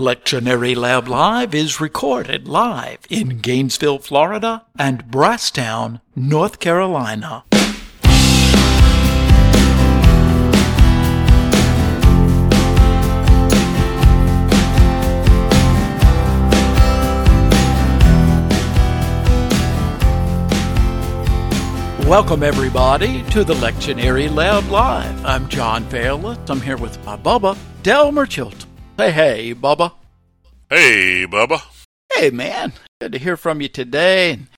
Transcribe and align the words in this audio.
Lectionary 0.00 0.74
Lab 0.74 1.08
Live 1.08 1.54
is 1.54 1.78
recorded 1.78 2.48
live 2.48 3.00
in 3.10 3.36
Gainesville, 3.36 3.98
Florida 3.98 4.64
and 4.78 5.04
Brasstown, 5.04 6.00
North 6.16 6.58
Carolina. 6.58 7.44
Welcome, 22.08 22.42
everybody, 22.42 23.22
to 23.32 23.44
the 23.44 23.52
Lectionary 23.52 24.34
Lab 24.34 24.66
Live. 24.70 25.26
I'm 25.26 25.46
John 25.50 25.84
Fairless. 25.90 26.38
I'm 26.48 26.62
here 26.62 26.78
with 26.78 27.04
my 27.04 27.18
Bubba, 27.18 27.58
Delmer 27.82 28.24
Chilton. 28.24 28.69
Hey, 29.00 29.12
hey, 29.12 29.54
Bubba. 29.54 29.94
Hey, 30.68 31.26
Bubba. 31.26 31.62
Hey, 32.12 32.28
man. 32.28 32.74
Good 33.00 33.12
to 33.12 33.18
hear 33.18 33.38
from 33.38 33.62
you 33.62 33.68
today 33.68 34.32
and 34.32 34.48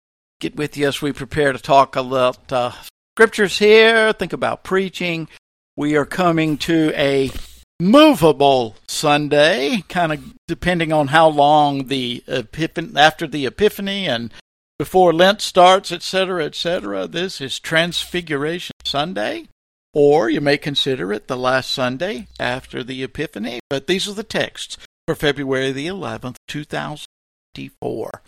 get 0.41 0.57
with 0.57 0.77
you 0.77 0.89
as 0.89 1.01
we 1.01 1.13
prepare 1.13 1.53
to 1.53 1.61
talk 1.61 1.95
about 1.95 2.53
uh, 2.53 2.73
scriptures 3.15 3.61
here, 3.61 4.13
think 4.13 4.33
about 4.33 4.65
preaching. 4.65 5.29
We 5.77 5.95
are 5.95 6.05
coming 6.05 6.59
to 6.59 6.93
a 6.97 7.31
movable 7.79 8.75
Sunday, 8.89 9.85
kind 9.89 10.13
of 10.13 10.35
depending 10.49 10.93
on 10.93 11.07
how 11.07 11.29
long 11.29 11.87
the 11.87 12.25
epiphany, 12.27 12.99
after 12.99 13.29
the 13.29 13.47
Epiphany 13.47 14.09
and 14.09 14.35
before 14.77 15.13
Lent 15.13 15.41
starts, 15.41 15.93
etc., 15.93 16.47
etc. 16.47 17.07
This 17.07 17.41
is 17.41 17.61
Transfiguration 17.61 18.75
Sunday, 18.85 19.47
or 19.95 20.31
you 20.31 20.41
may 20.41 20.57
consider 20.57 21.13
it 21.13 21.29
the 21.29 21.37
last 21.37 21.71
Sunday 21.71 22.29
after 22.41 22.83
the 22.83 23.03
Epiphany. 23.03 23.61
But 23.69 23.87
these 23.87 24.09
are 24.09 24.15
the 24.15 24.23
texts 24.23 24.79
for 25.07 25.15
February 25.15 25.73
the 25.73 25.87
11th, 25.87 26.37
2024. 26.49 28.23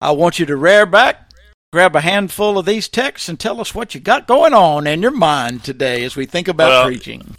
I 0.00 0.10
want 0.12 0.38
you 0.38 0.46
to 0.46 0.56
rear 0.56 0.86
back, 0.86 1.30
grab 1.72 1.96
a 1.96 2.00
handful 2.00 2.58
of 2.58 2.66
these 2.66 2.88
texts, 2.88 3.28
and 3.28 3.40
tell 3.40 3.60
us 3.60 3.74
what 3.74 3.94
you 3.94 4.00
got 4.00 4.26
going 4.26 4.52
on 4.54 4.86
in 4.86 5.02
your 5.02 5.10
mind 5.10 5.64
today 5.64 6.04
as 6.04 6.16
we 6.16 6.26
think 6.26 6.46
about 6.48 6.68
Well, 6.68 6.86
preaching. 6.86 7.36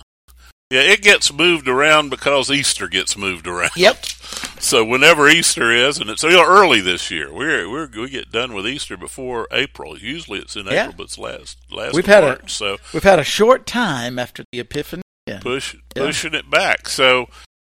Yeah, 0.71 0.81
it 0.81 1.01
gets 1.03 1.31
moved 1.31 1.67
around 1.67 2.09
because 2.09 2.49
Easter 2.49 2.87
gets 2.87 3.15
moved 3.17 3.47
around. 3.47 3.71
Yep. 3.75 3.97
So 4.57 4.83
whenever 4.83 5.29
Easter 5.29 5.71
is, 5.71 5.99
and 5.99 6.09
it's 6.09 6.23
early 6.23 6.81
this 6.81 7.11
year, 7.11 7.31
we're 7.31 7.69
we're 7.69 7.87
we 7.87 8.09
get 8.09 8.31
done 8.31 8.53
with 8.55 8.65
Easter 8.67 8.97
before 8.97 9.47
April. 9.51 9.95
Usually 9.97 10.39
it's 10.39 10.55
in 10.55 10.65
Yeah. 10.65 10.85
April, 10.85 10.95
but 10.97 11.03
it's 11.03 11.17
last 11.19 11.57
last 11.69 11.93
We've 11.93 12.05
had 12.07 12.23
a- 12.23 12.49
so 12.49 12.77
We've 12.91 13.03
had 13.03 13.19
a 13.19 13.23
short 13.23 13.67
time 13.67 14.17
after 14.17 14.43
the 14.51 14.59
Epiphany. 14.59 15.03
push 15.41 15.75
Yeah. 15.95 16.03
pushing 16.05 16.33
it 16.33 16.49
back. 16.49 16.89
So 16.89 17.27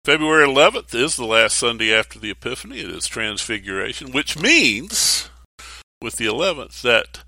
February 0.04 0.46
11th 0.48 0.94
is 0.94 1.16
the 1.16 1.26
last 1.26 1.58
Sunday 1.58 1.92
after 1.92 2.20
the 2.20 2.30
Epiphany. 2.30 2.82
It 2.82 2.90
is 2.92 3.08
Transfiguration, 3.08 4.12
which 4.12 4.38
means 4.38 5.30
with 6.04 6.18
the 6.18 6.26
11th 6.28 6.84
that 6.84 7.24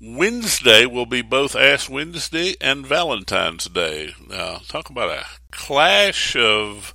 Wednesday 0.00 0.86
will 0.86 1.06
be 1.06 1.22
both 1.22 1.56
Ash 1.56 1.88
Wednesday 1.88 2.54
and 2.60 2.86
Valentine's 2.86 3.66
Day. 3.66 4.14
Now, 4.28 4.60
talk 4.68 4.90
about 4.90 5.10
a 5.10 5.26
clash 5.50 6.36
of 6.36 6.94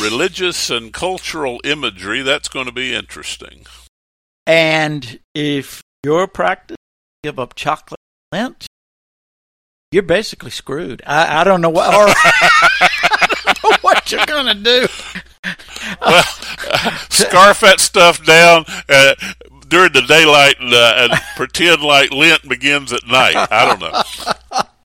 religious 0.00 0.70
and 0.70 0.92
cultural 0.92 1.60
imagery. 1.64 2.22
That's 2.22 2.48
going 2.48 2.66
to 2.66 2.72
be 2.72 2.94
interesting. 2.94 3.66
And 4.46 5.20
if 5.34 5.82
your 6.04 6.26
practice 6.26 6.76
give 7.22 7.38
up 7.38 7.54
chocolate 7.54 8.00
Lent, 8.32 8.66
you're 9.92 10.02
basically 10.02 10.50
screwed. 10.50 11.02
I, 11.06 11.40
I 11.40 11.44
don't 11.44 11.60
know 11.60 11.70
what 11.70 11.94
or, 11.94 12.08
know 13.68 13.76
what 13.80 14.10
you're 14.12 14.26
gonna 14.26 14.54
do. 14.54 14.86
Well, 16.00 16.22
scarf 17.10 17.60
that 17.60 17.80
stuff 17.80 18.24
down 18.24 18.64
uh, 18.88 19.14
during 19.68 19.92
the 19.92 20.02
daylight 20.02 20.56
and, 20.60 20.72
uh, 20.72 20.94
and 20.96 21.12
pretend 21.36 21.82
like 21.82 22.12
Lent 22.12 22.48
begins 22.48 22.92
at 22.92 23.06
night. 23.06 23.36
I 23.36 23.66
don't 23.66 23.80
know. 23.80 24.02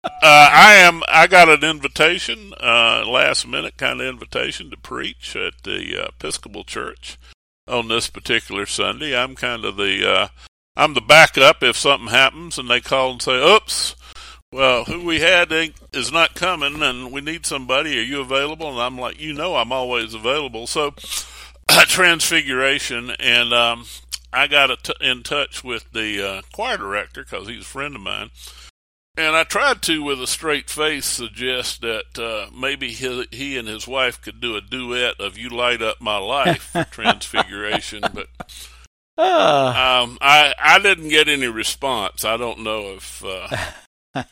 Uh, 0.06 0.50
I 0.52 0.76
am. 0.76 1.02
I 1.08 1.28
got 1.28 1.50
an 1.50 1.64
invitation, 1.64 2.54
uh, 2.60 3.04
last 3.08 3.48
minute 3.48 3.78
kind 3.78 4.02
of 4.02 4.08
invitation 4.08 4.70
to 4.70 4.78
preach 4.78 5.36
at 5.36 5.64
the 5.64 6.04
uh, 6.04 6.08
Episcopal 6.10 6.64
Church 6.64 7.18
on 7.68 7.88
this 7.88 8.10
particular 8.10 8.66
Sunday. 8.66 9.16
I'm 9.16 9.36
kind 9.36 9.66
of 9.66 9.78
the. 9.78 10.10
Uh, 10.10 10.28
I'm 10.76 10.94
the 10.94 11.02
backup 11.02 11.62
if 11.62 11.78
something 11.78 12.10
happens 12.10 12.58
and 12.58 12.70
they 12.70 12.82
call 12.82 13.12
and 13.12 13.22
say, 13.22 13.34
"Oops." 13.34 13.96
Well, 14.52 14.84
who 14.84 15.04
we 15.04 15.20
had 15.20 15.52
is 15.52 16.12
not 16.12 16.36
coming, 16.36 16.84
and 16.84 17.12
we 17.12 17.22
need 17.22 17.46
somebody. 17.46 17.98
Are 17.98 18.04
you 18.04 18.22
available? 18.22 18.70
And 18.70 18.80
I'm 18.80 19.00
like, 19.00 19.20
you 19.20 19.34
know, 19.34 19.56
I'm 19.56 19.72
always 19.72 20.14
available. 20.14 20.68
So, 20.68 20.92
Transfiguration, 21.70 23.10
and 23.20 23.52
um, 23.52 23.86
I 24.34 24.48
got 24.48 24.72
a 24.72 24.78
t- 24.78 24.94
in 25.00 25.24
touch 25.24 25.64
with 25.64 25.92
the 25.92 26.22
uh, 26.28 26.42
choir 26.54 26.78
director 26.78 27.24
because 27.24 27.48
he's 27.48 27.62
a 27.62 27.66
friend 27.66 27.96
of 27.96 28.02
mine, 28.02 28.32
and 29.16 29.36
I 29.36 29.44
tried 29.44 29.82
to, 29.84 30.04
with 30.04 30.22
a 30.22 30.28
straight 30.28 30.70
face, 30.70 31.06
suggest 31.06 31.82
that 31.82 32.18
uh, 32.18 32.50
maybe 32.56 32.92
he, 32.92 33.26
he 33.32 33.58
and 33.58 33.68
his 33.68 33.88
wife 33.88 34.22
could 34.22 34.42
do 34.42 34.56
a 34.56 34.62
duet 34.62 35.20
of 35.20 35.38
"You 35.38 35.50
Light 35.50 35.82
Up 35.82 36.02
My 36.02 36.18
Life" 36.18 36.64
for 36.72 36.84
Transfiguration, 36.92 38.02
but 38.14 38.28
Uh, 39.16 40.02
um, 40.02 40.18
I 40.22 40.56
I 40.60 40.80
didn't 40.80 41.10
get 41.10 41.28
any 41.28 41.46
response. 41.48 42.26
I 42.26 42.36
don't 42.36 42.62
know 42.62 42.96
if 42.98 43.24
uh, 43.24 43.48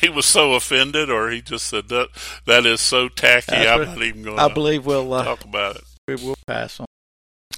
he 0.00 0.10
was 0.10 0.26
so 0.26 0.52
offended 0.52 1.08
or 1.10 1.30
he 1.30 1.40
just 1.40 1.66
said 1.66 1.88
that 1.88 2.08
that 2.44 2.66
is 2.66 2.82
so 2.82 3.08
tacky. 3.08 3.46
That's 3.52 3.68
I'm 3.80 3.86
not 3.86 4.02
even 4.02 4.22
going 4.22 4.38
I 4.38 4.48
believe 4.52 4.84
we'll 4.84 5.12
uh, 5.14 5.24
talk 5.24 5.44
about 5.44 5.76
it. 5.76 5.84
we 6.06 6.16
will 6.16 6.36
pass 6.46 6.78
on. 6.78 6.86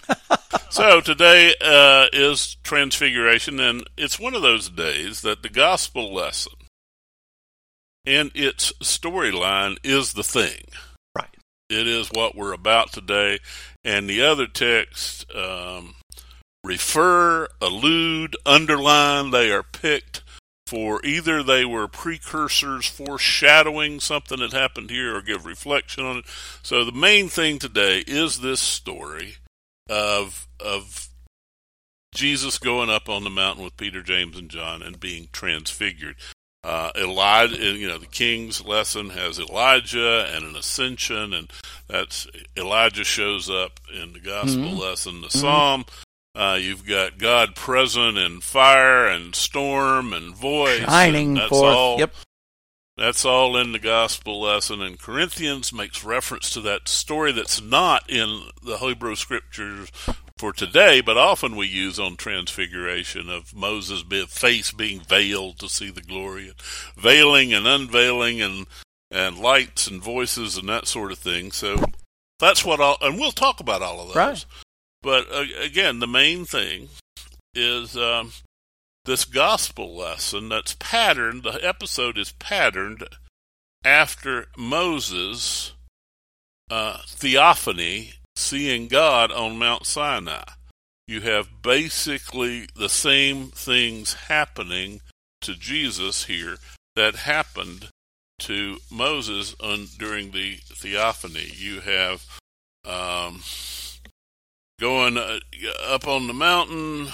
So 0.71 1.01
today 1.01 1.55
uh, 1.63 2.09
is 2.13 2.57
Transfiguration, 2.63 3.59
and 3.59 3.89
it's 3.97 4.21
one 4.21 4.35
of 4.35 4.43
those 4.43 4.69
days 4.69 5.23
that 5.23 5.43
the 5.43 5.49
gospel 5.49 6.13
lesson 6.13 6.53
and 8.05 8.31
its 8.35 8.73
storyline 8.73 9.79
is 9.83 10.13
the 10.13 10.23
thing. 10.23 10.65
Right. 11.17 11.35
It 11.71 11.87
is 11.87 12.11
what 12.13 12.37
we're 12.37 12.53
about 12.53 12.93
today, 12.93 13.39
and 13.83 14.11
the 14.11 14.21
other 14.21 14.47
texts 14.47 15.25
um, 15.35 15.95
refer, 16.63 17.49
allude, 17.63 18.37
underline. 18.45 19.31
They 19.31 19.51
are 19.51 19.63
picked 19.63 20.23
for 20.67 21.01
either 21.03 21.43
they 21.43 21.65
were 21.65 21.89
precursors 21.89 22.87
foreshadowing 22.87 24.01
something 24.01 24.41
that 24.41 24.53
happened 24.53 24.91
here 24.91 25.17
or 25.17 25.23
give 25.23 25.47
reflection 25.47 26.05
on 26.05 26.19
it. 26.19 26.25
So 26.63 26.85
the 26.85 26.93
main 26.93 27.31
thing 27.31 27.59
today 27.59 28.05
is 28.07 28.41
this 28.41 28.61
story 28.61 29.37
of 29.89 30.47
of 30.61 31.09
Jesus 32.15 32.59
going 32.59 32.91
up 32.91 33.09
on 33.09 33.25
the 33.25 33.31
mountain 33.31 33.65
with 33.65 33.77
Peter, 33.77 34.03
James, 34.03 34.37
and 34.39 34.49
John 34.51 34.83
and 34.83 34.99
being 34.99 35.29
transfigured. 35.33 36.17
Uh, 36.65 36.91
Elijah, 36.97 37.57
you 37.57 37.87
know, 37.87 37.99
the 37.99 38.07
king's 38.07 38.65
lesson 38.65 39.11
has 39.11 39.39
Elijah 39.39 40.29
and 40.35 40.45
an 40.45 40.57
ascension, 40.57 41.33
and 41.33 41.51
that's 41.87 42.27
Elijah 42.57 43.05
shows 43.05 43.49
up 43.49 43.79
in 43.95 44.13
the 44.13 44.19
gospel 44.21 44.65
Mhm. 44.65 44.79
lesson. 44.79 45.21
The 45.21 45.31
psalm, 45.31 45.85
uh, 46.35 46.59
you've 46.61 46.85
got 46.85 47.19
God 47.19 47.55
present 47.55 48.19
in 48.19 48.41
fire 48.41 49.07
and 49.07 49.35
storm 49.37 50.13
and 50.13 50.35
voice, 50.35 50.81
and 50.81 50.89
Shining 50.91 51.35
that's 51.35 51.49
forth. 51.51 51.77
all. 51.77 51.99
Yep. 52.01 52.15
That's 52.99 53.25
all 53.25 53.57
in 53.57 53.71
the 53.71 53.79
gospel 53.79 54.41
lesson, 54.41 54.83
and 54.83 54.99
Corinthians 54.99 55.73
makes 55.73 56.03
reference 56.03 56.51
to 56.51 56.61
that 56.63 56.89
story 56.89 57.31
that's 57.31 57.63
not 57.63 58.11
in 58.11 58.49
the 58.61 58.79
Hebrew 58.79 59.15
scriptures 59.15 59.93
for 60.37 60.53
today, 60.53 61.01
but 61.01 61.17
often 61.17 61.55
we 61.55 61.69
use 61.69 62.01
on 62.01 62.17
transfiguration 62.17 63.31
of 63.31 63.55
Moses' 63.55 64.03
face 64.29 64.73
being 64.73 64.99
veiled 65.01 65.61
to 65.61 65.69
see 65.69 65.91
the 65.91 66.03
glory, 66.03 66.49
and 66.49 66.61
veiling 66.97 67.55
and 67.55 67.69
unveiling, 67.69 68.43
and 68.43 68.67
and 69.13 69.39
lights 69.39 69.87
and 69.87 70.03
voices 70.03 70.57
and 70.57 70.69
that 70.69 70.89
sort 70.89 71.13
of 71.13 71.19
thing. 71.19 71.53
So 71.53 71.81
that's 72.41 72.65
what 72.65 72.81
all, 72.81 72.99
and 73.01 73.17
we'll 73.17 73.31
talk 73.31 73.61
about 73.61 73.81
all 73.81 74.01
of 74.01 74.09
those. 74.09 74.17
Right. 74.17 74.45
But 75.03 75.33
uh, 75.33 75.45
again, 75.61 76.01
the 76.01 76.09
main 76.09 76.45
thing 76.45 76.89
is 77.55 77.97
um, 77.97 78.33
this 79.09 79.25
gospel 79.25 79.97
lesson 79.97 80.51
that's 80.51 80.75
patterned. 80.75 81.43
The 81.43 81.67
episode 81.67 82.19
is 82.19 82.33
patterned 82.33 83.05
after 83.83 84.49
Moses' 84.55 85.73
uh, 86.71 86.99
theophany, 87.07 88.13
seeing 88.37 88.87
God 88.87 89.33
on 89.33 89.59
Mount 89.59 89.87
Sinai. 89.87 90.45
You 91.07 91.23
have 91.23 91.63
basically 91.63 92.69
the 92.77 92.91
same 92.91 93.47
things 93.47 94.13
happening 94.13 95.01
to 95.41 95.55
Jesus 95.55 96.27
here 96.27 96.59
that 96.95 97.15
happened 97.17 97.89
to 98.41 98.77
Moses 98.91 99.57
on, 99.59 99.87
during 99.99 100.33
the 100.33 100.57
theophany. 100.67 101.51
You 101.55 101.81
have 101.81 102.27
um, 102.87 103.41
going 104.79 105.17
uh, 105.17 105.39
up 105.87 106.07
on 106.07 106.27
the 106.27 106.35
mountain. 106.35 107.09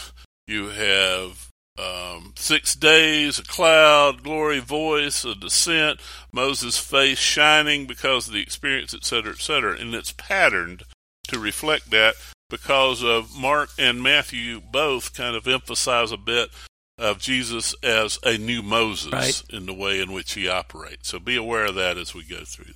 You 0.49 0.71
have 0.71 1.54
um, 1.79 2.35
six 2.37 2.75
days, 2.75 3.39
a 3.39 3.43
cloud, 3.43 4.23
glory, 4.23 4.61
voice, 4.61 5.25
a 5.25 5.35
descent, 5.35 6.01
Moses' 6.33 6.79
face 6.79 7.19
shining 7.19 7.87
because 7.87 8.29
of 8.29 8.35
the 8.35 8.43
experience, 8.43 8.95
etc., 8.95 9.33
etc. 9.33 9.77
And 9.79 9.95
it's 9.95 10.13
patterned 10.13 10.85
to 11.29 11.39
reflect 11.39 11.91
that 11.91 12.15
because 12.49 13.03
of 13.03 13.37
Mark 13.37 13.71
and 13.79 14.03
Matthew 14.03 14.61
both 14.61 15.15
kind 15.15 15.35
of 15.35 15.49
emphasize 15.49 16.13
a 16.13 16.17
bit 16.17 16.51
of 16.99 17.19
Jesus 17.19 17.75
as 17.83 18.19
a 18.23 18.39
new 18.39 18.63
Moses 18.63 19.13
right. 19.13 19.43
in 19.51 19.67
the 19.67 19.75
way 19.75 20.01
in 20.01 20.13
which 20.13 20.35
he 20.35 20.49
operates. 20.49 21.09
So 21.09 21.19
be 21.19 21.37
aware 21.37 21.67
of 21.67 21.75
that 21.75 21.99
as 21.99 22.15
we 22.15 22.23
go 22.23 22.45
through. 22.45 22.75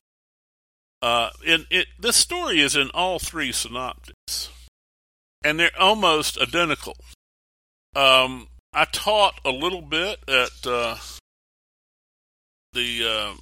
Uh, 1.01 1.31
in 1.47 1.67
it, 1.71 1.87
this 2.01 2.17
story 2.17 2.61
is 2.61 2.75
in 2.75 2.91
all 2.93 3.21
three 3.21 3.53
synoptics, 3.53 4.51
and 5.45 5.61
they're 5.61 5.71
almost 5.79 6.37
identical. 6.39 6.97
Um, 7.95 8.49
I 8.73 8.85
taught 8.85 9.41
a 9.45 9.51
little 9.51 9.83
bit 9.83 10.19
at 10.29 10.67
uh, 10.67 10.97
the 12.73 13.05
uh, 13.05 13.35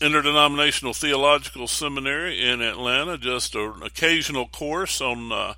Interdenominational 0.00 0.94
Theological 0.94 1.68
Seminary 1.68 2.42
in 2.44 2.62
Atlanta, 2.62 3.18
just 3.18 3.54
an 3.54 3.82
occasional 3.82 4.48
course 4.48 5.00
on 5.00 5.30
uh, 5.30 5.54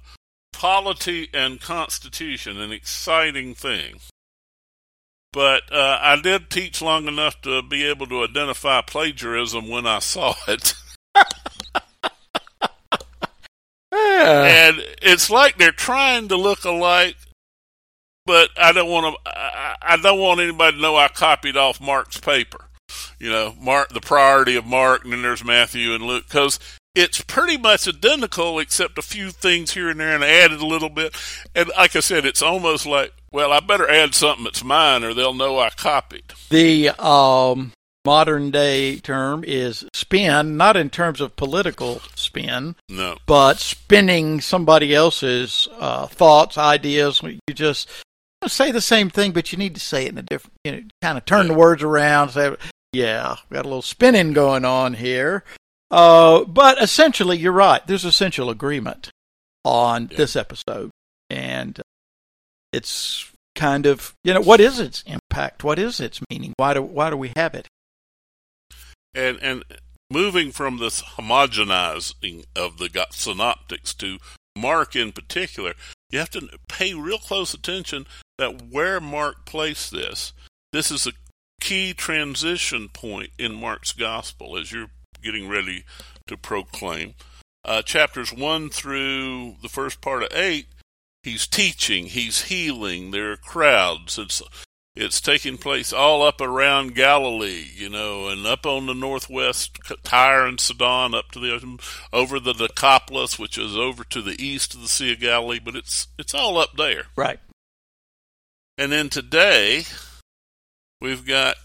polity 0.53 1.29
and 1.33 1.61
constitution, 1.61 2.61
an 2.61 2.73
exciting 2.73 3.55
thing. 3.55 4.01
But 5.33 5.73
uh, 5.73 5.99
I 6.01 6.21
did 6.21 6.51
teach 6.51 6.83
long 6.83 7.09
enough 7.09 7.41
to 7.43 7.63
be 7.63 7.85
able 7.85 8.07
to 8.09 8.25
identify 8.25 8.83
plagiarism 8.83 9.69
when 9.69 9.87
I 9.87 10.01
saw 10.01 10.35
it. 10.47 10.75
yeah. 13.93 14.69
And 14.69 14.85
it's 15.01 15.31
like 15.31 15.57
they're 15.57 15.73
trying 15.73 16.29
to 16.29 16.37
look 16.37 16.65
alike, 16.65 17.17
but 18.27 18.51
I 18.57 18.73
don't 18.73 18.91
want 18.91 19.15
to. 19.15 19.31
I, 19.31 19.77
I 19.83 19.97
don't 19.97 20.19
want 20.19 20.41
anybody 20.41 20.77
to 20.77 20.83
know 20.83 20.97
I 20.97 21.09
copied 21.09 21.57
off 21.57 21.81
Mark's 21.81 22.19
paper. 22.19 22.69
You 23.19 23.31
know, 23.31 23.55
Mark, 23.61 23.91
the 23.91 24.01
priority 24.01 24.57
of 24.57 24.67
Mark, 24.67 25.05
and 25.05 25.13
then 25.13 25.23
there's 25.23 25.45
Matthew 25.45 25.95
and 25.95 26.05
Luke, 26.05 26.25
because 26.29 26.59
it's 26.95 27.23
pretty 27.23 27.57
much 27.57 27.89
identical 27.89 28.59
except 28.59 28.99
a 28.99 29.03
few 29.03 29.31
things 29.31 29.73
here 29.73 29.89
and 29.89 29.99
there, 29.99 30.15
and 30.15 30.25
I 30.25 30.29
added 30.29 30.61
a 30.61 30.67
little 30.67 30.91
bit. 30.91 31.17
And 31.55 31.71
like 31.77 31.97
I 31.97 32.01
said, 32.01 32.27
it's 32.27 32.43
almost 32.43 32.85
like, 32.85 33.13
well, 33.33 33.53
I 33.53 33.61
better 33.61 33.89
add 33.89 34.15
something 34.15 34.45
that's 34.45 34.63
mine, 34.63 35.05
or 35.05 35.15
they'll 35.15 35.33
know 35.33 35.59
I 35.59 35.71
copied. 35.71 36.35
The 36.51 36.91
um, 37.03 37.73
modern 38.05 38.51
day 38.51 38.99
term 38.99 39.43
is 39.47 39.87
spin, 39.95 40.57
not 40.59 40.77
in 40.77 40.91
terms 40.91 41.21
of 41.21 41.37
political 41.37 42.01
spin, 42.15 42.77
No, 42.91 43.17
but 43.25 43.59
spinning 43.59 44.41
somebody 44.43 44.95
else's 44.95 45.69
uh, 45.79 46.09
thoughts, 46.09 46.59
ideas. 46.59 47.23
You 47.23 47.55
just 47.55 47.89
say 48.49 48.71
the 48.71 48.81
same 48.81 49.11
thing, 49.11 49.33
but 49.33 49.53
you 49.53 49.59
need 49.59 49.75
to 49.75 49.81
say 49.81 50.07
it 50.07 50.13
in 50.13 50.19
a 50.19 50.23
different, 50.23 50.55
you 50.65 50.73
know, 50.73 50.83
kind 51.01 51.19
of 51.19 51.25
turn 51.25 51.49
the 51.49 51.55
words 51.55 51.83
around. 51.83 52.31
Say, 52.31 52.55
yeah, 52.93 53.37
we 53.51 53.55
got 53.55 53.65
a 53.65 53.69
little 53.69 53.83
spinning 53.83 54.33
going 54.33 54.65
on 54.65 54.95
here. 54.95 55.45
Uh, 55.91 56.45
but 56.45 56.81
essentially, 56.83 57.37
you're 57.39 57.53
right. 57.53 57.87
There's 57.87 58.05
essential 58.05 58.49
agreement 58.51 59.11
on 59.65 60.09
Yeah. 60.11 60.17
this 60.17 60.37
episode, 60.37 60.91
and 61.31 61.81
it's 62.73 63.31
kind 63.55 63.85
of 63.85 64.15
you 64.25 64.33
know 64.33 64.41
what 64.41 64.61
is 64.61 64.81
its 64.81 65.03
impact? 65.07 65.63
What 65.63 65.79
is 65.79 66.01
its 66.01 66.21
meaning? 66.31 66.55
Why 66.57 66.73
do 66.75 66.83
why 66.83 67.11
do 67.11 67.17
we 67.17 67.33
have 67.37 67.55
it? 67.55 67.69
and 69.15 69.39
and 69.43 69.63
moving 70.11 70.51
from 70.53 70.79
this 70.79 71.03
homogenizing 71.03 72.45
of 72.57 72.79
the 72.79 72.89
synoptics 73.11 73.95
to 73.95 74.19
Mark 74.57 74.97
in 74.97 75.13
particular, 75.13 75.75
you 76.11 76.19
have 76.19 76.31
to 76.31 76.49
pay 76.69 76.95
real 76.95 77.19
close 77.19 77.55
attention 77.55 78.07
that 78.43 78.61
where 78.73 79.01
Mark 79.01 79.47
placed 79.47 79.93
this, 79.93 80.33
this 80.73 80.91
is 80.91 81.07
a 81.07 81.13
key 81.61 81.95
transition 81.95 82.89
point 82.89 83.31
in 83.39 83.55
Mark's 83.55 83.93
gospel 83.93 84.59
as 84.59 84.73
you're 84.73 84.91
getting 85.23 85.49
ready 85.49 85.85
to 86.27 86.37
proclaim. 86.37 87.15
Uh, 87.65 87.83
chapters 87.83 88.33
1 88.33 88.69
through 88.71 89.55
the 89.63 89.69
first 89.69 90.01
part 90.01 90.25
of 90.25 90.37
8, 90.37 90.67
he's 91.23 91.47
teaching, 91.47 92.07
he's 92.07 92.43
healing, 92.43 93.13
there 93.13 93.31
are 93.31 93.37
crowds. 93.37 94.19
It's 94.19 94.43
it's 94.95 95.23
taking 95.23 95.57
place 95.57 95.91
all 95.93 96.23
up 96.23 96.41
around 96.41 96.97
Galilee, 96.97 97.65
you 97.75 97.89
know, 97.89 98.29
and 98.29 98.45
up 98.45 98.67
on 98.67 98.87
the 98.87 98.95
northwest, 98.95 99.79
Tyre 100.03 100.47
and 100.47 100.61
Sidon, 100.61 101.15
up 101.15 101.31
to 101.31 101.39
the 101.39 101.79
over 102.13 102.39
the 102.39 102.53
Decapolis, 102.53 103.39
which 103.39 103.57
is 103.57 103.75
over 103.75 104.05
to 104.05 104.21
the 104.21 104.45
east 104.45 104.75
of 104.75 104.83
the 104.83 104.89
Sea 104.89 105.13
of 105.13 105.21
Galilee. 105.21 105.61
But 105.65 105.77
it's 105.77 106.09
it's 106.19 106.35
all 106.35 106.59
up 106.59 106.77
there. 106.77 107.05
Right. 107.17 107.39
And 108.79 108.91
then 108.91 109.09
today, 109.09 109.85
we've 111.01 111.27
got 111.27 111.57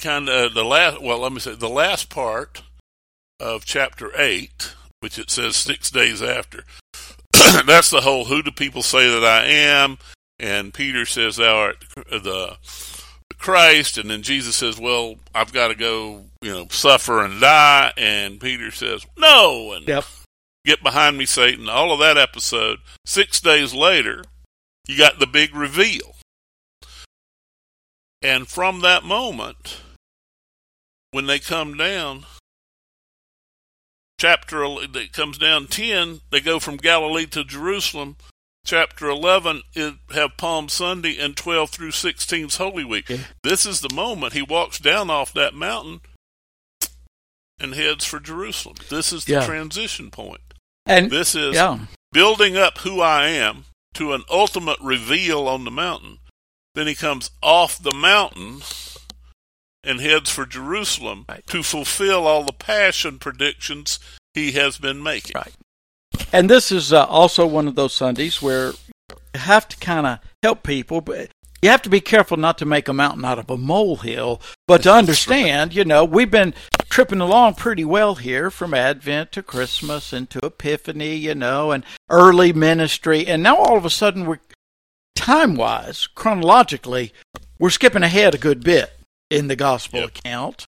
kind 0.00 0.28
of 0.28 0.54
the 0.54 0.64
last. 0.64 1.02
Well, 1.02 1.18
let 1.18 1.32
me 1.32 1.40
say 1.40 1.54
the 1.54 1.68
last 1.68 2.10
part 2.10 2.62
of 3.40 3.64
chapter 3.64 4.10
eight, 4.20 4.74
which 5.00 5.18
it 5.18 5.30
says 5.30 5.56
six 5.56 5.90
days 5.90 6.22
after. 6.22 6.64
That's 7.66 7.90
the 7.90 8.02
whole. 8.02 8.26
Who 8.26 8.42
do 8.42 8.50
people 8.50 8.82
say 8.82 9.08
that 9.10 9.24
I 9.24 9.44
am? 9.46 9.98
And 10.38 10.72
Peter 10.72 11.06
says, 11.06 11.36
"Thou 11.36 11.56
art 11.56 11.84
the 12.10 12.56
Christ." 13.38 13.98
And 13.98 14.10
then 14.10 14.22
Jesus 14.22 14.56
says, 14.56 14.78
"Well, 14.78 15.16
I've 15.34 15.52
got 15.52 15.68
to 15.68 15.74
go, 15.74 16.24
you 16.40 16.52
know, 16.52 16.66
suffer 16.70 17.24
and 17.24 17.40
die." 17.40 17.92
And 17.96 18.40
Peter 18.40 18.70
says, 18.70 19.04
"No." 19.16 19.72
And 19.72 19.86
Yep. 19.88 20.04
get 20.64 20.82
behind 20.82 21.18
me, 21.18 21.26
Satan. 21.26 21.68
All 21.68 21.92
of 21.92 21.98
that 22.00 22.16
episode. 22.16 22.78
Six 23.04 23.40
days 23.40 23.74
later, 23.74 24.24
you 24.86 24.96
got 24.96 25.18
the 25.18 25.26
big 25.26 25.54
reveal. 25.54 26.14
And 28.24 28.48
from 28.48 28.80
that 28.80 29.04
moment, 29.04 29.82
when 31.10 31.26
they 31.26 31.38
come 31.38 31.76
down, 31.76 32.24
chapter 34.18 34.64
it 34.64 35.12
comes 35.12 35.36
down 35.36 35.66
ten, 35.66 36.22
they 36.30 36.40
go 36.40 36.58
from 36.58 36.78
Galilee 36.78 37.26
to 37.26 37.44
Jerusalem. 37.44 38.16
Chapter 38.64 39.10
eleven 39.10 39.60
it 39.74 39.96
have 40.14 40.38
Palm 40.38 40.70
Sunday 40.70 41.18
and 41.18 41.36
twelve 41.36 41.68
through 41.68 41.90
16's 41.90 42.56
Holy 42.56 42.82
Week. 42.82 43.10
Yeah. 43.10 43.18
This 43.42 43.66
is 43.66 43.80
the 43.80 43.94
moment 43.94 44.32
he 44.32 44.40
walks 44.40 44.78
down 44.78 45.10
off 45.10 45.34
that 45.34 45.52
mountain 45.52 46.00
and 47.60 47.74
heads 47.74 48.06
for 48.06 48.20
Jerusalem. 48.20 48.76
This 48.88 49.12
is 49.12 49.26
the 49.26 49.34
Yeah. 49.34 49.44
transition 49.44 50.10
point. 50.10 50.40
And 50.86 51.10
This 51.10 51.34
is 51.34 51.56
yeah, 51.56 51.78
building 52.12 52.56
up 52.56 52.78
who 52.78 53.02
I 53.02 53.28
am 53.28 53.66
to 53.94 54.14
an 54.14 54.24
ultimate 54.30 54.78
reveal 54.80 55.46
on 55.46 55.64
the 55.64 55.70
mountain. 55.70 56.20
Then 56.74 56.86
he 56.86 56.94
comes 56.94 57.30
off 57.42 57.80
the 57.82 57.92
mountain 57.92 58.62
and 59.84 60.00
heads 60.00 60.30
for 60.30 60.46
Jerusalem 60.46 61.24
Right. 61.28 61.46
to 61.48 61.62
fulfill 61.62 62.26
all 62.26 62.44
the 62.44 62.52
passion 62.52 63.18
predictions 63.18 63.98
he 64.32 64.52
has 64.52 64.78
been 64.78 65.02
making. 65.02 65.32
Right. 65.34 65.52
and 66.32 66.48
this 66.50 66.72
is 66.72 66.92
uh, 66.92 67.04
also 67.04 67.46
one 67.46 67.68
of 67.68 67.74
those 67.74 67.94
Sundays 67.94 68.40
where 68.42 68.72
you 69.10 69.16
have 69.40 69.68
to 69.68 69.76
kind 69.76 70.06
of 70.06 70.18
help 70.42 70.62
people, 70.62 71.00
but 71.00 71.28
you 71.62 71.70
have 71.70 71.82
to 71.82 71.88
be 71.90 72.00
careful 72.00 72.36
not 72.36 72.58
to 72.58 72.64
make 72.64 72.88
a 72.88 72.92
mountain 72.92 73.24
out 73.24 73.38
of 73.38 73.48
a 73.50 73.56
molehill. 73.56 74.40
But 74.66 74.82
to 74.84 74.92
understand, 74.92 75.74
you 75.74 75.84
know, 75.84 76.04
we've 76.04 76.30
been 76.30 76.54
tripping 76.88 77.20
along 77.20 77.54
pretty 77.54 77.84
well 77.84 78.16
here 78.16 78.50
from 78.50 78.74
Advent 78.74 79.32
to 79.32 79.42
Christmas 79.42 80.12
and 80.12 80.28
to 80.30 80.40
Epiphany, 80.44 81.14
you 81.16 81.34
know, 81.34 81.70
and 81.72 81.84
early 82.10 82.52
ministry, 82.52 83.26
and 83.26 83.42
now 83.42 83.56
all 83.56 83.76
of 83.76 83.84
a 83.84 83.90
sudden 83.90 84.26
we're 84.26 84.40
time 85.14 85.54
wise, 85.56 86.06
chronologically, 86.06 87.12
we're 87.58 87.70
skipping 87.70 88.02
ahead 88.02 88.34
a 88.34 88.38
good 88.38 88.62
bit 88.62 88.92
in 89.30 89.48
the 89.48 89.56
gospel 89.56 90.00
Yep. 90.00 90.08
account. 90.18 90.66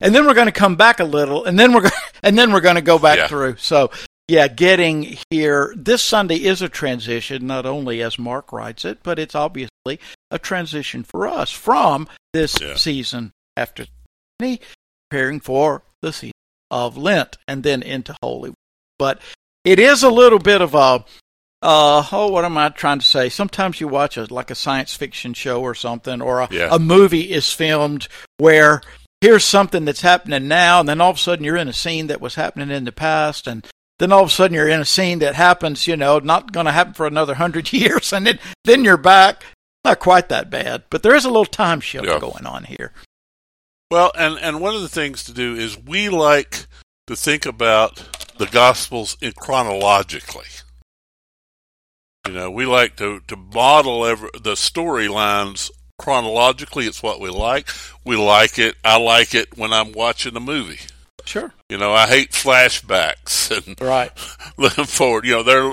And 0.00 0.14
then 0.14 0.26
we're 0.26 0.34
going 0.34 0.46
to 0.46 0.52
come 0.52 0.74
back 0.76 0.98
a 1.00 1.04
little, 1.04 1.44
and 1.44 1.58
then 1.58 1.72
we're 1.72 1.82
going, 1.82 1.92
and 2.22 2.36
then 2.36 2.52
we're 2.52 2.60
going 2.60 2.74
to 2.76 2.80
go 2.82 2.98
back 2.98 3.18
Yeah. 3.18 3.28
through. 3.28 3.56
So, 3.58 3.90
yeah, 4.28 4.48
getting 4.48 5.16
here 5.30 5.72
this 5.76 6.02
Sunday 6.02 6.36
is 6.36 6.62
a 6.62 6.68
transition, 6.68 7.46
not 7.46 7.66
only 7.66 8.02
as 8.02 8.18
Mark 8.18 8.52
writes 8.52 8.84
it, 8.84 8.98
but 9.02 9.18
it's 9.18 9.34
obviously 9.34 10.00
a 10.30 10.38
transition 10.38 11.04
for 11.04 11.28
us 11.28 11.50
from 11.50 12.08
this 12.32 12.60
Yeah. 12.60 12.76
season 12.76 13.32
after 13.56 13.86
preparing 14.38 15.40
for 15.40 15.82
the 16.00 16.12
season 16.12 16.32
of 16.70 16.96
Lent, 16.96 17.36
and 17.46 17.62
then 17.62 17.82
into 17.82 18.14
Holy. 18.22 18.50
Week. 18.50 18.56
But 18.98 19.20
it 19.64 19.78
is 19.78 20.02
a 20.02 20.08
little 20.10 20.38
bit 20.38 20.60
of 20.60 20.74
a 20.74 21.04
uh, 21.62 22.04
oh, 22.12 22.28
what 22.30 22.44
am 22.44 22.58
I 22.58 22.68
trying 22.70 22.98
to 22.98 23.06
say? 23.06 23.28
Sometimes 23.28 23.80
you 23.80 23.88
watch 23.88 24.16
a 24.16 24.24
like 24.32 24.50
a 24.50 24.54
science 24.54 24.94
fiction 24.94 25.34
show 25.34 25.60
or 25.62 25.74
something, 25.74 26.20
or 26.20 26.40
a, 26.40 26.48
Yeah. 26.50 26.68
a 26.70 26.78
movie 26.78 27.30
is 27.32 27.52
filmed 27.52 28.08
where 28.38 28.82
here's 29.20 29.44
something 29.44 29.84
that's 29.84 30.00
happening 30.00 30.48
now, 30.48 30.80
and 30.80 30.88
then 30.88 31.00
all 31.00 31.10
of 31.10 31.16
a 31.16 31.20
sudden 31.20 31.44
you're 31.44 31.56
in 31.56 31.68
a 31.68 31.72
scene 31.72 32.08
that 32.08 32.20
was 32.20 32.34
happening 32.34 32.70
in 32.70 32.84
the 32.84 32.92
past, 32.92 33.46
and 33.46 33.64
then 33.98 34.10
all 34.10 34.22
of 34.24 34.28
a 34.28 34.32
sudden 34.32 34.54
you're 34.54 34.68
in 34.68 34.80
a 34.80 34.84
scene 34.84 35.20
that 35.20 35.34
happens, 35.36 35.86
you 35.86 35.96
know, 35.96 36.18
not 36.18 36.50
going 36.52 36.66
to 36.66 36.72
happen 36.72 36.94
for 36.94 37.06
another 37.06 37.34
hundred 37.42 37.72
years, 37.72 38.12
and 38.12 38.26
then 38.26 38.38
then 38.64 38.84
you're 38.84 38.96
back. 38.96 39.44
Not 39.84 39.98
quite 39.98 40.28
that 40.28 40.48
bad, 40.48 40.84
but 40.90 41.02
there 41.02 41.14
is 41.14 41.24
a 41.24 41.28
little 41.28 41.44
time 41.44 41.80
shift 41.80 42.04
Yeah. 42.06 42.20
going 42.20 42.46
on 42.46 42.64
here. 42.64 42.92
Well, 43.90 44.12
and, 44.16 44.38
and 44.38 44.60
one 44.60 44.74
of 44.76 44.80
the 44.82 44.88
things 44.88 45.24
to 45.24 45.32
do 45.32 45.54
is 45.56 45.76
we 45.76 46.08
like 46.08 46.66
to 47.08 47.16
think 47.16 47.46
about 47.46 48.02
the 48.38 48.46
Gospels 48.46 49.16
in 49.20 49.32
chronologically. 49.32 50.46
You 52.26 52.34
know, 52.34 52.50
we 52.50 52.66
like 52.66 52.96
to, 52.96 53.20
to 53.26 53.36
model 53.36 54.06
every, 54.06 54.30
the 54.34 54.52
storylines 54.52 55.70
chronologically. 55.98 56.86
It's 56.86 57.02
what 57.02 57.20
we 57.20 57.30
like. 57.30 57.68
We 58.04 58.16
like 58.16 58.58
it. 58.58 58.76
I 58.84 58.98
like 58.98 59.34
it 59.34 59.56
when 59.58 59.72
I'm 59.72 59.92
watching 59.92 60.36
a 60.36 60.40
movie. 60.40 60.80
Sure. 61.24 61.52
You 61.68 61.78
know, 61.78 61.92
I 61.92 62.06
hate 62.06 62.30
flashbacks 62.32 63.50
and 63.66 63.80
Right. 63.80 64.12
looking 64.56 64.84
forward. 64.84 65.24
You 65.24 65.36
know, 65.36 65.42
they're 65.42 65.72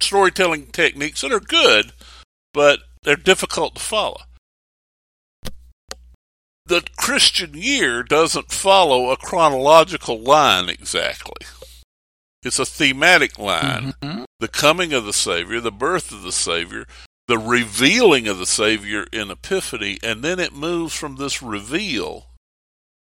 storytelling 0.00 0.66
techniques 0.66 1.22
that 1.22 1.32
are 1.32 1.40
good, 1.40 1.92
but 2.52 2.80
they're 3.02 3.16
difficult 3.16 3.74
to 3.74 3.80
follow. 3.80 4.20
The 6.66 6.86
Christian 6.96 7.54
year 7.54 8.02
doesn't 8.02 8.52
follow 8.52 9.10
a 9.10 9.16
chronological 9.16 10.20
line 10.20 10.68
exactly. 10.68 11.46
It's 12.42 12.58
a 12.58 12.66
thematic 12.66 13.38
line. 13.38 13.94
Mhm. 14.02 14.24
The 14.40 14.48
coming 14.48 14.92
of 14.92 15.04
the 15.04 15.12
Savior, 15.12 15.60
the 15.60 15.72
birth 15.72 16.12
of 16.12 16.22
the 16.22 16.32
Savior, 16.32 16.86
the 17.26 17.38
revealing 17.38 18.28
of 18.28 18.38
the 18.38 18.46
Savior 18.46 19.06
in 19.12 19.30
Epiphany, 19.30 19.98
and 20.02 20.22
then 20.22 20.38
it 20.38 20.52
moves 20.52 20.94
from 20.94 21.16
this 21.16 21.42
reveal 21.42 22.30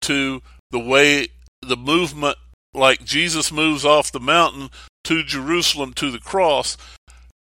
to 0.02 0.42
the 0.70 0.78
way 0.78 1.28
the 1.60 1.76
movement, 1.76 2.38
like 2.74 3.04
Jesus 3.04 3.50
moves 3.50 3.84
off 3.84 4.12
the 4.12 4.20
mountain 4.20 4.70
to 5.04 5.22
Jerusalem 5.22 5.94
to 5.94 6.10
the 6.10 6.20
cross. 6.20 6.76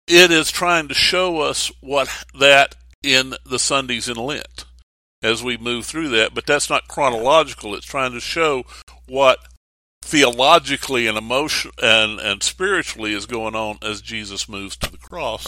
It 0.07 0.31
is 0.31 0.51
trying 0.51 0.89
to 0.89 0.95
show 0.95 1.41
us 1.41 1.71
what 1.81 2.09
that 2.35 2.75
in 3.03 3.35
the 3.45 3.59
Sundays 3.59 4.09
in 4.09 4.17
Lent 4.17 4.65
as 5.23 5.43
we 5.43 5.57
move 5.57 5.87
through 5.87 6.09
that, 6.11 6.35
but 6.35 6.47
that's 6.47 6.71
not 6.71 6.89
chronological. 6.89 7.75
It's 7.75 7.87
trying 7.87 8.13
to 8.13 8.21
show 8.21 8.65
what 9.07 9.39
theologically 10.09 11.07
and 11.07 11.19
emotion 11.19 11.71
and, 11.83 12.19
and 12.19 12.43
spiritually 12.43 13.13
is 13.13 13.27
going 13.27 13.55
on 13.55 13.79
as 13.83 14.01
Jesus 14.01 14.49
moves 14.49 14.77
to 14.79 14.91
the 14.91 14.99
cross, 14.99 15.47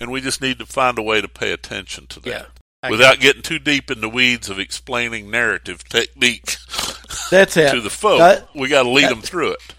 and 0.00 0.10
we 0.10 0.20
just 0.20 0.42
need 0.42 0.58
to 0.58 0.66
find 0.66 0.98
a 0.98 1.02
way 1.02 1.20
to 1.20 1.28
pay 1.28 1.52
attention 1.52 2.06
to 2.08 2.20
that 2.20 2.28
Yeah. 2.30 2.44
I 2.82 2.90
without 2.90 3.20
getting 3.20 3.42
too 3.42 3.58
deep 3.58 3.90
in 3.90 4.00
the 4.00 4.08
weeds 4.08 4.48
of 4.48 4.58
explaining 4.58 5.30
narrative 5.30 5.84
technique 5.88 6.56
That's 7.30 7.56
it. 7.56 7.70
to 7.74 7.80
the 7.80 7.90
folk. 7.90 8.18
That- 8.18 8.48
we 8.54 8.68
got 8.68 8.82
to 8.82 8.88
lead 8.90 9.04
that- 9.04 9.10
them 9.10 9.22
through 9.22 9.52
it. 9.52 9.74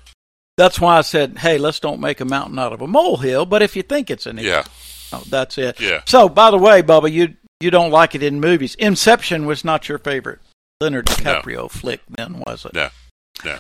That's 0.58 0.80
why 0.80 0.98
I 0.98 1.02
said, 1.02 1.40
hey, 1.40 1.58
let's 1.58 1.80
don't 1.80 2.00
make 2.00 2.20
a 2.20 2.26
mountain 2.26 2.60
out 2.60 2.72
of 2.74 2.82
a 2.82 2.88
molehill. 2.88 3.46
But 3.48 3.62
if 3.64 3.76
you 3.76 3.82
think 3.84 4.10
it's 4.12 4.26
an 4.28 4.38
Yeah, 4.38 4.64
oh, 5.12 5.24
that's 5.28 5.58
it. 5.58 5.80
yeah. 5.80 6.02
So, 6.06 6.30
by 6.30 6.52
the 6.52 6.58
way, 6.58 6.84
Bubba, 6.84 7.12
you 7.12 7.36
you 7.60 7.72
don't 7.72 7.90
like 7.90 8.16
it 8.16 8.22
in 8.22 8.40
movies. 8.40 8.76
Inception 8.76 9.46
was 9.46 9.64
not 9.66 9.90
your 9.90 9.98
favorite 9.98 10.40
Leonard 10.80 11.06
DiCaprio 11.08 11.70
flick, 11.72 12.02
then, 12.10 12.44
was 12.46 12.66
it? 12.66 12.74
No, 12.74 12.90
no. 13.46 13.58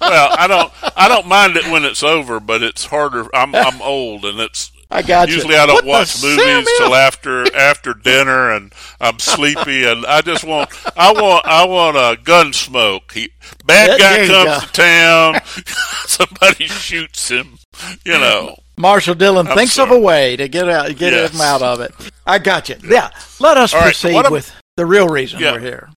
Well, 0.00 0.34
I 0.38 0.46
don't, 0.46 0.72
I 0.96 1.08
don't 1.08 1.26
mind 1.26 1.56
it 1.56 1.70
when 1.70 1.84
it's 1.84 2.02
over, 2.02 2.40
but 2.40 2.62
it's 2.62 2.86
harder. 2.86 3.26
I'm, 3.34 3.54
I'm 3.54 3.80
old, 3.82 4.24
and 4.24 4.40
it's 4.40 4.72
I 4.90 5.02
got 5.02 5.28
you. 5.28 5.34
usually 5.36 5.54
I 5.56 5.66
don't 5.66 5.84
What 5.84 6.08
watch 6.08 6.22
movies 6.22 6.68
till 6.78 6.94
after 6.94 7.54
after 7.56 7.94
dinner, 7.94 8.50
and 8.52 8.72
I'm 9.00 9.18
sleepy, 9.20 9.84
and 9.84 10.04
I 10.06 10.20
just 10.22 10.42
want, 10.42 10.70
I 10.96 11.12
want, 11.12 11.46
I 11.46 11.64
want 11.66 11.96
a 11.96 12.20
Gunsmoke. 12.22 13.12
He, 13.12 13.30
bad 13.66 14.00
guy 14.00 14.26
there 14.26 14.44
comes 14.46 14.66
to 14.66 14.72
town, 14.72 15.40
somebody 16.06 16.66
shoots 16.66 17.28
him. 17.28 17.58
You 18.04 18.14
know, 18.18 18.56
Marshal 18.76 19.14
Dillon 19.14 19.46
I'm 19.46 19.56
thinks 19.56 19.78
of 19.78 19.90
a 19.92 19.98
way 19.98 20.36
to 20.36 20.48
get 20.48 20.68
out, 20.68 20.88
get 20.96 21.12
Yes. 21.12 21.34
him 21.34 21.40
out 21.40 21.62
of 21.62 21.80
it. 21.80 21.92
I 22.26 22.38
got 22.38 22.68
you. 22.68 22.76
Yeah. 22.82 23.10
Let 23.38 23.56
us 23.58 23.72
All 23.72 23.80
right, 23.80 23.86
proceed 23.86 24.16
am- 24.16 24.32
with 24.32 24.52
the 24.76 24.86
real 24.86 25.08
reason 25.08 25.38
Yeah. 25.40 25.52
we're 25.52 25.60
here. 25.60 25.90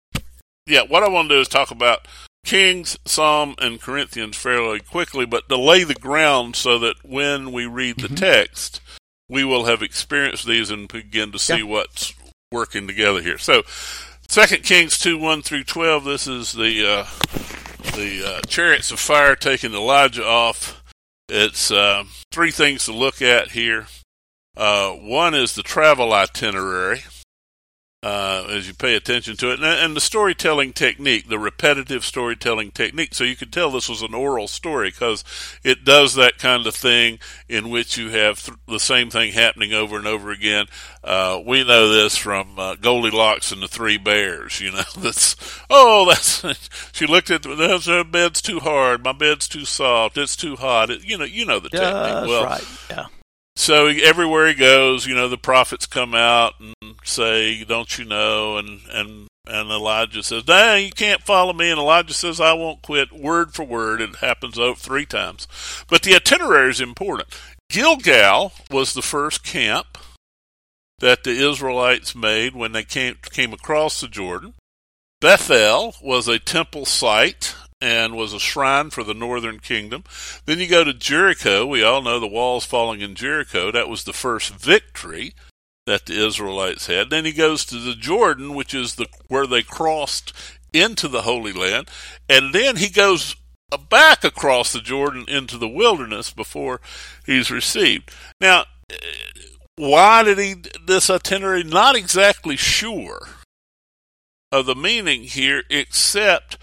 yeah. 0.68 0.82
What 0.88 1.02
I 1.04 1.10
want 1.10 1.30
to 1.30 1.36
do 1.36 1.42
is 1.42 1.48
talk 1.48 1.72
about 1.72 2.08
Kings, 2.44 2.98
Psalm, 3.06 3.56
and 3.60 3.82
Corinthians 3.82 4.36
fairly 4.38 4.80
quickly, 4.80 5.26
but 5.26 5.48
to 5.50 5.58
lay 5.58 5.84
the 5.84 5.94
ground 5.96 6.56
so 6.56 6.78
that 6.80 6.96
when 7.04 7.52
we 7.52 7.66
read 7.66 7.98
the 7.98 8.10
Mhm. 8.10 8.18
text, 8.18 8.82
we 9.30 9.44
will 9.44 9.66
have 9.66 9.82
experienced 9.82 10.46
these 10.46 10.70
and 10.70 10.88
begin 10.88 11.32
to 11.32 11.40
see 11.40 11.58
Yeah. 11.58 11.64
what's 11.64 12.14
working 12.52 12.86
together 12.88 13.22
here. 13.22 13.38
So, 13.38 13.64
Second 14.28 14.64
Kings 14.64 14.98
two 14.98 15.18
one 15.18 15.42
through 15.42 15.64
twelve. 15.64 16.04
This 16.06 16.28
is 16.28 16.54
the 16.54 16.86
uh, 16.88 17.06
the 17.96 18.38
uh, 18.38 18.42
chariots 18.48 18.92
of 18.92 19.00
fire 19.00 19.36
taking 19.36 19.74
Elijah 19.74 20.26
off. 20.26 20.82
It's 21.30 21.72
uh, 21.72 22.04
three 22.32 22.52
things 22.52 22.86
to 22.86 22.94
look 22.94 23.22
at 23.22 23.52
here. 23.52 23.88
Uh, 24.58 24.90
one 24.92 25.34
is 25.34 25.54
the 25.56 25.64
travel 25.64 26.14
itinerary. 26.14 27.04
Uh, 28.04 28.46
as 28.50 28.68
you 28.68 28.74
pay 28.74 28.96
attention 28.96 29.38
to 29.38 29.50
it, 29.50 29.54
and, 29.62 29.64
and 29.64 29.96
the 29.96 30.02
storytelling 30.02 30.74
technique, 30.74 31.30
the 31.30 31.40
repetitive 31.40 32.04
storytelling 32.04 32.70
technique. 32.70 33.14
So 33.16 33.24
you 33.24 33.38
could 33.38 33.54
tell 33.54 33.72
this 33.72 33.88
was 33.88 34.02
an 34.02 34.14
oral 34.14 34.50
story 34.50 34.90
because 34.90 35.24
it 35.64 35.86
does 35.86 36.16
that 36.16 36.38
kind 36.38 36.68
of 36.68 36.76
thing 36.76 37.20
in 37.48 37.70
which 37.70 37.98
you 37.98 38.10
have 38.10 38.44
th- 38.44 38.58
the 38.68 38.80
same 38.82 39.10
thing 39.10 39.32
happening 39.32 39.72
over 39.72 39.96
and 39.96 40.06
over 40.06 40.32
again. 40.32 40.66
Uh, 41.02 41.40
we 41.46 41.64
know 41.64 41.88
this 41.88 42.18
from 42.18 42.60
uh, 42.60 42.76
Goldilocks 42.76 43.54
and 43.54 43.64
the 43.64 43.70
Three 43.70 43.98
Bears. 43.98 44.60
You 44.60 44.72
know, 44.74 44.84
that's 44.98 45.38
oh, 45.70 46.06
that's 46.06 46.44
she 46.92 47.06
looked 47.06 47.32
at 47.32 47.44
the 47.44 47.56
that's, 47.56 47.86
her 47.86 48.04
bed's 48.04 48.42
too 48.42 48.60
hard, 48.60 49.02
my 49.06 49.14
bed's 49.14 49.48
too 49.48 49.64
soft, 49.64 50.18
it's 50.18 50.36
too 50.36 50.58
hot. 50.58 50.90
It, 50.90 51.06
you 51.06 51.18
know, 51.18 51.24
you 51.24 51.46
know 51.46 51.60
the 51.62 51.70
Yeah, 51.72 51.80
technique. 51.80 52.04
that's 52.14 52.28
well, 52.28 52.44
right. 52.44 52.68
Yeah. 52.90 53.06
so 53.56 53.88
he- 53.88 54.04
everywhere 54.04 54.48
he 54.50 54.56
goes, 54.56 55.08
you 55.08 55.16
know, 55.16 55.30
the 55.30 55.38
prophets 55.38 55.86
come 55.86 56.14
out 56.14 56.56
and 56.60 56.74
say, 57.08 57.64
"Don't 57.64 57.98
you 57.98 58.06
know?" 58.06 58.58
And 58.58 58.82
and 58.92 59.28
and 59.46 59.70
Elijah 59.70 60.24
says, 60.24 60.48
"Nah, 60.48 60.76
you 60.76 60.92
can't 60.92 61.24
follow 61.24 61.54
me." 61.54 61.70
And 61.70 61.80
Elijah 61.80 62.14
says, 62.14 62.40
"I 62.40 62.54
won't 62.54 62.82
quit." 62.82 63.12
Word 63.12 63.54
for 63.54 63.64
word, 63.64 64.02
it 64.02 64.18
happens 64.18 64.58
over 64.58 64.80
three 64.80 65.06
times. 65.06 65.48
But 65.88 66.04
the 66.04 66.16
itinerary 66.16 66.72
is 66.72 66.82
important. 66.82 67.30
Gilgal 67.70 68.54
was 68.70 68.94
the 68.94 69.02
first 69.02 69.44
camp 69.44 69.98
that 71.00 71.24
the 71.24 71.32
Israelites 71.32 72.16
made 72.16 72.56
when 72.56 72.72
they 72.72 72.84
came 72.84 73.16
came 73.32 73.54
across 73.54 74.00
the 74.00 74.08
Jordan. 74.08 74.54
Bethel 75.20 75.96
was 76.02 76.28
a 76.28 76.40
temple 76.40 76.86
site 76.86 77.56
and 77.82 78.16
was 78.16 78.34
a 78.34 78.40
shrine 78.40 78.90
for 78.90 79.04
the 79.04 79.14
northern 79.14 79.60
kingdom. 79.60 80.04
Then 80.46 80.60
you 80.60 80.68
go 80.68 80.84
to 80.84 80.94
Jericho. 80.94 81.66
We 81.66 81.84
all 81.84 82.02
know 82.02 82.20
the 82.20 82.28
walls 82.28 82.66
falling 82.66 83.02
in 83.02 83.16
Jericho. 83.16 83.72
That 83.72 83.90
was 83.90 84.06
the 84.06 84.14
first 84.14 84.52
victory 84.54 85.34
that 85.86 86.06
the 86.06 86.26
Israelites 86.26 86.88
had. 86.88 87.10
Then 87.10 87.26
he 87.26 87.32
goes 87.32 87.66
to 87.66 87.76
the 87.76 87.96
Jordan, 87.96 88.54
which 88.54 88.74
is 88.74 88.96
the 88.96 89.08
where 89.28 89.48
they 89.48 89.64
crossed 89.64 90.34
into 90.74 91.08
the 91.08 91.24
Holy 91.24 91.54
Land, 91.54 91.90
and 92.30 92.54
then 92.54 92.78
he 92.78 92.90
goes 92.90 93.36
back 93.90 94.24
across 94.24 94.74
the 94.74 94.80
Jordan 94.80 95.26
into 95.28 95.58
the 95.58 95.68
wilderness 95.68 96.32
before 96.32 96.82
he's 97.26 97.52
received. 97.52 98.12
Now, 98.40 98.66
why 99.76 100.24
did 100.24 100.38
he 100.38 100.56
this 100.86 101.10
itinerary? 101.10 101.64
Not 101.64 101.96
exactly 101.96 102.56
sure 102.56 103.28
of 104.52 104.66
the 104.66 104.76
meaning 104.76 105.24
here, 105.24 105.64
except 105.70 106.58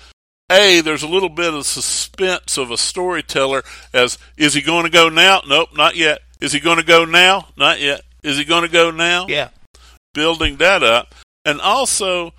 a, 0.51 0.81
there's 0.81 1.03
a 1.03 1.09
little 1.09 1.29
bit 1.29 1.55
of 1.55 1.67
suspense 1.67 2.57
of 2.57 2.71
a 2.71 2.77
storyteller 2.77 3.63
as 3.93 4.19
is 4.37 4.55
he 4.55 4.63
going 4.63 4.85
to 4.85 4.91
go 4.91 5.09
now? 5.09 5.43
Nope, 5.47 5.71
not 5.77 5.97
yet. 5.97 6.21
Is 6.41 6.53
he 6.53 6.61
going 6.61 6.79
to 6.79 6.85
go 6.85 7.05
now? 7.05 7.49
Not 7.57 7.81
yet. 7.81 8.03
Is 8.23 8.39
he 8.39 8.45
going 8.45 8.63
to 8.63 8.73
go 8.73 8.91
now? 8.91 9.27
Yeah. 9.29 9.49
Building 10.15 10.57
that 10.57 10.83
up. 10.83 11.15
And 11.45 11.61
also 11.61 12.33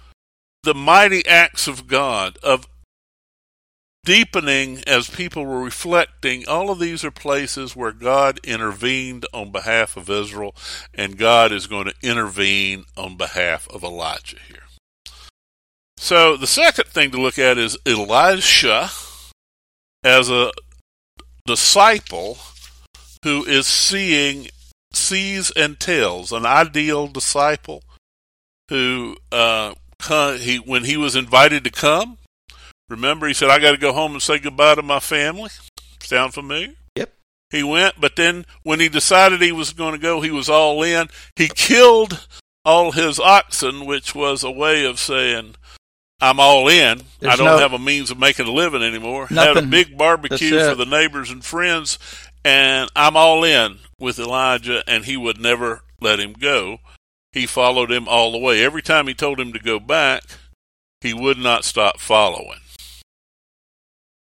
the 0.64 0.74
mighty 0.74 1.26
acts 1.26 1.68
of 1.68 1.88
God, 1.88 2.38
of 2.44 2.68
deepening 4.04 4.84
as 4.88 5.10
people 5.10 5.46
were 5.46 5.62
reflecting. 5.62 6.48
All 6.48 6.70
of 6.70 6.80
these 6.80 7.04
are 7.04 7.12
places 7.12 7.76
where 7.76 7.92
God 7.92 8.40
intervened 8.44 9.26
on 9.34 9.52
behalf 9.52 9.98
of 9.98 10.10
Israel, 10.10 10.56
and 10.94 11.18
God 11.18 11.52
is 11.52 11.68
going 11.68 11.86
to 11.86 11.94
intervene 12.02 12.86
on 12.98 13.18
behalf 13.18 13.68
of 13.70 13.84
Elijah 13.84 14.38
here. 14.48 14.64
So 15.98 16.36
the 16.36 16.48
second 16.48 16.88
thing 16.88 17.12
to 17.12 17.22
look 17.22 17.38
at 17.38 17.58
is 17.58 17.78
Elisha 17.86 18.90
as 20.04 20.30
a 20.32 20.52
disciple 21.46 22.40
who 23.24 23.46
is 23.46 23.68
seeing, 23.68 24.48
sees 25.12 25.52
and 25.52 25.80
tells, 25.80 26.32
an 26.32 26.46
ideal 26.46 27.08
disciple 27.08 27.84
who, 28.70 29.18
uh, 29.32 29.74
he 30.38 30.58
when 30.58 30.86
he 30.86 30.98
was 30.98 31.16
invited 31.16 31.64
to 31.66 31.70
come, 31.70 32.18
remember 32.90 33.28
he 33.28 33.34
said, 33.34 33.50
"I 33.50 33.60
got 33.60 33.72
to 33.72 33.78
go 33.78 33.94
home 33.94 34.14
and 34.14 34.22
say 34.22 34.40
goodbye 34.40 34.76
to 34.76 34.82
my 34.82 35.00
family." 35.00 35.50
Sound 36.02 36.34
familiar? 36.34 36.74
Yep. 36.96 37.14
He 37.52 37.64
went, 37.64 37.96
but 38.00 38.16
then 38.16 38.46
when 38.64 38.80
he 38.80 38.90
decided 38.90 39.42
he 39.42 39.52
was 39.52 39.74
going 39.74 39.94
to 39.94 40.00
go, 40.00 40.22
he 40.22 40.32
was 40.32 40.50
all 40.50 40.82
in. 40.84 41.08
He 41.36 41.48
killed 41.48 42.26
all 42.66 42.92
his 42.92 43.20
oxen, 43.20 43.86
which 43.86 44.16
was 44.16 44.44
a 44.44 44.52
way 44.52 44.86
of 44.86 45.00
saying, 45.00 45.56
I'm 46.20 46.40
all 46.40 46.68
in. 46.68 47.02
I 47.22 47.36
don't 47.36 47.46
no- 47.46 47.58
have 47.58 47.74
a 47.74 47.80
means 47.80 48.12
of 48.12 48.20
making 48.20 48.48
a 48.48 48.52
living 48.52 48.84
anymore. 48.84 49.28
Had 49.28 49.38
a 49.38 49.54
Nothing. 49.56 49.70
big 49.70 49.98
barbecue 49.98 50.60
for 50.70 50.76
the 50.76 50.86
neighbors 50.86 51.32
and 51.32 51.44
friends, 51.44 51.98
and 52.44 52.90
I'm 52.96 53.16
all 53.16 53.44
in 53.44 53.80
with 54.00 54.20
Elijah, 54.20 54.84
and 54.88 55.06
he 55.06 55.18
would 55.18 55.40
never 55.40 55.82
let 56.00 56.20
him 56.20 56.34
go. 56.34 56.80
He 57.32 57.46
followed 57.46 57.92
him 57.92 58.08
all 58.08 58.32
the 58.32 58.38
way. 58.38 58.64
Every 58.64 58.82
time 58.82 59.08
he 59.08 59.14
told 59.14 59.40
him 59.40 59.54
to 59.54 59.60
go 59.60 59.80
back, 59.80 60.24
he 61.00 61.14
would 61.14 61.38
not 61.38 61.64
stop 61.64 62.00
following. 62.00 62.60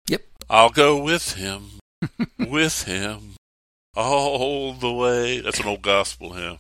Yep. 0.08 0.22
I'll 0.50 0.70
go 0.70 1.02
with 1.02 1.34
him, 1.34 1.80
with 2.40 2.84
him, 2.84 3.36
all 3.96 4.74
the 4.74 4.94
way. 4.94 5.40
That's 5.40 5.60
an 5.60 5.68
old 5.68 5.82
gospel 5.82 6.34
hymn. 6.34 6.60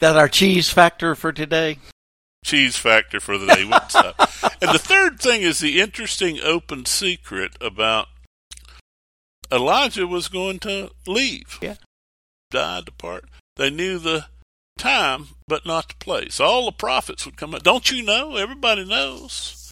That 0.00 0.16
our 0.16 0.28
cheese 0.28 0.70
factor 0.70 1.14
for 1.14 1.32
today. 1.32 1.78
cheese 2.44 2.76
factor 2.76 3.18
for 3.18 3.36
the 3.36 3.46
day. 3.46 3.62
and 4.62 4.72
the 4.72 4.78
third 4.78 5.18
thing 5.18 5.42
is 5.42 5.58
the 5.58 5.80
interesting 5.80 6.38
open 6.40 6.84
secret 6.84 7.56
about 7.60 8.06
Elijah 9.50 10.06
was 10.06 10.28
going 10.28 10.58
to 10.60 10.90
leave. 11.06 11.58
Yeah. 11.60 11.76
Die, 12.50 12.80
depart. 12.84 13.24
They 13.56 13.70
knew 13.70 13.98
the 13.98 14.26
time, 14.78 15.28
but 15.46 15.66
not 15.66 15.88
the 15.88 15.94
place. 15.96 16.40
All 16.40 16.66
the 16.66 16.72
prophets 16.72 17.26
would 17.26 17.36
come 17.36 17.54
out. 17.54 17.64
Don't 17.64 17.90
you 17.90 18.02
know? 18.02 18.36
Everybody 18.36 18.84
knows. 18.84 19.70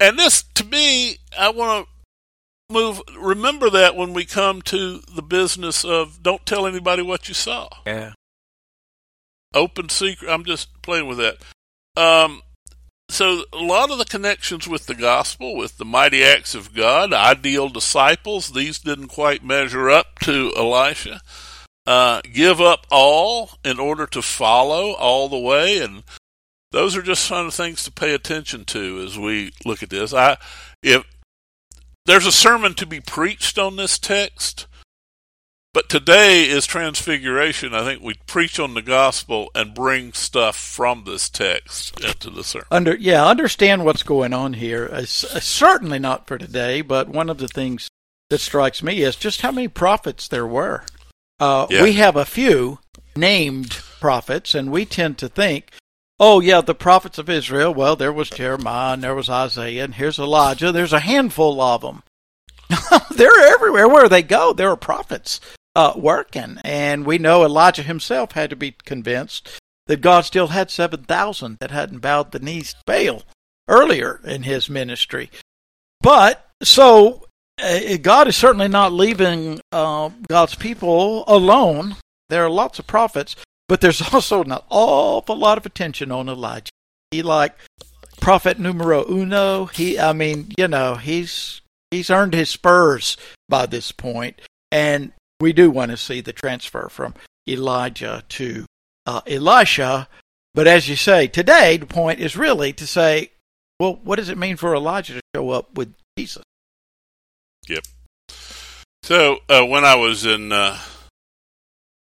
And 0.00 0.18
this, 0.18 0.42
to 0.54 0.64
me, 0.64 1.18
I 1.38 1.50
want 1.50 1.86
to 1.86 2.74
move. 2.74 3.00
Remember 3.16 3.70
that 3.70 3.96
when 3.96 4.12
we 4.12 4.24
come 4.24 4.60
to 4.62 5.00
the 5.14 5.22
business 5.22 5.84
of 5.84 6.22
don't 6.22 6.44
tell 6.44 6.66
anybody 6.66 7.02
what 7.02 7.28
you 7.28 7.34
saw. 7.34 7.68
Yeah. 7.86 8.12
Open 9.54 9.88
secret. 9.88 10.30
I'm 10.30 10.44
just 10.44 10.82
playing 10.82 11.06
with 11.06 11.18
that. 11.18 11.36
Um, 11.96 12.42
so 13.08 13.44
a 13.52 13.58
lot 13.58 13.90
of 13.90 13.98
the 13.98 14.04
connections 14.04 14.66
with 14.66 14.86
the 14.86 14.94
gospel, 14.94 15.56
with 15.56 15.76
the 15.78 15.84
mighty 15.84 16.22
acts 16.22 16.54
of 16.54 16.74
God, 16.74 17.12
ideal 17.12 17.68
disciples, 17.68 18.50
these 18.50 18.78
didn't 18.78 19.08
quite 19.08 19.44
measure 19.44 19.90
up 19.90 20.18
to 20.20 20.52
Elisha. 20.56 21.20
Uh, 21.86 22.22
give 22.32 22.60
up 22.60 22.86
all 22.90 23.50
in 23.62 23.78
order 23.78 24.06
to 24.06 24.22
follow 24.22 24.92
all 24.92 25.28
the 25.28 25.38
way, 25.38 25.78
and 25.78 26.02
those 26.72 26.96
are 26.96 27.02
just 27.02 27.28
kind 27.28 27.46
of 27.46 27.54
things 27.54 27.84
to 27.84 27.92
pay 27.92 28.14
attention 28.14 28.64
to 28.64 29.04
as 29.06 29.18
we 29.18 29.52
look 29.64 29.82
at 29.82 29.90
this. 29.90 30.14
I, 30.14 30.38
if 30.82 31.04
there's 32.06 32.26
a 32.26 32.32
sermon 32.32 32.74
to 32.74 32.86
be 32.86 33.00
preached 33.00 33.58
on 33.58 33.76
this 33.76 33.98
text, 33.98 34.66
but 35.74 35.88
today 35.88 36.44
is 36.44 36.66
transfiguration. 36.66 37.74
I 37.74 37.82
think 37.84 38.00
we 38.00 38.14
preach 38.26 38.60
on 38.60 38.74
the 38.74 38.80
gospel 38.80 39.50
and 39.56 39.74
bring 39.74 40.12
stuff 40.12 40.56
from 40.56 41.02
this 41.04 41.28
text 41.28 42.00
into 42.00 42.30
the 42.30 42.44
sermon. 42.44 42.68
Under 42.70 42.94
yeah, 42.94 43.26
understand 43.26 43.84
what's 43.84 44.04
going 44.04 44.32
on 44.32 44.54
here. 44.54 44.86
It's, 44.92 45.24
uh, 45.24 45.40
certainly 45.40 45.98
not 45.98 46.28
for 46.28 46.38
today, 46.38 46.80
but 46.80 47.08
one 47.08 47.28
of 47.28 47.38
the 47.38 47.48
things 47.48 47.88
that 48.30 48.40
strikes 48.40 48.84
me 48.84 49.02
is 49.02 49.16
just 49.16 49.40
how 49.40 49.50
many 49.50 49.66
prophets 49.66 50.28
there 50.28 50.46
were. 50.46 50.84
Uh, 51.40 51.66
Yeah. 51.68 51.82
We 51.82 51.94
have 51.94 52.14
a 52.14 52.24
few 52.24 52.78
named 53.16 53.72
prophets, 54.00 54.54
and 54.54 54.70
we 54.70 54.84
tend 54.84 55.18
to 55.18 55.28
think, 55.28 55.72
oh, 56.20 56.38
yeah, 56.38 56.60
the 56.60 56.76
prophets 56.76 57.18
of 57.18 57.28
Israel, 57.28 57.74
well, 57.74 57.96
there 57.96 58.12
was 58.12 58.30
Jeremiah, 58.30 58.92
and 58.92 59.02
there 59.02 59.14
was 59.14 59.28
Isaiah, 59.28 59.82
and 59.82 59.96
here's 59.96 60.20
Elijah. 60.20 60.70
There's 60.70 60.92
a 60.92 61.00
handful 61.00 61.60
of 61.60 61.80
them. 61.80 62.04
They're 63.10 63.52
everywhere. 63.52 63.88
Where 63.88 64.08
they 64.08 64.22
go, 64.22 64.52
there 64.52 64.70
are 64.70 64.76
prophets 64.76 65.40
uh, 65.74 65.92
working. 65.96 66.58
And 66.64 67.04
we 67.04 67.18
know 67.18 67.44
Elijah 67.44 67.82
himself 67.82 68.32
had 68.32 68.50
to 68.50 68.56
be 68.56 68.72
convinced 68.84 69.60
that 69.86 70.00
God 70.00 70.22
still 70.22 70.48
had 70.48 70.70
7,000 70.70 71.58
that 71.60 71.70
hadn't 71.70 72.00
bowed 72.00 72.32
the 72.32 72.38
knees 72.38 72.74
to 72.74 72.80
Baal 72.86 73.22
earlier 73.68 74.20
in 74.24 74.44
his 74.44 74.70
ministry. 74.70 75.30
But 76.00 76.48
so 76.62 77.26
uh, 77.62 77.96
God 78.00 78.28
is 78.28 78.36
certainly 78.36 78.68
not 78.68 78.92
leaving 78.92 79.60
uh, 79.72 80.10
God's 80.28 80.54
people 80.54 81.24
alone. 81.26 81.96
There 82.28 82.44
are 82.44 82.50
lots 82.50 82.78
of 82.78 82.86
prophets, 82.86 83.36
but 83.68 83.80
there's 83.80 84.02
also 84.14 84.42
an 84.42 84.52
awful 84.70 85.36
lot 85.36 85.58
of 85.58 85.66
attention 85.66 86.10
on 86.10 86.28
Elijah. 86.28 86.70
He 87.10 87.22
like 87.22 87.54
prophet 88.20 88.58
numero 88.58 89.04
uno. 89.08 89.66
He, 89.66 89.98
I 89.98 90.12
mean, 90.12 90.52
you 90.56 90.68
know, 90.68 90.96
he's 90.96 91.60
he's 91.90 92.10
earned 92.10 92.34
his 92.34 92.48
spurs 92.48 93.16
by 93.48 93.66
this 93.66 93.92
point, 93.92 94.40
and 94.72 95.12
we 95.44 95.52
do 95.52 95.70
want 95.70 95.90
to 95.90 95.96
see 95.98 96.22
the 96.22 96.32
transfer 96.32 96.88
from 96.88 97.12
Elijah 97.46 98.24
to 98.30 98.64
uh, 99.04 99.20
Elisha. 99.26 100.08
But 100.54 100.66
as 100.66 100.88
you 100.88 100.96
say, 100.96 101.26
today 101.26 101.76
the 101.76 101.84
point 101.84 102.18
is 102.18 102.34
really 102.34 102.72
to 102.72 102.86
say, 102.86 103.30
well, 103.78 104.00
what 104.02 104.16
does 104.16 104.30
it 104.30 104.38
mean 104.38 104.56
for 104.56 104.74
Elijah 104.74 105.12
to 105.12 105.20
show 105.36 105.50
up 105.50 105.74
with 105.74 105.92
Jesus? 106.16 106.42
Yep. 107.68 107.84
So 109.02 109.40
uh, 109.50 109.66
when 109.66 109.84
I 109.84 109.96
was 109.96 110.24
in 110.24 110.50
uh, 110.50 110.78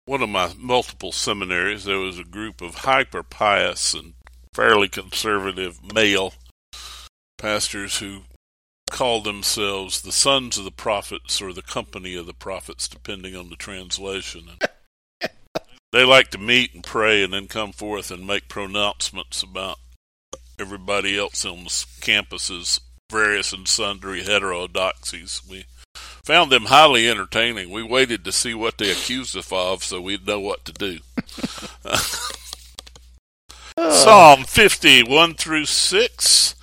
one 0.07 0.23
of 0.23 0.29
my 0.29 0.53
multiple 0.57 1.11
seminaries, 1.11 1.83
there 1.83 1.99
was 1.99 2.21
a 2.21 2.25
group 2.25 2.62
of 2.62 2.76
hyper 2.76 3.25
pious 3.25 3.94
and 3.94 4.14
fairly 4.53 4.88
conservative 4.88 5.81
male 5.92 6.35
pastors 7.37 7.99
who 7.99 8.23
called 8.94 9.24
themselves 9.24 10.02
the 10.02 10.12
sons 10.12 10.57
of 10.57 10.64
the 10.64 10.70
prophets 10.70 11.42
or 11.42 11.52
the 11.52 11.61
company 11.61 12.14
of 12.14 12.26
the 12.26 12.33
prophets, 12.33 12.87
depending 12.87 13.35
on 13.35 13.50
the 13.50 13.57
translation. 13.57 14.48
And 14.48 15.33
they 15.92 16.04
like 16.04 16.30
to 16.30 16.38
meet 16.38 16.74
and 16.74 16.85
pray 16.85 17.24
and 17.24 17.33
then 17.33 17.48
come 17.48 17.72
forth 17.72 18.12
and 18.12 18.24
make 18.24 18.48
pronouncements 18.48 19.42
about 19.42 19.80
everybody 20.61 21.18
else 21.18 21.44
on 21.44 21.64
the 21.64 21.85
campus's 22.00 22.80
various 23.11 23.52
and 23.52 23.66
sundry 23.66 24.22
heterodoxies. 24.22 25.42
We 25.50 25.64
found 26.22 26.52
them 26.52 26.66
highly 26.66 27.11
entertaining. 27.11 27.70
We 27.70 27.83
waited 27.83 28.24
to 28.24 28.30
see 28.30 28.54
what 28.54 28.78
they 28.78 28.92
accused 28.92 29.37
us 29.37 29.50
of 29.50 29.83
so 29.83 30.00
we'd 30.00 30.24
know 30.24 30.38
what 30.38 30.64
to 30.66 30.72
do. 30.72 31.00
Psalm 33.90 34.44
50, 34.44 35.02
1 35.02 35.35
through 35.35 35.64
6. 35.64 36.54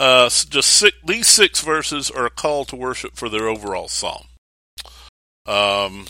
Uh, 0.00 0.28
just 0.28 0.68
six, 0.68 0.96
these 1.06 1.26
six 1.26 1.60
verses 1.60 2.10
are 2.10 2.26
a 2.26 2.30
call 2.30 2.64
to 2.64 2.76
worship 2.76 3.16
for 3.16 3.28
their 3.28 3.48
overall 3.48 3.88
psalm. 3.88 4.26
Um, 5.46 6.06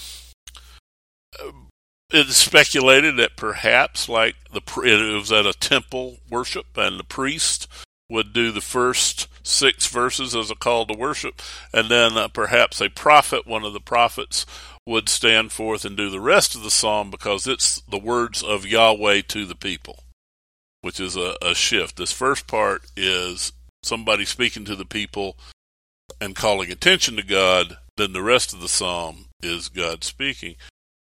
it 2.12 2.28
is 2.28 2.36
speculated 2.36 3.16
that 3.16 3.36
perhaps, 3.36 4.08
like 4.08 4.36
the 4.52 4.60
it 4.84 5.18
was 5.18 5.32
at 5.32 5.46
a 5.46 5.52
temple 5.52 6.18
worship, 6.30 6.66
and 6.76 6.98
the 6.98 7.04
priest 7.04 7.66
would 8.08 8.32
do 8.32 8.52
the 8.52 8.60
first 8.60 9.28
six 9.42 9.86
verses 9.86 10.36
as 10.36 10.50
a 10.50 10.54
call 10.54 10.86
to 10.86 10.94
worship, 10.94 11.40
and 11.72 11.88
then 11.88 12.16
uh, 12.16 12.28
perhaps 12.28 12.80
a 12.80 12.90
prophet, 12.90 13.46
one 13.46 13.64
of 13.64 13.72
the 13.72 13.80
prophets, 13.80 14.44
would 14.86 15.08
stand 15.08 15.50
forth 15.50 15.84
and 15.84 15.96
do 15.96 16.10
the 16.10 16.20
rest 16.20 16.54
of 16.54 16.62
the 16.62 16.70
psalm 16.70 17.10
because 17.10 17.46
it's 17.46 17.80
the 17.82 17.98
words 17.98 18.42
of 18.42 18.66
Yahweh 18.66 19.22
to 19.28 19.46
the 19.46 19.54
people, 19.54 20.04
which 20.82 21.00
is 21.00 21.16
a, 21.16 21.36
a 21.40 21.54
shift. 21.54 21.96
This 21.96 22.12
first 22.12 22.46
part 22.46 22.82
is 22.96 23.52
somebody 23.82 24.24
speaking 24.24 24.64
to 24.64 24.76
the 24.76 24.84
people 24.84 25.36
and 26.20 26.36
calling 26.36 26.70
attention 26.70 27.16
to 27.16 27.22
God, 27.22 27.76
then 27.96 28.12
the 28.12 28.22
rest 28.22 28.52
of 28.52 28.60
the 28.60 28.68
psalm 28.68 29.26
is 29.42 29.68
God 29.68 30.04
speaking. 30.04 30.56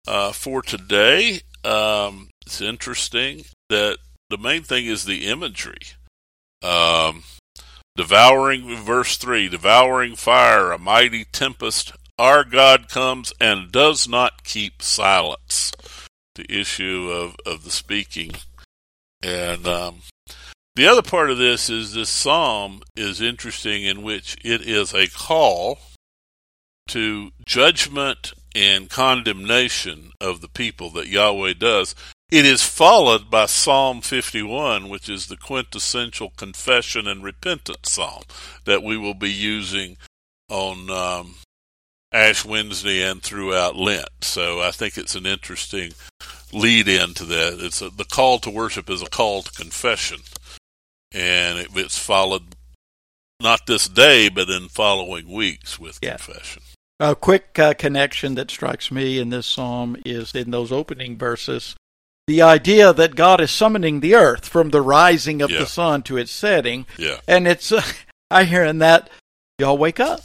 Uh, 0.08 0.32
for 0.32 0.62
today, 0.62 1.42
um, 1.64 2.30
it's 2.46 2.62
interesting 2.62 3.44
that 3.70 3.98
the 4.30 4.38
main 4.38 4.64
thing 4.64 4.86
is 4.86 5.06
the 5.06 5.26
imagery. 5.26 5.80
Um, 6.62 7.24
devouring, 7.96 8.76
verse 8.76 9.18
3 9.18 9.50
devouring 9.50 10.16
fire, 10.16 10.72
a 10.72 10.78
mighty 10.78 11.26
tempest. 11.26 11.94
Our 12.18 12.44
God 12.44 12.88
comes 12.90 13.34
and 13.42 13.72
does 13.72 14.08
not 14.08 14.44
keep 14.44 14.82
silence. 14.82 15.72
The 16.36 16.46
issue 16.50 17.10
of, 17.12 17.36
of 17.46 17.64
the 17.64 17.72
speaking. 17.72 18.32
And 19.24 19.68
um, 19.68 20.02
the 20.76 20.88
other 20.88 21.02
part 21.02 21.30
of 21.30 21.38
this 21.38 21.70
is 21.70 21.94
this 21.94 22.10
psalm 22.10 22.82
is 22.96 23.22
interesting 23.22 23.84
in 23.84 24.04
which 24.04 24.38
it 24.44 24.62
is 24.62 24.94
a 24.94 25.08
call 25.08 25.80
to 26.88 27.32
judgment 27.46 28.34
and 28.54 28.90
condemnation 28.90 30.12
of 30.22 30.42
the 30.42 30.48
people 30.48 30.90
that 30.92 31.08
Yahweh 31.08 31.54
does. 31.54 31.96
It 32.32 32.46
is 32.46 32.64
followed 32.64 33.30
by 33.30 33.46
Psalm 33.46 34.02
51, 34.02 34.90
which 34.90 35.10
is 35.10 35.28
the 35.28 35.38
quintessential 35.38 36.32
confession 36.36 37.08
and 37.08 37.24
repentance 37.24 37.92
psalm 37.92 38.24
that 38.66 38.82
we 38.82 38.98
will 38.98 39.14
be 39.14 39.32
using 39.32 39.98
on 40.50 40.90
um, 40.90 41.36
Ash 42.12 42.44
Wednesday 42.44 43.04
and 43.04 43.22
throughout 43.22 43.76
Lent. 43.76 44.10
So 44.22 44.62
I 44.62 44.72
think 44.72 44.98
it's 44.98 45.16
an 45.16 45.26
interesting 45.26 45.92
lead 46.52 46.88
in 46.88 47.14
to 47.16 47.26
that. 47.26 47.58
It's 47.60 47.82
a, 47.82 47.90
the 47.90 48.06
call 48.06 48.40
to 48.40 48.50
worship 48.50 48.90
is 48.90 49.02
a 49.02 49.10
call 49.10 49.44
to 49.44 49.52
confession, 49.52 50.22
and 51.16 51.58
it, 51.60 51.70
it's 51.76 51.98
followed 51.98 52.44
not 53.42 53.66
this 53.66 53.88
day, 53.88 54.30
but 54.30 54.50
in 54.50 54.68
following 54.68 55.32
weeks 55.32 55.80
with 55.80 56.00
Yeah. 56.02 56.18
confession. 56.18 56.62
A 57.00 57.16
quick 57.16 57.58
uh, 57.60 57.74
connection 57.74 58.36
that 58.36 58.52
strikes 58.52 58.92
me 58.92 59.20
in 59.20 59.30
this 59.30 59.46
psalm 59.48 59.98
is 60.06 60.34
in 60.34 60.52
those 60.52 60.72
opening 60.72 61.18
verses 61.18 61.76
the 62.28 62.42
idea 62.42 62.92
that 62.92 63.16
God 63.16 63.40
is 63.40 63.52
summoning 63.52 64.00
the 64.00 64.16
earth 64.16 64.48
from 64.48 64.72
the 64.72 64.82
rising 64.82 65.42
of 65.42 65.52
Yeah. 65.52 65.60
the 65.60 65.66
sun 65.68 66.02
to 66.04 66.18
its 66.18 66.32
setting. 66.32 66.86
Yeah, 66.98 67.20
And 67.28 67.48
it's, 67.48 67.72
uh, 67.72 67.84
I 68.32 68.46
hear 68.46 68.64
in 68.64 68.80
that, 68.80 69.10
y'all 69.60 69.78
wake 69.78 70.00
up. 70.00 70.22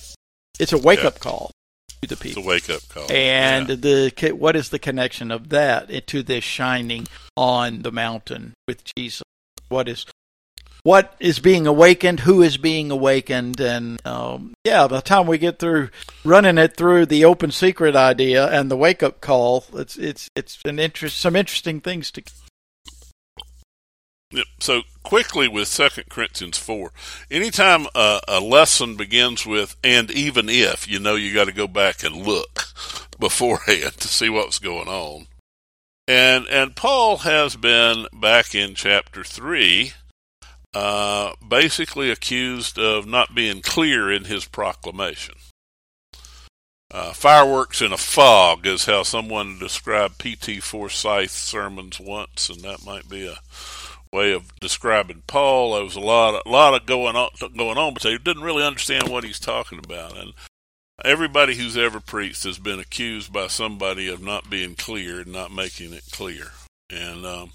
It's 0.59 0.73
a 0.73 0.79
wake 0.79 1.01
Yeah. 1.01 1.09
up 1.09 1.19
call 1.21 1.51
to 2.01 2.09
the 2.09 2.15
it's 2.15 2.23
people. 2.23 2.43
a 2.43 2.47
wake 2.47 2.71
up 2.71 2.81
call. 2.89 3.11
And 3.13 3.67
the 3.69 4.33
what 4.39 4.57
is 4.57 4.71
the 4.71 4.79
connection 4.79 5.31
of 5.31 5.51
that 5.51 6.07
to 6.07 6.23
this 6.23 6.45
shining 6.45 7.07
on 7.37 7.83
the 7.83 7.93
mountain 7.93 8.55
with 8.67 8.83
Jesus? 8.97 9.23
What 9.69 9.89
is 9.89 10.07
what 10.83 11.15
is 11.21 11.39
being 11.39 11.67
awakened? 11.67 12.21
Who 12.21 12.43
is 12.43 12.57
being 12.57 12.91
awakened? 12.91 13.61
And 13.61 14.05
um, 14.07 14.55
yeah, 14.65 14.87
by 14.87 14.97
the 14.97 15.03
time 15.03 15.27
we 15.27 15.39
get 15.39 15.59
through 15.59 15.91
running 16.25 16.59
it 16.59 16.77
through 16.77 17.07
the 17.07 17.25
open 17.25 17.51
secret 17.51 17.97
idea 17.97 18.47
and 18.49 18.71
the 18.71 18.77
wake 18.77 19.03
up 19.03 19.21
call, 19.21 19.65
it's 19.75 19.97
it's 19.97 20.29
it's 20.35 20.59
an 20.65 20.79
interest 20.79 21.19
some 21.19 21.37
interesting 21.37 21.81
things 21.81 22.11
to 22.13 22.23
Yep. 24.33 24.47
So 24.61 24.83
quickly 25.03 25.49
with 25.49 25.67
Second 25.67 26.09
Corinthians 26.09 26.57
four, 26.57 26.93
anytime 27.31 27.87
a, 27.97 28.21
a 28.29 28.41
lesson 28.41 28.97
begins 28.97 29.45
with 29.45 29.75
"and 29.83 30.09
even 30.11 30.49
if," 30.49 30.89
you 30.89 31.01
know 31.01 31.17
you 31.17 31.35
got 31.35 31.47
to 31.47 31.53
go 31.53 31.67
back 31.67 32.05
and 32.05 32.15
look 32.15 32.67
beforehand 33.19 33.95
to 33.99 34.07
see 34.07 34.29
what's 34.29 34.61
going 34.61 34.87
on. 34.87 35.27
And 36.07 36.47
and 36.47 36.77
Paul 36.77 37.19
has 37.19 37.57
been 37.57 38.07
back 38.13 38.55
in 38.55 38.77
chapter 38.77 39.25
three, 39.25 39.95
uh, 40.75 41.33
basically 41.47 42.11
accused 42.11 42.79
of 42.79 43.07
not 43.07 43.35
being 43.35 43.61
clear 43.61 44.11
in 44.11 44.25
his 44.25 44.45
proclamation. 44.45 45.35
Uh, 46.93 47.13
fireworks 47.13 47.81
in 47.81 47.93
a 47.93 47.97
fog 47.97 48.67
is 48.67 48.87
how 48.87 49.05
someone 49.05 49.59
described 49.61 50.19
P.T. 50.19 50.59
Forsyth's 50.61 51.33
sermons 51.33 52.01
once, 52.01 52.49
and 52.49 52.63
that 52.63 52.85
might 52.85 53.09
be 53.09 53.29
a 53.29 53.39
way 54.13 54.33
of 54.33 54.59
describing 54.59 55.23
Paul. 55.29 55.75
There 55.75 55.85
was 55.85 55.95
a 55.95 56.01
lot, 56.01 56.43
a 56.45 56.49
lot 56.49 56.75
of 56.75 56.87
going 56.87 57.15
on, 57.15 57.31
going 57.57 57.79
on, 57.79 57.95
but 57.95 58.03
they 58.03 58.19
didn't 58.19 58.43
really 58.43 58.65
understand 58.65 59.09
what 59.09 59.23
he's 59.23 59.39
talking 59.39 59.79
about. 59.79 60.17
And 60.17 60.33
everybody 61.05 61.55
who's 61.55 61.77
ever 61.77 62.01
preached 62.01 62.43
has 62.43 62.59
been 62.59 62.81
accused 62.81 63.33
by 63.33 63.47
somebody 63.47 64.09
of 64.09 64.21
not 64.21 64.51
being 64.51 64.75
clear 64.75 65.21
and 65.21 65.33
not 65.33 65.53
making 65.53 65.93
it 65.93 66.05
clear. 66.11 66.51
And 66.91 67.25
um, 67.25 67.53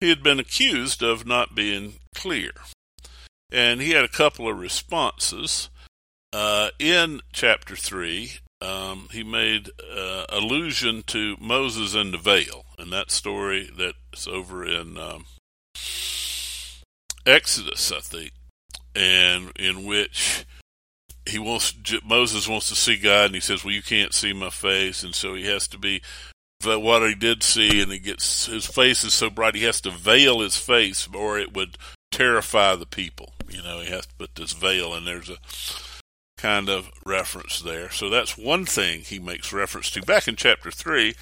he 0.00 0.08
had 0.08 0.22
been 0.22 0.38
accused 0.38 1.02
of 1.02 1.26
not 1.26 1.54
being 1.54 1.94
clear. 2.14 2.52
And 3.50 3.80
he 3.80 3.90
had 3.90 4.04
a 4.04 4.08
couple 4.08 4.48
of 4.48 4.58
responses. 4.58 5.70
Uh, 6.32 6.70
in 6.78 7.20
chapter 7.32 7.76
3, 7.76 8.32
um, 8.60 9.08
he 9.12 9.22
made 9.22 9.70
uh, 9.94 10.24
allusion 10.28 11.02
to 11.08 11.36
Moses 11.40 11.94
and 11.94 12.12
the 12.12 12.18
veil, 12.18 12.64
and 12.78 12.92
that 12.92 13.10
story 13.10 13.70
that's 13.76 14.26
over 14.26 14.64
in 14.64 14.98
um, 14.98 15.26
Exodus, 17.24 17.92
I 17.92 18.00
think, 18.00 18.32
and 18.94 19.52
in 19.56 19.84
which 19.84 20.46
he 21.26 21.38
wants 21.38 21.74
Moses 22.04 22.48
wants 22.48 22.68
to 22.68 22.76
see 22.76 22.96
God, 22.96 23.26
and 23.26 23.34
he 23.34 23.40
says, 23.40 23.64
"Well, 23.64 23.74
you 23.74 23.82
can't 23.82 24.14
see 24.14 24.32
my 24.32 24.50
face," 24.50 25.02
and 25.02 25.14
so 25.14 25.34
he 25.34 25.46
has 25.46 25.66
to 25.68 25.78
be. 25.78 26.02
But 26.66 26.80
what 26.80 27.08
he 27.08 27.14
did 27.14 27.44
see, 27.44 27.80
and 27.80 27.92
he 27.92 28.00
gets 28.00 28.46
his 28.46 28.66
face 28.66 29.04
is 29.04 29.14
so 29.14 29.30
bright, 29.30 29.54
he 29.54 29.62
has 29.62 29.80
to 29.82 29.90
veil 29.90 30.40
his 30.40 30.56
face, 30.56 31.08
or 31.14 31.38
it 31.38 31.54
would 31.54 31.78
terrify 32.10 32.74
the 32.74 32.86
people. 32.86 33.34
You 33.48 33.62
know, 33.62 33.78
he 33.78 33.86
has 33.92 34.06
to 34.06 34.14
put 34.16 34.34
this 34.34 34.52
veil, 34.52 34.92
and 34.92 35.06
there's 35.06 35.30
a 35.30 35.36
kind 36.36 36.68
of 36.68 36.90
reference 37.06 37.60
there. 37.60 37.88
So 37.90 38.10
that's 38.10 38.36
one 38.36 38.66
thing 38.66 39.02
he 39.02 39.20
makes 39.20 39.52
reference 39.52 39.90
to 39.92 40.02
back 40.02 40.26
in 40.26 40.34
chapter 40.34 40.72
3. 40.72 41.14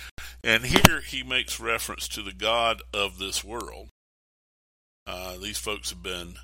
And 0.42 0.64
here 0.64 1.02
he 1.02 1.22
makes 1.22 1.60
reference 1.60 2.08
to 2.08 2.22
the 2.22 2.32
God 2.32 2.80
of 2.94 3.18
this 3.18 3.44
world. 3.44 3.88
Uh, 5.06 5.36
these 5.36 5.58
folks 5.58 5.90
have 5.90 6.02
been 6.02 6.36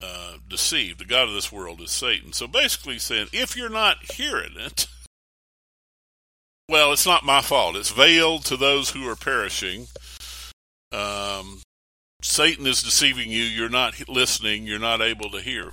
uh, 0.00 0.34
deceived. 0.48 1.00
The 1.00 1.04
God 1.04 1.26
of 1.26 1.34
this 1.34 1.50
world 1.50 1.80
is 1.80 1.90
Satan. 1.90 2.32
So 2.32 2.46
basically 2.46 3.00
saying, 3.00 3.26
if 3.32 3.56
you're 3.56 3.68
not 3.68 4.12
hearing 4.12 4.54
it, 4.56 4.86
well, 6.68 6.92
it's 6.92 7.06
not 7.06 7.24
my 7.24 7.40
fault. 7.40 7.76
It's 7.76 7.90
veiled 7.90 8.44
to 8.46 8.56
those 8.56 8.90
who 8.90 9.08
are 9.08 9.16
perishing. 9.16 9.86
Um, 10.92 11.62
Satan 12.22 12.66
is 12.66 12.82
deceiving 12.82 13.30
you. 13.30 13.42
You're 13.42 13.68
not 13.68 14.08
listening. 14.08 14.66
You're 14.66 14.78
not 14.78 15.00
able 15.00 15.30
to 15.30 15.40
hear. 15.40 15.72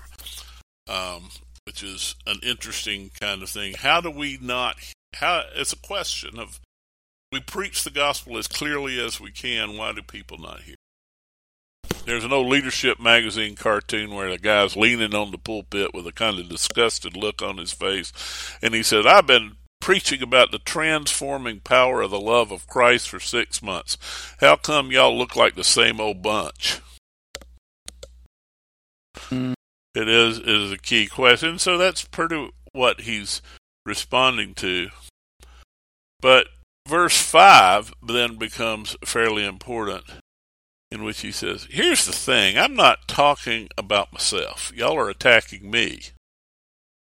Um, 0.88 1.30
which 1.66 1.82
is 1.82 2.16
an 2.28 2.40
interesting 2.44 3.12
kind 3.20 3.42
of 3.42 3.50
thing. 3.50 3.74
How 3.74 4.00
do 4.00 4.12
we 4.12 4.38
not? 4.42 4.78
How 5.16 5.44
it's 5.56 5.74
a 5.74 5.78
question 5.78 6.38
of 6.40 6.60
we 7.32 7.40
preach 7.40 7.84
the 7.84 7.90
gospel 7.90 8.38
as 8.38 8.48
clearly 8.48 9.04
as 9.04 9.20
we 9.20 9.32
can. 9.32 9.78
Why 9.78 9.92
do 9.92 10.02
people 10.02 10.38
not 10.38 10.62
hear? 10.62 10.76
There's 12.06 12.24
an 12.24 12.34
old 12.34 12.48
leadership 12.48 13.00
magazine 13.00 13.56
cartoon 13.56 14.14
where 14.14 14.30
the 14.30 14.38
guy's 14.38 14.76
leaning 14.76 15.16
on 15.16 15.32
the 15.32 15.40
pulpit 15.40 15.94
with 15.94 16.06
a 16.06 16.12
kind 16.12 16.40
of 16.40 16.50
disgusted 16.50 17.18
look 17.18 17.42
on 17.42 17.58
his 17.58 17.72
face, 17.72 18.14
and 18.62 18.76
he 18.76 18.84
said, 18.84 19.08
"I've 19.08 19.26
been." 19.26 19.58
Preaching 19.80 20.24
about 20.24 20.52
the 20.52 20.60
transforming 20.60 21.60
power 21.60 22.02
of 22.02 22.12
the 22.12 22.20
love 22.20 22.52
of 22.52 22.68
Christ 22.68 23.08
for 23.08 23.20
six 23.20 23.62
months. 23.62 23.98
How 24.40 24.56
come 24.56 24.92
y'all 24.92 25.16
look 25.16 25.36
like 25.36 25.56
the 25.56 25.64
same 25.64 26.02
old 26.02 26.24
bunch? 26.24 26.80
Mm. 29.30 29.54
It 29.94 30.10
is 30.10 30.40
is 30.40 30.72
a 30.72 30.78
key 30.78 31.08
question. 31.08 31.60
So 31.60 31.78
that's 31.78 32.04
pretty 32.04 32.52
what 32.74 33.02
he's 33.02 33.42
responding 33.86 34.54
to. 34.56 34.90
But 36.20 36.48
verse 36.88 37.22
five 37.22 37.94
then 38.06 38.38
becomes 38.38 38.98
fairly 39.06 39.46
important, 39.46 40.04
in 40.92 41.04
which 41.04 41.22
he 41.22 41.32
says, 41.32 41.68
"Here's 41.70 42.06
the 42.06 42.12
thing: 42.12 42.58
I'm 42.58 42.76
not 42.76 43.08
talking 43.08 43.70
about 43.78 44.12
myself. 44.12 44.72
Y'all 44.76 44.98
are 44.98 45.10
attacking 45.10 45.70
me." 45.70 46.02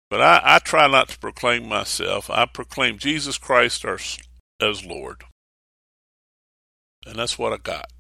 But 0.10 0.22
I, 0.22 0.42
I 0.44 0.60
try 0.60 0.88
not 0.88 1.10
to 1.10 1.20
proclaim 1.20 1.68
myself. 1.68 2.30
I 2.30 2.46
proclaim 2.46 2.98
Jesus 2.98 3.38
Christ 3.38 3.84
as, 3.86 4.18
as 4.62 4.86
Lord. 4.86 5.24
And 7.06 7.16
that's 7.16 7.38
what 7.38 7.54
I 7.54 7.58
got. 7.58 7.92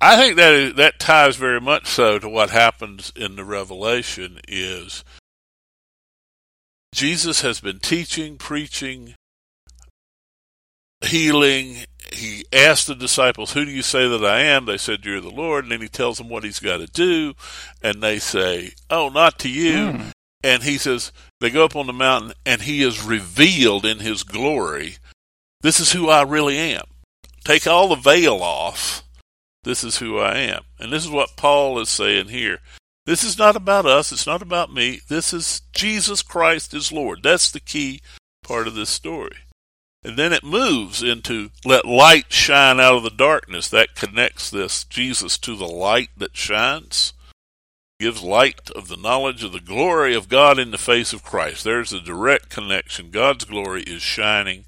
I 0.00 0.16
think 0.16 0.36
that 0.36 0.76
that 0.76 0.98
ties 0.98 1.36
very 1.36 1.60
much 1.60 1.86
so 1.86 2.18
to 2.18 2.28
what 2.28 2.50
happens 2.50 3.12
in 3.14 3.36
the 3.36 3.44
Revelation 3.44 4.40
is 4.48 5.04
Jesus 6.94 7.42
has 7.42 7.60
been 7.60 7.78
teaching, 7.78 8.36
preaching, 8.36 9.14
healing. 11.04 11.84
He 12.12 12.44
asked 12.52 12.86
the 12.86 12.94
disciples, 12.94 13.52
Who 13.52 13.64
do 13.64 13.70
you 13.70 13.82
say 13.82 14.08
that 14.08 14.24
I 14.24 14.40
am? 14.40 14.66
They 14.66 14.78
said, 14.78 15.04
You're 15.04 15.20
the 15.20 15.30
Lord. 15.30 15.64
And 15.64 15.72
then 15.72 15.80
he 15.80 15.88
tells 15.88 16.18
them 16.18 16.28
what 16.28 16.44
he's 16.44 16.60
got 16.60 16.78
to 16.78 16.86
do. 16.86 17.34
And 17.82 18.02
they 18.02 18.18
say, 18.18 18.72
Oh, 18.88 19.08
not 19.08 19.38
to 19.40 19.48
you. 19.48 19.74
Mm. 19.92 20.12
And 20.42 20.62
he 20.62 20.78
says, 20.78 21.12
They 21.40 21.50
go 21.50 21.64
up 21.64 21.76
on 21.76 21.86
the 21.86 21.92
mountain 21.92 22.32
and 22.44 22.62
he 22.62 22.82
is 22.82 23.02
revealed 23.02 23.84
in 23.84 23.98
his 23.98 24.22
glory. 24.22 24.96
This 25.60 25.80
is 25.80 25.92
who 25.92 26.08
I 26.08 26.22
really 26.22 26.56
am. 26.56 26.84
Take 27.44 27.66
all 27.66 27.88
the 27.88 27.96
veil 27.96 28.42
off 28.42 29.02
this 29.62 29.84
is 29.84 29.98
who 29.98 30.18
I 30.18 30.38
am. 30.38 30.62
And 30.78 30.92
this 30.92 31.04
is 31.04 31.10
what 31.10 31.36
Paul 31.36 31.78
is 31.80 31.90
saying 31.90 32.28
here. 32.28 32.58
This 33.06 33.22
is 33.24 33.38
not 33.38 33.56
about 33.56 33.86
us. 33.86 34.12
It's 34.12 34.26
not 34.26 34.42
about 34.42 34.72
me. 34.72 35.00
This 35.08 35.32
is 35.32 35.62
Jesus 35.72 36.22
Christ 36.22 36.72
is 36.72 36.92
Lord. 36.92 37.22
That's 37.22 37.50
the 37.50 37.60
key 37.60 38.00
part 38.42 38.66
of 38.66 38.74
this 38.74 38.90
story. 38.90 39.36
And 40.02 40.16
then 40.16 40.32
it 40.32 40.42
moves 40.42 41.02
into 41.02 41.50
let 41.64 41.84
light 41.84 42.32
shine 42.32 42.80
out 42.80 42.94
of 42.94 43.02
the 43.02 43.10
darkness. 43.10 43.68
That 43.68 43.94
connects 43.94 44.50
this 44.50 44.84
Jesus 44.84 45.36
to 45.38 45.54
the 45.54 45.68
light 45.68 46.08
that 46.16 46.36
shines, 46.36 47.12
gives 47.98 48.22
light 48.22 48.70
of 48.70 48.88
the 48.88 48.96
knowledge 48.96 49.44
of 49.44 49.52
the 49.52 49.60
glory 49.60 50.14
of 50.14 50.30
God 50.30 50.58
in 50.58 50.70
the 50.70 50.78
face 50.78 51.12
of 51.12 51.22
Christ. 51.22 51.64
There's 51.64 51.92
a 51.92 52.00
direct 52.00 52.48
connection. 52.48 53.10
God's 53.10 53.44
glory 53.44 53.82
is 53.82 54.00
shining 54.00 54.64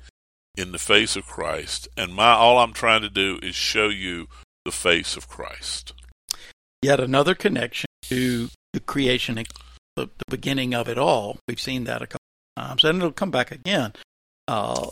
in 0.55 0.73
the 0.73 0.79
face 0.79 1.17
of 1.17 1.27
Christ. 1.27 1.89
And 1.97 2.15
my 2.15 2.33
all 2.33 2.59
I'm 2.59 2.75
trying 2.75 3.01
to 3.01 3.09
do 3.09 3.39
is 3.43 3.55
show 3.55 3.89
you 3.89 4.29
the 4.67 4.71
face 4.71 5.17
of 5.17 5.29
Christ. 5.29 5.95
Yet 6.83 7.01
another 7.01 7.35
connection 7.35 7.87
to 8.03 8.51
the 8.75 8.81
creation, 8.81 9.37
the, 9.37 9.47
the 9.97 10.11
beginning 10.29 10.75
of 10.75 10.89
it 10.89 10.99
all. 10.99 11.39
We've 11.49 11.61
seen 11.61 11.85
that 11.85 12.03
a 12.03 12.07
couple 12.07 12.27
of 12.57 12.65
times, 12.65 12.85
and 12.85 12.99
it'll 12.99 13.13
come 13.13 13.31
back 13.31 13.51
again. 13.51 13.95
Uh, 14.49 14.91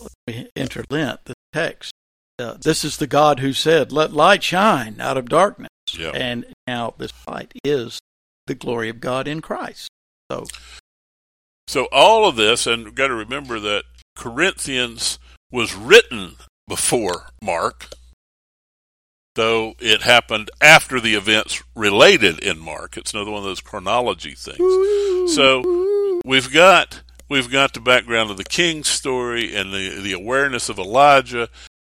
enter 0.56 0.84
Lent, 0.90 1.24
the 1.24 1.34
text. 1.52 1.92
Uh, 2.38 2.54
this 2.54 2.84
is 2.84 2.96
the 2.96 3.06
God 3.06 3.40
who 3.40 3.52
said, 3.52 3.92
"Let 3.92 4.12
light 4.12 4.42
shine 4.42 5.00
out 5.00 5.18
of 5.18 5.28
darkness," 5.28 5.70
yep. 5.92 6.14
and 6.14 6.46
now 6.66 6.94
this 6.96 7.12
light 7.26 7.52
is 7.64 8.00
the 8.46 8.54
glory 8.54 8.88
of 8.88 9.00
God 9.00 9.28
in 9.28 9.40
Christ. 9.40 9.88
So, 10.30 10.46
so 11.68 11.88
all 11.92 12.26
of 12.26 12.36
this, 12.36 12.66
and 12.66 12.84
we've 12.84 12.94
got 12.94 13.08
to 13.08 13.14
remember 13.14 13.60
that 13.60 13.84
Corinthians 14.16 15.18
was 15.50 15.74
written 15.74 16.36
before 16.66 17.26
Mark 17.42 17.88
though 19.34 19.74
it 19.78 20.02
happened 20.02 20.50
after 20.60 21.00
the 21.00 21.14
events 21.14 21.62
related 21.74 22.38
in 22.40 22.58
Mark. 22.58 22.96
It's 22.96 23.14
another 23.14 23.30
one 23.30 23.38
of 23.38 23.44
those 23.44 23.60
chronology 23.60 24.34
things. 24.34 25.34
So 25.34 26.20
we've 26.24 26.52
got 26.52 27.02
we've 27.30 27.50
got 27.50 27.72
the 27.72 27.80
background 27.80 28.30
of 28.30 28.36
the 28.36 28.44
king's 28.44 28.88
story 28.88 29.54
and 29.54 29.72
the 29.72 30.00
the 30.02 30.12
awareness 30.12 30.68
of 30.68 30.78
Elijah 30.78 31.48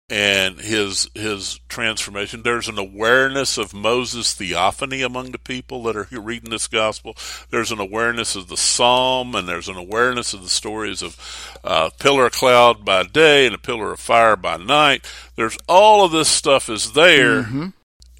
and 0.10 0.60
his 0.60 1.10
his 1.16 1.60
transformation. 1.68 2.44
There's 2.44 2.70
an 2.70 2.78
awareness 2.78 3.58
of 3.58 3.74
Moses' 3.74 4.34
theophany 4.34 5.02
among 5.02 5.32
the 5.32 5.40
people 5.40 5.84
that 5.84 5.96
are 5.96 6.08
reading 6.12 6.52
this 6.52 6.68
gospel. 6.68 7.16
There's 7.50 7.72
an 7.72 7.80
awareness 7.80 8.36
of 8.36 8.48
the 8.48 8.58
psalm, 8.58 9.34
and 9.36 9.48
there's 9.48 9.70
an 9.70 9.78
awareness 9.78 10.34
of 10.34 10.44
the 10.44 10.50
stories 10.50 11.02
of 11.02 11.60
uh, 11.64 11.90
pillar 12.00 12.28
of 12.28 12.34
cloud 12.34 12.86
by 12.86 13.04
day 13.04 13.46
and 13.46 13.56
a 13.56 13.60
pillar 13.60 13.94
of 13.94 14.00
fire 14.00 14.36
by 14.36 14.58
night. 14.58 15.06
There's 15.36 15.58
all 15.68 16.06
of 16.06 16.12
this 16.12 16.30
stuff 16.30 16.70
is 16.70 16.94
there 16.94 17.44
mm-hmm. 17.44 17.68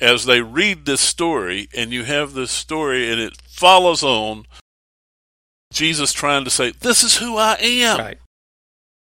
as 0.02 0.26
they 0.26 0.42
read 0.42 0.86
this 0.86 1.02
story, 1.02 1.70
and 1.76 1.92
you 1.92 2.04
have 2.04 2.34
this 2.34 2.52
story, 2.52 3.12
and 3.12 3.22
it 3.22 3.38
follows 3.48 4.04
on. 4.04 4.46
Jesus 5.76 6.14
trying 6.14 6.46
to 6.46 6.50
say, 6.50 6.72
"This 6.72 7.04
is 7.04 7.18
who 7.18 7.38
I 7.38 7.58
am." 7.60 8.00
Right. 8.00 8.18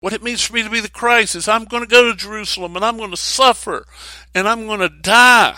what 0.01 0.13
it 0.13 0.23
means 0.23 0.43
for 0.43 0.53
me 0.53 0.63
to 0.63 0.71
be 0.71 0.81
the 0.81 0.91
Christ 0.91 1.35
is 1.35 1.49
I'm 1.49 1.65
going 1.65 1.83
to 1.83 1.89
go 1.89 2.11
to 2.11 2.17
Jerusalem 2.17 2.77
and 2.77 2.85
I'm 2.85 2.99
going 2.99 3.11
to 3.11 3.17
suffer 3.17 3.87
and 4.35 4.47
I'm 4.47 4.67
going 4.67 4.81
to 4.81 4.91
die 4.91 5.57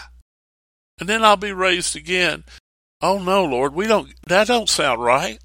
and 1.00 1.08
then 1.08 1.24
I'll 1.24 1.36
be 1.36 1.52
raised 1.52 1.96
again. 1.96 2.44
Oh 3.00 3.18
no, 3.18 3.44
Lord, 3.44 3.74
we 3.74 3.86
don't, 3.86 4.12
that 4.26 4.46
don't 4.46 4.68
sound 4.68 5.02
right. 5.02 5.38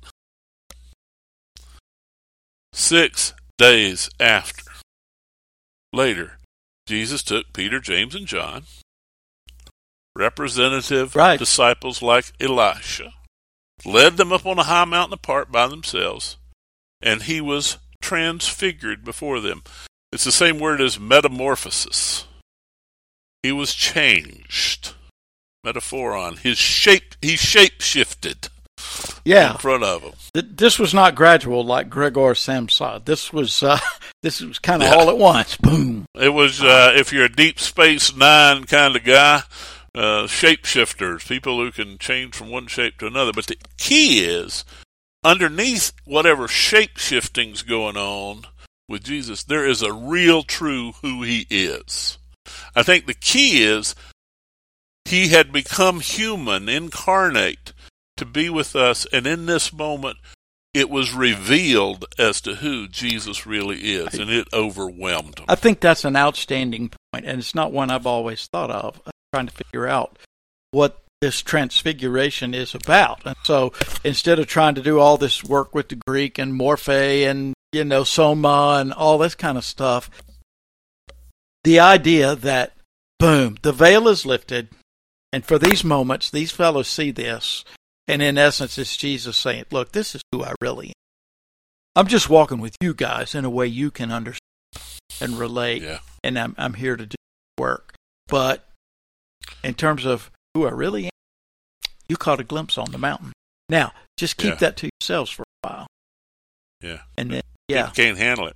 Six 2.72 3.34
days 3.58 4.10
after, 4.20 4.64
later, 5.92 6.38
Jesus 6.88 7.22
took 7.22 7.54
Peter, 7.54 7.80
James, 7.80 8.16
and 8.16 8.26
John, 8.26 8.64
representative 10.16 11.16
right. 11.16 11.38
disciples 11.38 12.02
like 12.02 12.34
Elisha, 12.40 13.14
led 13.86 14.18
them 14.18 14.32
up 14.32 14.46
on 14.46 14.60
a 14.60 14.64
high 14.64 14.86
mountain 14.86 15.14
apart 15.14 15.52
by 15.52 15.68
themselves, 15.68 16.38
and 17.02 17.24
he 17.24 17.42
was 17.42 17.78
transfigured 18.02 19.04
before 19.04 19.40
them. 19.40 19.64
It's 20.12 20.24
the 20.24 20.32
same 20.32 20.60
word 20.60 20.82
as 20.82 21.00
metamorphosis. 21.00 22.26
He 23.42 23.52
was 23.52 23.74
changed. 23.74 24.94
Metaphoron. 25.66 26.40
His 26.40 26.58
shape, 26.58 27.16
he 27.22 27.36
shape 27.36 27.82
shifted. 27.82 28.50
Yeah. 29.26 29.54
In 29.54 29.58
front 29.58 29.84
of 29.84 30.04
him. 30.04 30.14
This 30.34 30.78
was 30.78 30.94
not 30.94 31.16
gradual 31.16 31.64
like 31.64 31.90
Gregor 31.90 32.34
Samsa. 32.34 33.04
This 33.06 33.32
was 33.32 33.64
uh, 33.64 33.80
this 34.22 34.42
was 34.42 34.60
kind 34.60 34.84
of 34.84 34.90
yeah. 34.90 34.96
all 34.96 35.10
at 35.10 35.18
once. 35.18 35.58
Boom. 35.58 36.06
It 36.16 36.30
was 36.30 36.62
uh, 36.62 36.94
if 36.96 37.14
you're 37.14 37.26
a 37.26 37.32
deep 37.32 37.60
space 37.60 38.16
nine 38.16 38.66
kind 38.66 38.96
of 38.96 39.04
guy, 39.04 39.44
uh, 39.96 40.24
shapeshifters, 40.28 41.28
people 41.28 41.58
who 41.58 41.72
can 41.72 41.98
change 41.98 42.36
from 42.36 42.50
one 42.50 42.68
shape 42.68 42.98
to 43.00 43.08
another. 43.08 43.32
But 43.34 43.48
the 43.48 43.58
key 43.78 44.26
is 44.26 44.66
underneath 45.24 45.92
whatever 46.06 46.48
shape 46.48 46.98
shifting's 46.98 47.62
going 47.62 47.98
on 47.98 48.44
with 48.90 49.04
Jesus, 49.04 49.44
there 49.44 49.66
is 49.66 49.82
a 49.82 49.94
real 49.94 50.44
true 50.44 50.94
who 51.02 51.24
he 51.24 51.48
is. 51.50 52.18
I 52.76 52.84
think 52.84 53.06
the 53.06 53.14
key 53.14 53.64
is 53.64 53.96
he 55.06 55.30
had 55.30 55.52
become 55.52 56.00
human, 56.00 56.68
incarnate, 56.68 57.74
to 58.18 58.26
be 58.26 58.50
with 58.50 58.76
us, 58.76 59.08
and 59.12 59.26
in 59.26 59.46
this 59.46 59.74
moment, 59.74 60.18
it 60.74 60.90
was 60.90 61.14
revealed 61.14 62.06
as 62.18 62.42
to 62.42 62.56
who 62.56 62.88
Jesus 62.88 63.46
really 63.46 63.94
is, 63.94 64.16
and 64.16 64.30
it 64.30 64.48
overwhelmed 64.54 65.40
him. 65.40 65.46
I 65.48 65.56
think 65.56 65.80
that's 65.80 66.06
an 66.06 66.16
outstanding 66.16 66.92
point, 67.12 67.26
and 67.26 67.40
it's 67.40 67.56
not 67.56 67.72
one 67.72 67.92
I've 67.92 68.08
always 68.08 68.48
thought 68.48 68.72
of. 68.72 69.02
Trying 69.34 69.48
to 69.48 69.54
figure 69.54 69.88
out 69.88 70.18
what 70.72 71.00
this 71.22 71.42
transfiguration 71.42 72.54
is 72.54 72.76
about. 72.76 73.26
And 73.26 73.36
so 73.44 73.74
instead 74.04 74.40
of 74.40 74.48
trying 74.48 74.76
to 74.76 74.82
do 74.82 75.00
all 75.00 75.18
this 75.18 75.44
work 75.44 75.74
with 75.74 75.90
the 75.90 76.00
Greek 76.06 76.38
and 76.38 76.54
morphe 76.54 77.26
and, 77.26 77.54
you 77.72 77.84
know, 77.84 78.04
soma 78.04 78.78
and 78.80 78.94
all 78.94 79.18
this 79.18 79.34
kind 79.34 79.58
of 79.58 79.64
stuff, 79.64 80.10
the 81.64 81.80
idea 81.80 82.36
that, 82.36 82.74
boom, 83.20 83.58
the 83.62 83.72
veil 83.72 84.08
is 84.08 84.26
lifted, 84.26 84.70
and 85.32 85.44
for 85.44 85.58
these 85.58 85.84
moments, 85.84 86.30
these 86.30 86.52
fellows 86.52 86.88
see 86.88 87.10
this. 87.10 87.64
And 88.08 88.22
in 88.22 88.38
essence, 88.38 88.78
it's 88.78 88.98
Jesus 88.98 89.38
saying, 89.38 89.66
Look, 89.72 89.94
this 89.94 90.14
is 90.14 90.22
who 90.32 90.44
I 90.44 90.54
really 90.62 90.88
am. 90.88 90.94
I'm 91.96 92.08
just 92.08 92.30
walking 92.30 92.60
with 92.60 92.76
you 92.82 92.94
guys 92.94 93.34
in 93.34 93.46
a 93.46 93.50
way 93.50 93.68
you 93.68 93.92
can 93.92 94.12
understand 94.12 94.40
and 95.22 95.40
relate. 95.40 95.82
Yeah. 95.82 96.00
And 96.24 96.38
I'm, 96.38 96.56
I'm 96.58 96.74
here 96.74 96.96
to 96.96 97.06
do 97.06 97.16
work. 97.58 97.94
But 98.28 98.68
in 99.64 99.74
terms 99.74 100.06
of 100.06 100.32
who 100.54 100.68
I 100.68 100.72
really 100.72 101.06
am, 101.06 101.12
you 102.08 102.18
caught 102.18 102.40
a 102.40 102.44
glimpse 102.44 102.78
on 102.78 102.92
the 102.92 102.98
mountain. 102.98 103.34
Now, 103.70 103.94
just 104.18 104.38
keep 104.38 104.52
yeah. 104.52 104.56
that 104.56 104.78
to 104.78 104.90
yourselves 105.00 105.32
for 105.32 105.44
a 105.44 105.68
while. 105.68 105.88
Yeah. 106.82 107.00
And 107.18 107.32
then, 107.32 107.42
yeah. 107.68 107.88
People 107.90 108.04
can't 108.04 108.18
handle 108.18 108.48
it. 108.48 108.56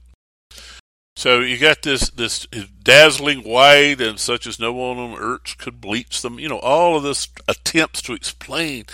So 1.16 1.40
you 1.40 1.58
got 1.58 1.82
this 1.82 2.12
this 2.12 2.46
dazzling 2.84 3.40
white 3.40 4.00
and 4.02 4.20
such 4.20 4.46
as 4.46 4.60
no 4.60 4.72
one 4.72 5.00
on 5.00 5.18
earth 5.18 5.58
could 5.58 5.82
bleach 5.82 6.22
them. 6.22 6.38
You 6.38 6.48
know, 6.48 6.60
all 6.60 6.96
of 6.96 7.02
this 7.02 7.28
attempts 7.48 8.04
to 8.04 8.14
explain. 8.14 8.86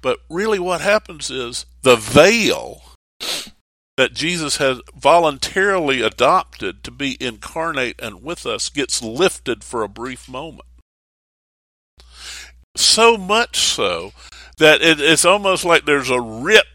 But 0.00 0.20
really 0.30 0.58
what 0.58 0.80
happens 0.80 1.30
is 1.30 1.66
the 1.82 1.96
veil 1.96 2.82
that 3.98 4.14
Jesus 4.14 4.56
has 4.56 4.80
voluntarily 4.94 6.00
adopted 6.00 6.82
to 6.84 6.90
be 6.90 7.16
incarnate 7.20 8.00
and 8.00 8.22
with 8.22 8.46
us 8.46 8.70
gets 8.70 9.02
lifted 9.02 9.62
for 9.62 9.82
a 9.82 9.88
brief 9.88 10.28
moment. 10.30 10.68
So 12.76 13.16
much 13.16 13.58
so 13.58 14.12
that 14.58 14.82
it, 14.82 15.00
it's 15.00 15.24
almost 15.24 15.64
like 15.64 15.84
there's 15.84 16.10
a 16.10 16.20
rip 16.20 16.66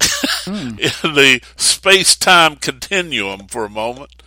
mm. 0.00 0.78
in 1.04 1.14
the 1.14 1.40
space 1.56 2.16
time 2.16 2.56
continuum 2.56 3.46
for 3.48 3.64
a 3.64 3.70
moment 3.70 4.20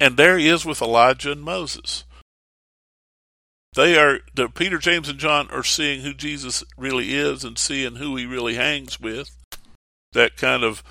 and 0.00 0.16
there 0.16 0.38
he 0.38 0.48
is 0.48 0.64
with 0.64 0.80
Elijah 0.80 1.30
and 1.30 1.42
Moses. 1.42 2.04
They 3.76 3.96
are, 3.96 4.20
the, 4.34 4.48
Peter, 4.48 4.78
James, 4.78 5.08
and 5.08 5.18
John 5.18 5.48
are 5.50 5.62
seeing 5.62 6.00
who 6.00 6.14
Jesus 6.14 6.64
really 6.76 7.14
is 7.14 7.44
and 7.44 7.56
seeing 7.56 7.96
who 7.96 8.16
he 8.16 8.26
really 8.26 8.54
hangs 8.54 8.98
with. 8.98 9.30
That 10.12 10.36
kind 10.36 10.64
of, 10.64 10.82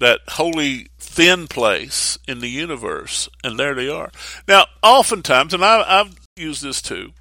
that 0.00 0.20
holy 0.30 0.88
thin 0.98 1.46
place 1.46 2.18
in 2.26 2.40
the 2.40 2.48
universe, 2.48 3.28
and 3.44 3.60
there 3.60 3.74
they 3.74 3.88
are. 3.88 4.10
Now, 4.48 4.64
oftentimes, 4.82 5.54
and 5.54 5.64
I, 5.64 6.00
I've 6.00 6.18
used 6.34 6.64
this 6.64 6.82
too, 6.82 7.12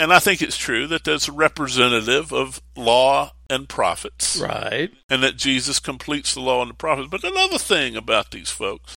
and 0.00 0.14
I 0.14 0.18
think 0.18 0.40
it's 0.40 0.56
true 0.56 0.86
that 0.86 1.04
that's 1.04 1.28
a 1.28 1.32
representative 1.32 2.32
of 2.32 2.62
law 2.74 3.32
and 3.50 3.68
prophets. 3.68 4.40
Right. 4.40 4.90
And 5.10 5.22
that 5.22 5.36
Jesus 5.36 5.78
completes 5.78 6.32
the 6.32 6.40
law 6.40 6.62
and 6.62 6.70
the 6.70 6.74
prophets. 6.74 7.08
But 7.10 7.22
another 7.22 7.58
thing 7.58 7.96
about 7.96 8.30
these 8.30 8.48
folks 8.48 8.94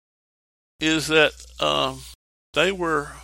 is 0.78 1.08
that 1.08 1.32
um, 1.58 2.02
they 2.54 2.70
were 2.70 3.14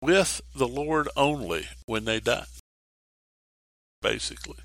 with 0.00 0.40
the 0.56 0.66
Lord 0.66 1.08
only 1.16 1.68
when 1.86 2.04
they 2.04 2.18
died, 2.18 2.46
basically. 4.00 4.58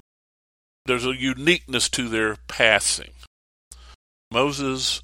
There's 0.88 1.06
a 1.06 1.15
uniqueness 1.15 1.88
to 1.89 2.10
their 2.10 2.38
passing. 2.47 3.12
Moses 4.32 5.04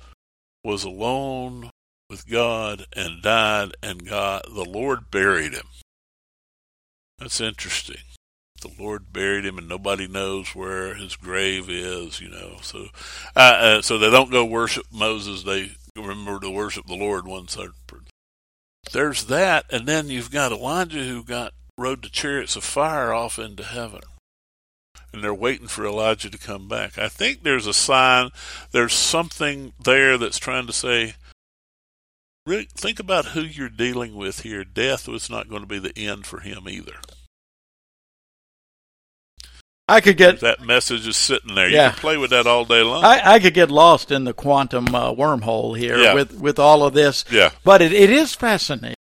was 0.63 0.83
alone 0.83 1.69
with 2.09 2.27
God 2.27 2.87
and 2.95 3.21
died, 3.21 3.75
and 3.83 4.09
God, 4.09 4.45
the 4.51 4.65
Lord 4.65 5.11
buried 5.11 5.53
him. 5.53 5.67
That's 7.19 7.41
interesting. 7.41 8.01
The 8.61 8.71
Lord 8.79 9.11
buried 9.11 9.45
him, 9.45 9.57
and 9.57 9.67
nobody 9.67 10.07
knows 10.07 10.55
where 10.55 10.95
his 10.95 11.15
grave 11.15 11.69
is. 11.69 12.21
You 12.21 12.29
know, 12.29 12.57
so 12.61 12.87
uh, 13.35 13.39
uh, 13.39 13.81
so 13.81 13.97
they 13.97 14.09
don't 14.09 14.31
go 14.31 14.45
worship 14.45 14.85
Moses. 14.91 15.43
They 15.43 15.71
remember 15.95 16.39
to 16.39 16.49
worship 16.49 16.87
the 16.87 16.95
Lord 16.95 17.25
third. 17.49 17.71
There's 18.91 19.25
that, 19.25 19.65
and 19.71 19.87
then 19.87 20.09
you've 20.09 20.31
got 20.31 20.51
Elijah 20.51 21.03
who 21.03 21.23
got 21.23 21.53
rode 21.77 22.03
the 22.03 22.09
chariots 22.09 22.55
of 22.55 22.63
fire 22.63 23.13
off 23.13 23.39
into 23.39 23.63
heaven. 23.63 24.01
And 25.11 25.23
they're 25.23 25.33
waiting 25.33 25.67
for 25.67 25.85
Elijah 25.85 26.29
to 26.29 26.37
come 26.37 26.67
back. 26.67 26.97
I 26.97 27.07
think 27.07 27.43
there's 27.43 27.67
a 27.67 27.73
sign, 27.73 28.31
there's 28.71 28.93
something 28.93 29.73
there 29.83 30.17
that's 30.17 30.39
trying 30.39 30.67
to 30.67 30.73
say, 30.73 31.15
really 32.45 32.67
think 32.75 32.99
about 32.99 33.27
who 33.27 33.41
you're 33.41 33.69
dealing 33.69 34.15
with 34.15 34.41
here. 34.41 34.63
Death 34.63 35.07
was 35.07 35.29
not 35.29 35.49
going 35.49 35.61
to 35.61 35.67
be 35.67 35.79
the 35.79 35.97
end 35.97 36.25
for 36.25 36.39
him 36.39 36.67
either. 36.67 36.95
I 39.87 39.99
could 39.99 40.15
get 40.15 40.39
that 40.39 40.61
message 40.61 41.07
is 41.07 41.17
sitting 41.17 41.55
there. 41.55 41.67
You 41.67 41.75
yeah. 41.75 41.91
can 41.91 41.99
play 41.99 42.17
with 42.17 42.29
that 42.29 42.47
all 42.47 42.63
day 42.63 42.81
long. 42.81 43.03
I, 43.03 43.33
I 43.33 43.39
could 43.39 43.53
get 43.53 43.69
lost 43.69 44.11
in 44.11 44.23
the 44.23 44.33
quantum 44.33 44.95
uh, 44.95 45.13
wormhole 45.13 45.77
here 45.77 45.97
yeah. 45.97 46.13
with 46.13 46.33
with 46.39 46.57
all 46.57 46.85
of 46.85 46.93
this. 46.93 47.25
Yeah, 47.29 47.51
but 47.65 47.81
it, 47.81 47.91
it 47.91 48.09
is 48.09 48.33
fascinating, 48.33 48.95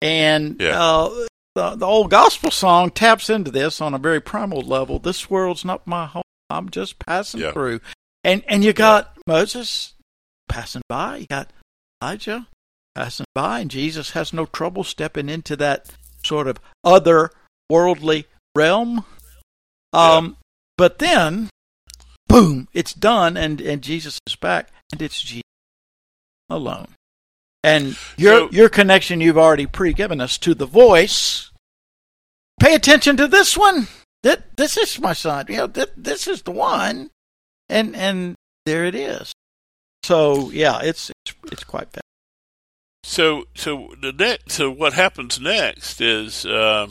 and 0.00 0.56
yeah. 0.58 0.82
uh, 0.82 1.26
the 1.54 1.76
the 1.76 1.86
old 1.86 2.10
gospel 2.10 2.50
song 2.50 2.90
taps 2.90 3.28
into 3.28 3.50
this 3.50 3.82
on 3.82 3.92
a 3.92 3.98
very 3.98 4.20
primal 4.20 4.62
level. 4.62 4.98
This 4.98 5.28
world's 5.28 5.64
not 5.64 5.86
my 5.86 6.06
home. 6.06 6.22
I'm 6.48 6.70
just 6.70 6.98
passing 6.98 7.40
yeah. 7.40 7.52
through, 7.52 7.80
and 8.24 8.42
and 8.48 8.64
you 8.64 8.72
got 8.72 9.14
Moses 9.26 9.92
passing 10.48 10.82
by. 10.88 11.18
You 11.18 11.26
got 11.26 11.50
Elijah 12.00 12.48
passing 12.98 13.26
by, 13.34 13.60
and 13.60 13.70
Jesus 13.70 14.10
has 14.10 14.32
no 14.32 14.46
trouble 14.46 14.82
stepping 14.82 15.28
into 15.28 15.54
that 15.56 15.90
sort 16.24 16.48
of 16.48 16.58
other 16.84 17.30
worldly 17.70 18.26
realm 18.56 19.04
um, 19.92 20.24
yeah. 20.26 20.32
But 20.76 20.98
then, 20.98 21.50
boom, 22.28 22.68
it's 22.72 22.94
done, 22.94 23.36
and, 23.36 23.60
and 23.60 23.82
Jesus 23.82 24.18
is 24.26 24.36
back, 24.36 24.70
and 24.92 25.02
it's 25.02 25.20
Jesus 25.20 25.42
alone. 26.48 26.88
And 27.64 27.96
your 28.16 28.48
so, 28.48 28.50
your 28.52 28.68
connection 28.68 29.20
you've 29.20 29.38
already 29.38 29.66
pre-given 29.66 30.20
us 30.20 30.38
to 30.38 30.54
the 30.54 30.66
voice. 30.66 31.50
Pay 32.60 32.74
attention 32.74 33.16
to 33.16 33.26
this 33.26 33.56
one. 33.56 33.88
That 34.22 34.56
this 34.56 34.76
is 34.76 35.00
my 35.00 35.12
son. 35.12 35.46
You 35.48 35.56
know, 35.56 35.66
that 35.66 35.90
this 35.96 36.28
is 36.28 36.42
the 36.42 36.52
one, 36.52 37.10
and 37.68 37.96
and 37.96 38.36
there 38.64 38.84
it 38.84 38.94
is. 38.94 39.32
So 40.04 40.50
yeah, 40.50 40.80
it's 40.82 41.10
it's, 41.26 41.34
it's 41.50 41.64
quite 41.64 41.90
fast. 41.90 42.07
So 43.18 43.46
so 43.56 43.90
the 44.00 44.12
next 44.12 44.52
so 44.52 44.70
what 44.70 44.92
happens 44.92 45.40
next 45.40 46.00
is 46.00 46.46
uh, 46.46 46.86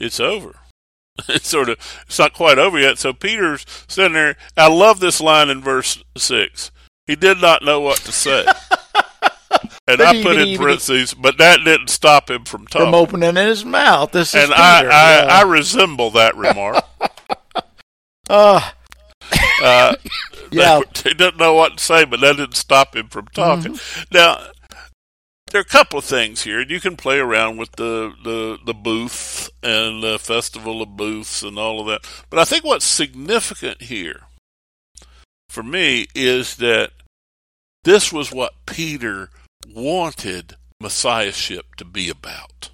it's 0.00 0.18
over. 0.18 0.56
it's 1.28 1.46
sort 1.46 1.68
of 1.68 1.78
it's 2.08 2.18
not 2.18 2.32
quite 2.32 2.58
over 2.58 2.76
yet. 2.76 2.98
So 2.98 3.12
Peter's 3.12 3.64
sitting 3.86 4.14
there. 4.14 4.36
I 4.56 4.66
love 4.66 4.98
this 4.98 5.20
line 5.20 5.48
in 5.48 5.60
verse 5.60 6.02
six. 6.16 6.72
He 7.06 7.14
did 7.14 7.40
not 7.40 7.62
know 7.62 7.78
what 7.78 7.98
to 7.98 8.10
say. 8.10 8.44
and 9.86 10.02
I 10.02 10.20
put 10.24 10.38
in 10.38 10.58
parentheses, 10.58 11.14
but 11.14 11.38
that 11.38 11.60
didn't 11.62 11.90
stop 11.90 12.28
him 12.28 12.44
from 12.44 12.66
talking. 12.66 12.86
From 12.86 12.94
opening 12.96 13.36
his 13.36 13.64
mouth. 13.64 14.10
This 14.10 14.34
is 14.34 14.42
and 14.42 14.52
I, 14.52 14.80
I, 14.80 14.82
yeah. 14.82 15.26
I 15.28 15.42
resemble 15.42 16.10
that 16.10 16.36
remark. 16.36 16.84
uh, 18.28 18.70
uh, 19.62 19.94
yeah. 20.50 20.80
He 20.96 21.14
didn't 21.14 21.36
know 21.36 21.54
what 21.54 21.76
to 21.76 21.84
say, 21.84 22.04
but 22.04 22.18
that 22.22 22.38
didn't 22.38 22.56
stop 22.56 22.96
him 22.96 23.06
from 23.06 23.28
talking. 23.28 23.74
Mm-hmm. 23.74 24.14
Now, 24.14 24.48
there 25.52 25.60
are 25.60 25.62
a 25.62 25.64
couple 25.64 25.98
of 25.98 26.04
things 26.04 26.42
here. 26.42 26.62
You 26.62 26.80
can 26.80 26.96
play 26.96 27.18
around 27.18 27.58
with 27.58 27.72
the, 27.72 28.12
the, 28.24 28.58
the 28.64 28.72
booth 28.72 29.50
and 29.62 30.02
the 30.02 30.18
festival 30.18 30.80
of 30.80 30.96
booths 30.96 31.42
and 31.42 31.58
all 31.58 31.80
of 31.80 31.86
that. 31.88 32.08
But 32.30 32.38
I 32.38 32.44
think 32.44 32.64
what's 32.64 32.86
significant 32.86 33.82
here 33.82 34.22
for 35.50 35.62
me 35.62 36.08
is 36.14 36.56
that 36.56 36.92
this 37.84 38.10
was 38.10 38.32
what 38.32 38.64
Peter 38.64 39.28
wanted 39.68 40.56
Messiahship 40.80 41.76
to 41.76 41.84
be 41.84 42.08
about. 42.08 42.70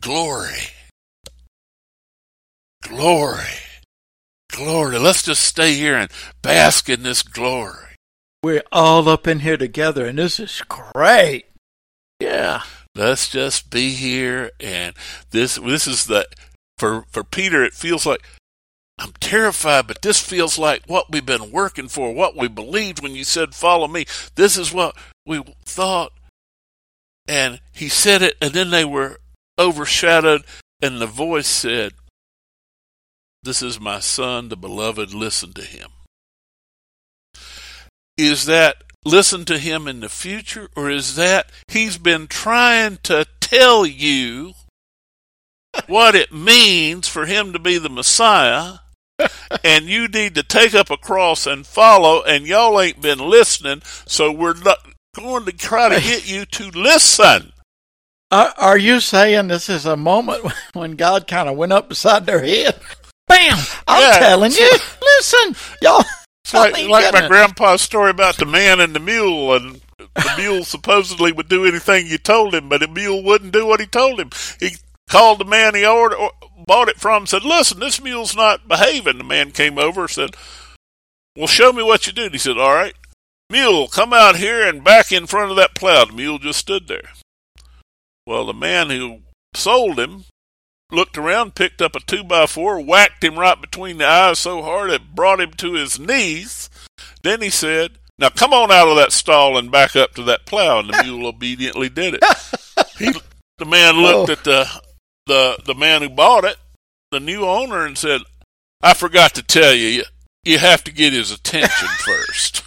Glory. 0.00 0.68
Glory. 2.82 3.58
Glory. 4.52 4.98
Let's 4.98 5.24
just 5.24 5.42
stay 5.42 5.74
here 5.74 5.96
and 5.96 6.10
bask 6.42 6.88
in 6.88 7.02
this 7.02 7.24
glory. 7.24 7.89
We're 8.42 8.62
all 8.72 9.08
up 9.08 9.26
in 9.26 9.40
here 9.40 9.56
together, 9.56 10.06
and 10.06 10.18
this 10.18 10.40
is 10.40 10.62
great. 10.68 11.46
Yeah. 12.18 12.62
Let's 12.94 13.28
just 13.28 13.70
be 13.70 13.90
here, 13.90 14.50
and 14.58 14.96
this 15.30 15.54
this 15.56 15.86
is 15.86 16.06
the 16.06 16.26
for 16.76 17.04
for 17.10 17.22
Peter. 17.22 17.62
It 17.62 17.72
feels 17.72 18.04
like 18.04 18.20
I'm 18.98 19.12
terrified, 19.20 19.86
but 19.86 20.02
this 20.02 20.20
feels 20.20 20.58
like 20.58 20.82
what 20.86 21.10
we've 21.10 21.24
been 21.24 21.52
working 21.52 21.88
for, 21.88 22.12
what 22.12 22.36
we 22.36 22.48
believed 22.48 23.00
when 23.00 23.14
you 23.14 23.22
said, 23.22 23.54
Follow 23.54 23.86
me. 23.86 24.06
This 24.34 24.56
is 24.56 24.74
what 24.74 24.96
we 25.24 25.42
thought. 25.64 26.12
And 27.28 27.60
he 27.72 27.88
said 27.88 28.22
it, 28.22 28.36
and 28.42 28.52
then 28.52 28.70
they 28.70 28.84
were 28.84 29.20
overshadowed, 29.56 30.42
and 30.82 31.00
the 31.00 31.06
voice 31.06 31.46
said, 31.46 31.92
This 33.44 33.62
is 33.62 33.78
my 33.78 34.00
son, 34.00 34.48
the 34.48 34.56
beloved, 34.56 35.14
listen 35.14 35.52
to 35.52 35.62
him 35.62 35.90
is 38.26 38.46
that 38.46 38.82
listen 39.04 39.44
to 39.46 39.58
him 39.58 39.88
in 39.88 40.00
the 40.00 40.08
future, 40.08 40.68
or 40.76 40.90
is 40.90 41.16
that 41.16 41.50
he's 41.68 41.98
been 41.98 42.26
trying 42.26 42.98
to 43.04 43.26
tell 43.40 43.86
you 43.86 44.52
what 45.86 46.14
it 46.14 46.32
means 46.32 47.08
for 47.08 47.26
him 47.26 47.52
to 47.52 47.58
be 47.58 47.78
the 47.78 47.88
Messiah? 47.88 48.78
and 49.64 49.84
you 49.84 50.08
need 50.08 50.34
to 50.34 50.42
take 50.42 50.74
up 50.74 50.90
a 50.90 50.96
cross 50.96 51.46
and 51.46 51.66
follow, 51.66 52.22
and 52.22 52.46
y'all 52.46 52.80
ain't 52.80 53.00
been 53.00 53.18
listening, 53.18 53.82
so 54.06 54.32
we're 54.32 54.54
not 54.54 54.78
going 55.14 55.44
to 55.44 55.52
try 55.52 55.88
to 55.88 56.00
get 56.00 56.30
you 56.30 56.44
to 56.46 56.70
listen. 56.70 57.52
Are, 58.30 58.54
are 58.56 58.78
you 58.78 59.00
saying 59.00 59.48
this 59.48 59.68
is 59.68 59.86
a 59.86 59.96
moment 59.96 60.44
when 60.72 60.92
God 60.92 61.26
kind 61.26 61.48
of 61.48 61.56
went 61.56 61.72
up 61.72 61.88
beside 61.88 62.26
their 62.26 62.42
head? 62.42 62.78
Bam! 63.26 63.58
I'm 63.86 64.02
yeah. 64.02 64.18
telling 64.18 64.52
you, 64.52 64.70
listen, 65.02 65.56
y'all. 65.82 66.04
It's 66.52 66.88
like, 66.88 66.88
like 66.88 67.12
my 67.12 67.28
grandpa's 67.28 67.80
story 67.80 68.10
about 68.10 68.36
the 68.36 68.46
man 68.46 68.80
and 68.80 68.94
the 68.94 69.00
mule, 69.00 69.54
and 69.54 69.80
the 69.98 70.34
mule 70.36 70.64
supposedly 70.64 71.30
would 71.30 71.48
do 71.48 71.64
anything 71.64 72.06
you 72.06 72.18
told 72.18 72.54
him, 72.54 72.68
but 72.68 72.80
the 72.80 72.88
mule 72.88 73.22
wouldn't 73.22 73.52
do 73.52 73.66
what 73.66 73.78
he 73.78 73.86
told 73.86 74.18
him. 74.18 74.30
He 74.58 74.76
called 75.08 75.38
the 75.38 75.44
man 75.44 75.76
he 75.76 75.86
ordered, 75.86 76.16
or, 76.16 76.32
bought 76.66 76.88
it 76.88 76.98
from, 76.98 77.26
said, 77.26 77.44
"Listen, 77.44 77.78
this 77.78 78.02
mule's 78.02 78.34
not 78.34 78.66
behaving." 78.66 79.18
The 79.18 79.24
man 79.24 79.52
came 79.52 79.78
over, 79.78 80.08
said, 80.08 80.34
"Well, 81.36 81.46
show 81.46 81.72
me 81.72 81.84
what 81.84 82.06
you 82.06 82.12
did." 82.12 82.32
He 82.32 82.38
said, 82.38 82.58
"All 82.58 82.74
right, 82.74 82.94
mule, 83.48 83.86
come 83.86 84.12
out 84.12 84.36
here 84.36 84.66
and 84.66 84.82
back 84.82 85.12
in 85.12 85.26
front 85.26 85.50
of 85.50 85.56
that 85.56 85.76
plow." 85.76 86.04
The 86.04 86.12
mule 86.12 86.38
just 86.38 86.58
stood 86.58 86.88
there. 86.88 87.12
Well, 88.26 88.44
the 88.44 88.54
man 88.54 88.90
who 88.90 89.20
sold 89.54 90.00
him 90.00 90.24
looked 90.92 91.18
around, 91.18 91.54
picked 91.54 91.82
up 91.82 91.96
a 91.96 92.00
two 92.00 92.24
by 92.24 92.46
four, 92.46 92.80
whacked 92.80 93.24
him 93.24 93.38
right 93.38 93.60
between 93.60 93.98
the 93.98 94.06
eyes 94.06 94.38
so 94.38 94.62
hard 94.62 94.90
it 94.90 95.14
brought 95.14 95.40
him 95.40 95.52
to 95.52 95.74
his 95.74 95.98
knees. 95.98 96.70
Then 97.22 97.40
he 97.40 97.50
said, 97.50 97.92
Now 98.18 98.30
come 98.30 98.52
on 98.52 98.70
out 98.70 98.88
of 98.88 98.96
that 98.96 99.12
stall 99.12 99.56
and 99.56 99.70
back 99.70 99.96
up 99.96 100.14
to 100.14 100.22
that 100.24 100.46
plow. 100.46 100.80
And 100.80 100.88
the 100.88 101.02
mule 101.04 101.26
obediently 101.26 101.88
did 101.88 102.14
it. 102.14 102.24
He, 102.98 103.12
the 103.58 103.64
man 103.64 103.96
looked 103.96 104.30
oh. 104.30 104.32
at 104.32 104.44
the, 104.44 104.80
the, 105.26 105.58
the 105.66 105.74
man 105.74 106.02
who 106.02 106.08
bought 106.08 106.44
it, 106.44 106.56
the 107.10 107.20
new 107.20 107.44
owner, 107.44 107.84
and 107.84 107.96
said, 107.96 108.22
I 108.82 108.94
forgot 108.94 109.34
to 109.34 109.42
tell 109.42 109.74
you, 109.74 110.04
you 110.44 110.58
have 110.58 110.84
to 110.84 110.92
get 110.92 111.12
his 111.12 111.30
attention 111.30 111.88
first. 111.98 112.62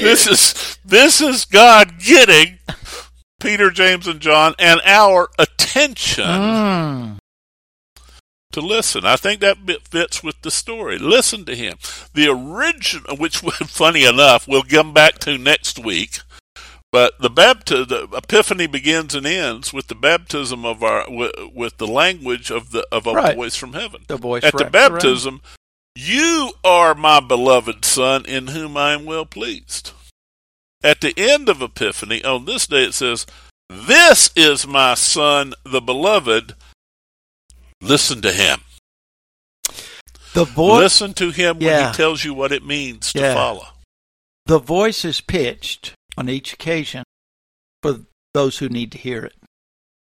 this 0.00 0.26
is 0.26 0.78
this 0.84 1.20
is 1.20 1.46
God 1.46 1.98
getting 1.98 2.58
Peter, 3.46 3.70
James, 3.70 4.08
and 4.08 4.18
John, 4.18 4.56
and 4.58 4.80
our 4.84 5.30
attention 5.38 6.24
mm. 6.24 7.18
to 8.50 8.60
listen. 8.60 9.06
I 9.06 9.14
think 9.14 9.40
that 9.40 9.64
bit 9.64 9.86
fits 9.86 10.20
with 10.20 10.42
the 10.42 10.50
story. 10.50 10.98
Listen 10.98 11.44
to 11.44 11.54
him. 11.54 11.76
The 12.12 12.28
original, 12.28 13.16
which, 13.16 13.38
funny 13.38 14.04
enough, 14.04 14.48
we'll 14.48 14.64
come 14.64 14.92
back 14.92 15.20
to 15.20 15.38
next 15.38 15.78
week. 15.78 16.18
But 16.90 17.20
the 17.20 17.30
baptism, 17.30 17.86
the 17.86 18.16
epiphany 18.16 18.66
begins 18.66 19.14
and 19.14 19.24
ends 19.24 19.72
with 19.72 19.86
the 19.86 19.94
baptism 19.94 20.64
of 20.64 20.82
our, 20.82 21.08
with, 21.08 21.30
with 21.54 21.76
the 21.76 21.86
language 21.86 22.50
of 22.50 22.72
the 22.72 22.84
of 22.90 23.06
a 23.06 23.12
right. 23.12 23.36
voice 23.36 23.54
from 23.54 23.74
heaven. 23.74 24.06
The 24.08 24.16
voice 24.16 24.42
at 24.42 24.56
the 24.56 24.64
baptism. 24.64 25.40
You 25.94 26.50
are 26.64 26.96
my 26.96 27.20
beloved 27.20 27.84
son, 27.84 28.24
in 28.26 28.48
whom 28.48 28.76
I 28.76 28.92
am 28.92 29.04
well 29.04 29.24
pleased. 29.24 29.92
At 30.86 31.00
the 31.00 31.14
end 31.16 31.48
of 31.48 31.60
Epiphany, 31.60 32.22
on 32.22 32.44
this 32.44 32.68
day, 32.68 32.84
it 32.84 32.94
says, 32.94 33.26
This 33.68 34.30
is 34.36 34.68
my 34.68 34.94
Son, 34.94 35.52
the 35.64 35.80
beloved. 35.80 36.54
Listen 37.82 38.22
to 38.22 38.30
him. 38.30 38.60
The 40.32 40.44
voice. 40.44 40.78
Listen 40.78 41.12
to 41.14 41.30
him 41.30 41.56
yeah. 41.58 41.80
when 41.80 41.88
he 41.88 41.96
tells 41.96 42.24
you 42.24 42.34
what 42.34 42.52
it 42.52 42.64
means 42.64 43.12
to 43.14 43.20
yeah. 43.20 43.34
follow. 43.34 43.66
The 44.44 44.60
voice 44.60 45.04
is 45.04 45.20
pitched 45.20 45.92
on 46.16 46.28
each 46.28 46.52
occasion 46.52 47.02
for 47.82 48.02
those 48.32 48.58
who 48.58 48.68
need 48.68 48.92
to 48.92 48.98
hear 48.98 49.24
it. 49.24 49.34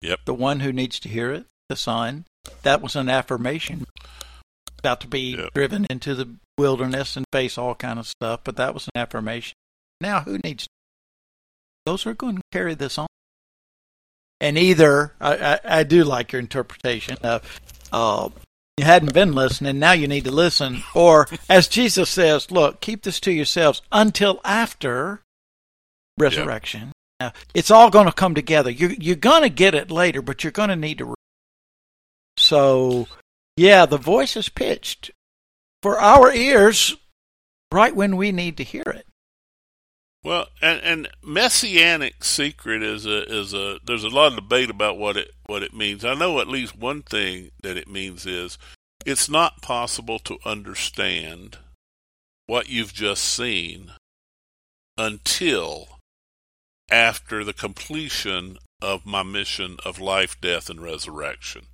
Yep. 0.01 0.19
The 0.25 0.33
one 0.33 0.59
who 0.59 0.73
needs 0.73 0.99
to 0.99 1.07
hear 1.07 1.31
it, 1.31 1.45
the 1.69 1.77
Son, 1.77 2.25
that 2.63 2.81
was 2.81 2.97
an 2.97 3.07
affirmation. 3.07 3.85
About 4.79 4.99
to 4.99 5.07
be 5.07 5.37
yep. 5.37 5.53
driven 5.53 5.87
into 5.89 6.13
the 6.13 6.27
wilderness 6.57 7.15
and 7.15 7.25
face 7.31 7.57
all 7.57 7.73
kind 7.73 7.99
of 7.99 8.05
stuff, 8.05 8.41
but 8.43 8.57
that 8.57 8.73
was 8.73 8.89
an 8.93 8.99
affirmation. 9.01 9.55
Now, 9.99 10.21
who 10.21 10.39
needs 10.43 10.67
those 11.85 12.03
who 12.03 12.11
are 12.11 12.15
going 12.15 12.37
to 12.37 12.43
carry 12.51 12.75
this 12.75 12.97
on? 12.97 13.07
And 14.39 14.57
either 14.57 15.13
I, 15.19 15.35
I, 15.35 15.59
I 15.79 15.83
do 15.83 16.03
like 16.03 16.31
your 16.31 16.39
interpretation 16.39 17.17
of 17.23 17.59
uh, 17.91 18.29
you 18.77 18.85
hadn't 18.85 19.13
been 19.13 19.33
listening, 19.33 19.79
now 19.79 19.93
you 19.93 20.07
need 20.07 20.25
to 20.25 20.31
listen, 20.31 20.83
or 20.93 21.27
as 21.49 21.67
Jesus 21.67 22.11
says, 22.11 22.51
look, 22.51 22.79
keep 22.79 23.01
this 23.01 23.19
to 23.21 23.31
yourselves 23.31 23.81
until 23.91 24.39
after 24.43 25.21
resurrection. 26.19 26.81
Yep. 26.81 26.93
Now, 27.19 27.33
it's 27.55 27.71
all 27.71 27.89
going 27.89 28.05
to 28.05 28.11
come 28.11 28.35
together. 28.35 28.69
You're 28.69 28.91
you're 28.91 29.15
going 29.15 29.41
to 29.41 29.49
get 29.49 29.73
it 29.73 29.89
later, 29.89 30.21
but 30.21 30.43
you're 30.43 30.51
going 30.51 30.69
to 30.69 30.75
need 30.75 30.99
to. 30.99 31.15
So, 32.37 33.07
yeah, 33.55 33.87
the 33.87 33.97
voice 33.97 34.37
is 34.37 34.49
pitched 34.49 35.09
for 35.81 35.99
our 35.99 36.31
ears 36.31 36.95
right 37.71 37.95
when 37.95 38.17
we 38.17 38.31
need 38.31 38.57
to 38.57 38.63
hear 38.63 38.83
it. 38.85 39.06
Well, 40.27 40.49
and, 40.61 40.81
and 40.83 41.09
messianic 41.23 42.21
secret 42.21 42.83
is 42.83 43.05
a 43.05 43.23
is 43.33 43.53
a 43.53 43.79
there's 43.85 44.03
a 44.03 44.09
lot 44.09 44.33
of 44.33 44.35
debate 44.35 44.69
about 44.69 44.97
what 44.97 45.15
it 45.15 45.31
what 45.45 45.63
it 45.63 45.73
means. 45.73 46.03
I 46.03 46.15
know 46.15 46.41
at 46.41 46.49
least 46.49 46.77
one 46.77 47.01
thing 47.01 47.51
that 47.63 47.77
it 47.77 47.87
means 47.87 48.25
is 48.25 48.57
it's 49.05 49.29
not 49.29 49.61
possible 49.61 50.19
to 50.19 50.37
understand 50.43 51.59
what 52.45 52.67
you've 52.67 52.93
just 52.93 53.23
seen 53.23 53.93
until 54.97 55.97
after 56.91 57.45
the 57.45 57.53
completion 57.53 58.57
of 58.81 59.05
my 59.05 59.23
mission 59.23 59.77
of 59.85 59.97
life, 59.97 60.41
death, 60.41 60.69
and 60.69 60.81
resurrection. 60.81 61.67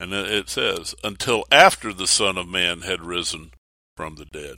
And 0.00 0.14
it 0.14 0.48
says, 0.48 0.94
until 1.04 1.44
after 1.52 1.92
the 1.92 2.06
Son 2.06 2.38
of 2.38 2.48
Man 2.48 2.80
had 2.80 3.02
risen 3.02 3.50
from 3.94 4.14
the 4.14 4.24
dead 4.24 4.56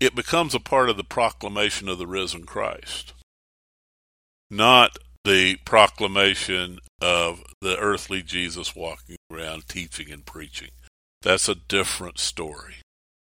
it 0.00 0.14
becomes 0.14 0.54
a 0.54 0.60
part 0.60 0.88
of 0.88 0.96
the 0.96 1.04
proclamation 1.04 1.88
of 1.88 1.98
the 1.98 2.06
risen 2.06 2.44
Christ, 2.44 3.14
not 4.50 4.98
the 5.24 5.56
proclamation 5.64 6.78
of 7.00 7.42
the 7.60 7.76
earthly 7.76 8.22
Jesus 8.22 8.74
walking 8.74 9.16
around 9.30 9.68
teaching 9.68 10.10
and 10.10 10.24
preaching. 10.24 10.70
That's 11.22 11.48
a 11.48 11.54
different 11.54 12.18
story 12.18 12.76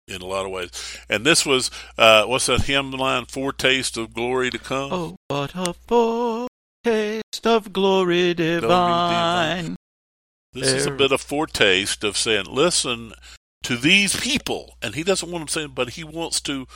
in 0.06 0.22
a 0.22 0.26
lot 0.26 0.44
of 0.44 0.50
ways. 0.50 0.70
And 1.08 1.26
this 1.26 1.44
was, 1.44 1.70
uh, 1.98 2.24
what's 2.24 2.46
that 2.46 2.62
hymn 2.62 2.92
line? 2.92 3.26
Foretaste 3.26 3.96
of 3.96 4.14
glory 4.14 4.50
to 4.50 4.58
come. 4.58 4.92
Oh, 4.92 5.16
what 5.28 5.52
a 5.54 5.74
foretaste 5.88 7.46
of 7.46 7.72
glory 7.72 8.34
divine. 8.34 9.76
This 10.52 10.68
there. 10.68 10.76
is 10.76 10.86
a 10.86 10.90
bit 10.90 11.12
of 11.12 11.20
foretaste 11.20 12.02
of 12.02 12.16
saying, 12.16 12.46
listen 12.46 13.12
to 13.70 13.76
these 13.76 14.18
people. 14.18 14.76
And 14.82 14.96
he 14.96 15.04
doesn't 15.04 15.30
want 15.30 15.42
them 15.42 15.48
saying, 15.48 15.72
but 15.76 15.90
he 15.90 16.02
wants 16.02 16.40
to 16.40 16.66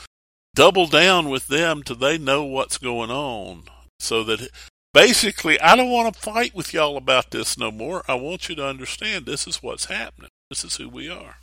double 0.55 0.87
down 0.87 1.29
with 1.29 1.49
them 1.49 1.83
till 1.83 1.97
they 1.97 2.17
know 2.17 2.45
what's 2.45 2.79
going 2.79 3.11
on. 3.11 3.65
So 3.99 4.23
that 4.23 4.49
basically, 4.93 5.61
I 5.61 5.75
don't 5.75 5.91
want 5.91 6.15
to 6.15 6.21
fight 6.21 6.55
with 6.55 6.73
y'all 6.73 6.97
about 6.97 7.33
this 7.33 7.59
no 7.59 7.73
more. 7.73 8.05
I 8.07 8.15
want 8.15 8.49
you 8.49 8.55
to 8.55 8.67
understand 8.67 9.27
this 9.27 9.49
is 9.49 9.61
what's 9.61 9.87
happening. 9.87 10.31
This 10.51 10.63
is 10.63 10.77
who 10.77 10.89
we 10.89 11.11
are. 11.11 11.39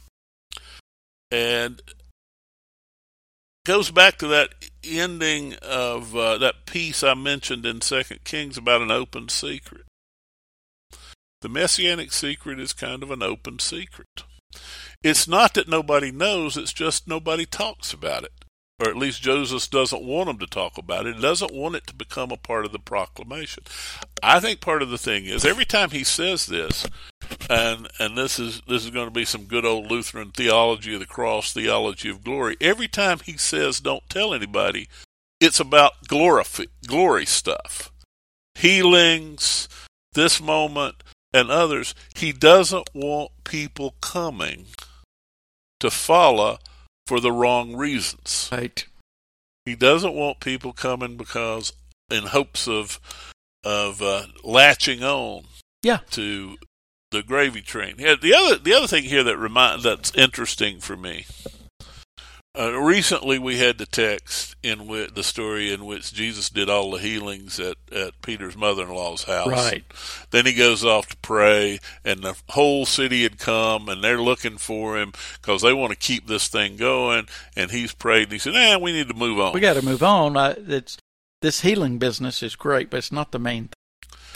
And 1.29 1.81
goes 3.65 3.91
back 3.91 4.17
to 4.19 4.27
that 4.27 4.51
ending 4.85 5.55
of 5.61 6.15
uh, 6.15 6.37
that 6.37 6.65
piece 6.65 7.03
I 7.03 7.13
mentioned 7.13 7.65
in 7.65 7.81
Second 7.81 8.23
Kings 8.23 8.57
about 8.57 8.81
an 8.81 8.91
open 8.91 9.27
secret. 9.27 9.83
The 11.41 11.49
messianic 11.49 12.13
secret 12.13 12.57
is 12.57 12.71
kind 12.71 13.03
of 13.03 13.11
an 13.11 13.21
open 13.21 13.59
secret. 13.59 14.23
It's 15.03 15.27
not 15.27 15.55
that 15.55 15.67
nobody 15.67 16.11
knows, 16.11 16.57
it's 16.57 16.73
just 16.73 17.07
nobody 17.07 17.45
talks 17.45 17.93
about 17.93 18.23
it. 18.23 18.31
Or 18.79 18.89
at 18.89 18.97
least 18.97 19.21
Joseph 19.21 19.69
doesn't 19.69 20.03
want 20.03 20.27
them 20.27 20.39
to 20.39 20.47
talk 20.47 20.77
about 20.77 21.05
it. 21.05 21.15
He 21.15 21.21
doesn't 21.21 21.53
want 21.53 21.75
it 21.75 21.85
to 21.87 21.93
become 21.93 22.31
a 22.31 22.37
part 22.37 22.65
of 22.65 22.71
the 22.71 22.79
proclamation. 22.79 23.63
I 24.23 24.39
think 24.39 24.59
part 24.59 24.81
of 24.81 24.89
the 24.89 24.97
thing 24.97 25.25
is 25.25 25.45
every 25.45 25.65
time 25.65 25.91
he 25.91 26.03
says 26.03 26.47
this, 26.47 26.87
and 27.47 27.87
and 27.99 28.17
this 28.17 28.39
is 28.39 28.61
this 28.67 28.83
is 28.83 28.89
going 28.89 29.05
to 29.05 29.13
be 29.13 29.25
some 29.25 29.45
good 29.45 29.65
old 29.65 29.91
Lutheran 29.91 30.31
theology 30.31 30.95
of 30.95 30.99
the 30.99 31.05
cross, 31.05 31.53
theology 31.53 32.09
of 32.09 32.23
glory. 32.23 32.57
Every 32.59 32.87
time 32.87 33.19
he 33.19 33.37
says 33.37 33.79
don't 33.79 34.07
tell 34.09 34.33
anybody, 34.33 34.87
it's 35.39 35.59
about 35.59 36.07
glory 36.07 36.43
glory 36.87 37.27
stuff. 37.27 37.91
Healings, 38.55 39.69
this 40.13 40.41
moment, 40.41 41.03
and 41.33 41.51
others, 41.51 41.93
he 42.15 42.31
doesn't 42.31 42.89
want 42.93 43.31
people 43.43 43.95
coming 44.01 44.65
to 45.81 45.91
follow 45.91 46.57
for 47.05 47.19
the 47.19 47.31
wrong 47.31 47.75
reasons. 47.75 48.49
Right. 48.51 48.85
He 49.65 49.75
doesn't 49.75 50.13
want 50.13 50.39
people 50.39 50.73
coming 50.73 51.17
because 51.17 51.73
in 52.09 52.23
hopes 52.23 52.67
of 52.67 52.99
of 53.63 54.01
uh, 54.01 54.23
latching 54.43 55.03
on 55.03 55.43
yeah. 55.83 55.99
to 56.11 56.57
the 57.11 57.21
gravy 57.21 57.61
train. 57.61 57.95
Yeah, 57.99 58.15
the 58.19 58.33
other 58.33 58.57
the 58.57 58.73
other 58.73 58.87
thing 58.87 59.03
here 59.03 59.23
that 59.23 59.37
remind 59.37 59.83
that's 59.83 60.13
interesting 60.15 60.79
for 60.79 60.97
me 60.97 61.25
uh, 62.57 62.73
recently, 62.73 63.39
we 63.39 63.59
had 63.59 63.77
the 63.77 63.85
text 63.85 64.55
in 64.61 64.85
which 64.85 65.13
the 65.13 65.23
story 65.23 65.71
in 65.71 65.85
which 65.85 66.13
Jesus 66.13 66.49
did 66.49 66.69
all 66.69 66.91
the 66.91 66.99
healings 66.99 67.59
at, 67.61 67.77
at 67.95 68.21
Peter's 68.21 68.57
mother-in-law's 68.57 69.23
house. 69.23 69.47
Right. 69.47 69.85
Then 70.31 70.45
he 70.45 70.53
goes 70.53 70.83
off 70.83 71.07
to 71.07 71.17
pray, 71.17 71.79
and 72.03 72.21
the 72.21 72.35
whole 72.49 72.85
city 72.85 73.23
had 73.23 73.39
come, 73.39 73.87
and 73.87 74.03
they're 74.03 74.21
looking 74.21 74.57
for 74.57 74.97
him 74.99 75.13
because 75.41 75.61
they 75.61 75.71
want 75.71 75.91
to 75.91 75.97
keep 75.97 76.27
this 76.27 76.49
thing 76.49 76.75
going. 76.75 77.27
And 77.55 77.71
he's 77.71 77.93
prayed, 77.93 78.23
and 78.23 78.33
he 78.33 78.39
said, 78.39 78.53
"Nah, 78.53 78.79
we 78.79 78.91
need 78.91 79.07
to 79.07 79.13
move 79.13 79.39
on. 79.39 79.53
We 79.53 79.61
got 79.61 79.75
to 79.75 79.85
move 79.85 80.03
on. 80.03 80.35
I, 80.35 80.51
it's 80.51 80.97
this 81.41 81.61
healing 81.61 81.99
business 81.99 82.43
is 82.43 82.57
great, 82.57 82.89
but 82.89 82.97
it's 82.97 83.13
not 83.13 83.31
the 83.31 83.39
main 83.39 83.63
thing. 83.63 83.73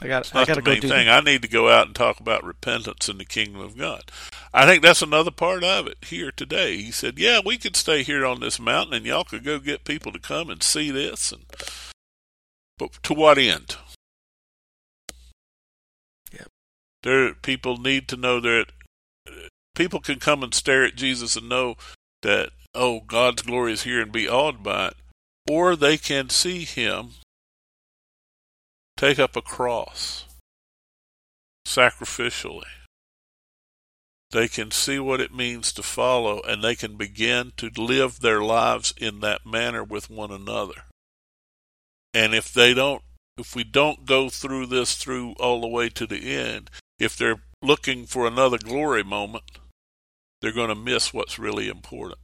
I 0.02 0.08
got. 0.08 0.36
I 0.36 0.46
got 0.46 0.56
to 0.56 0.62
go 0.62 0.76
do 0.76 0.88
thing. 0.88 1.08
I 1.08 1.22
need 1.22 1.42
to 1.42 1.48
go 1.48 1.70
out 1.70 1.88
and 1.88 1.96
talk 1.96 2.20
about 2.20 2.44
repentance 2.44 3.08
in 3.08 3.18
the 3.18 3.26
kingdom 3.26 3.62
of 3.62 3.78
God. 3.78 4.12
I 4.54 4.66
think 4.66 4.82
that's 4.82 5.02
another 5.02 5.32
part 5.32 5.64
of 5.64 5.88
it 5.88 5.98
here 6.06 6.32
today. 6.32 6.78
He 6.78 6.92
said, 6.92 7.20
"Yeah, 7.20 7.40
we 7.46 7.58
could 7.58 7.76
stay 7.76 8.04
here 8.04 8.26
on 8.26 8.40
this 8.40 8.60
mountain, 8.60 8.94
and 8.94 9.06
y'all 9.06 9.24
could 9.24 9.44
go 9.44 9.60
get 9.60 9.84
people 9.84 10.12
to 10.12 10.20
come 10.20 10.50
and 10.50 10.64
see 10.64 10.92
this." 10.92 11.32
And 11.32 11.46
but 12.78 12.92
to 13.04 13.14
what 13.14 13.38
end? 13.38 13.78
Yep. 16.32 16.48
There, 17.04 17.34
people 17.34 17.78
need 17.78 18.08
to 18.10 18.18
know 18.18 18.40
that 18.40 18.66
uh, 19.28 19.50
people 19.76 20.00
can 20.00 20.20
come 20.20 20.44
and 20.44 20.54
stare 20.54 20.84
at 20.84 20.96
Jesus 20.96 21.36
and 21.36 21.50
know 21.50 21.76
that 22.22 22.52
oh, 22.76 23.00
God's 23.00 23.42
glory 23.42 23.74
is 23.74 23.84
here 23.84 24.02
and 24.02 24.12
be 24.12 24.28
awed 24.28 24.62
by 24.62 24.88
it, 24.88 24.98
or 25.50 25.76
they 25.76 25.98
can 25.98 26.30
see 26.30 26.66
Him 26.66 27.12
take 28.98 29.18
up 29.18 29.36
a 29.36 29.42
cross 29.42 30.26
sacrificially. 31.66 32.64
They 34.36 34.50
can 34.50 34.70
see 34.70 35.00
what 35.00 35.22
it 35.22 35.34
means 35.34 35.72
to 35.72 35.82
follow 35.82 36.42
and 36.42 36.62
they 36.62 36.76
can 36.76 36.98
begin 36.98 37.54
to 37.56 37.70
live 37.78 38.20
their 38.20 38.42
lives 38.42 38.94
in 38.98 39.22
that 39.22 39.46
manner 39.46 39.82
with 39.82 40.10
one 40.10 40.30
another. 40.30 40.84
And 42.14 42.36
if 42.36 42.54
they 42.54 42.74
don't, 42.74 43.02
if 43.38 43.56
we 43.56 43.64
don't 43.64 44.06
go 44.06 44.28
through 44.28 44.66
this 44.66 44.96
through 44.96 45.36
all 45.40 45.62
the 45.62 45.70
way 45.70 45.88
to 45.88 46.06
the 46.06 46.36
end, 46.36 46.70
if 47.00 47.16
they're 47.16 47.44
looking 47.62 48.06
for 48.06 48.28
another 48.28 48.58
glory 48.58 49.06
moment, 49.06 49.46
they're 50.42 50.52
going 50.52 50.68
to 50.68 50.76
miss 50.76 51.14
what's 51.14 51.40
really 51.40 51.70
important 51.70 52.20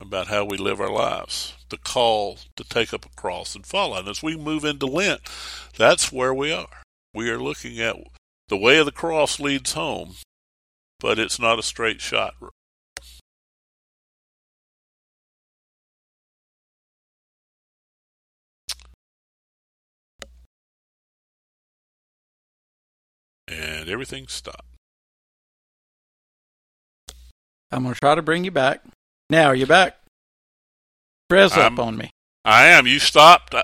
about 0.00 0.28
how 0.28 0.46
we 0.46 0.56
live 0.56 0.80
our 0.80 0.90
lives, 0.90 1.52
the 1.68 1.76
call 1.76 2.38
to 2.56 2.64
take 2.64 2.94
up 2.94 3.04
a 3.04 3.10
cross 3.10 3.54
and 3.54 3.66
follow. 3.66 3.98
And 3.98 4.08
as 4.08 4.22
we 4.22 4.38
move 4.38 4.64
into 4.64 4.86
Lent, 4.86 5.20
that's 5.76 6.10
where 6.10 6.32
we 6.32 6.50
are. 6.50 6.80
We 7.12 7.28
are 7.28 7.42
looking 7.42 7.78
at 7.78 7.96
the 8.48 8.56
way 8.56 8.78
of 8.78 8.86
the 8.86 8.92
cross 8.92 9.38
leads 9.38 9.74
home, 9.74 10.14
but 11.00 11.18
it's 11.18 11.38
not 11.38 11.58
a 11.58 11.62
straight 11.62 12.00
shot. 12.00 12.34
And 23.48 23.88
everything 23.88 24.26
stopped. 24.28 24.62
I'm 27.70 27.82
going 27.82 27.94
to 27.94 28.00
try 28.00 28.14
to 28.14 28.22
bring 28.22 28.44
you 28.44 28.50
back. 28.50 28.82
Now, 29.30 29.46
are 29.46 29.54
you 29.54 29.66
back? 29.66 29.96
Press 31.28 31.56
up 31.56 31.78
on 31.78 31.96
me. 31.96 32.10
I 32.44 32.66
am. 32.66 32.86
You 32.86 32.98
stopped. 33.00 33.54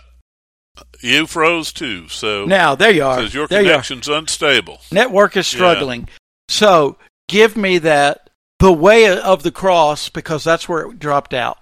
You 1.00 1.26
froze 1.26 1.72
too. 1.72 2.08
So 2.08 2.44
Now, 2.46 2.74
there 2.74 2.90
you 2.90 3.04
are. 3.04 3.20
says 3.20 3.34
your 3.34 3.46
there 3.46 3.62
you 3.62 3.68
connection's 3.68 4.08
unstable. 4.08 4.80
Network 4.90 5.36
is 5.36 5.46
struggling. 5.46 6.08
So, 6.48 6.96
give 7.32 7.56
me 7.56 7.78
that 7.78 8.30
the 8.58 8.72
way 8.72 9.18
of 9.18 9.42
the 9.42 9.50
cross 9.50 10.08
because 10.08 10.44
that's 10.44 10.68
where 10.68 10.82
it 10.90 10.98
dropped 10.98 11.34
out, 11.34 11.58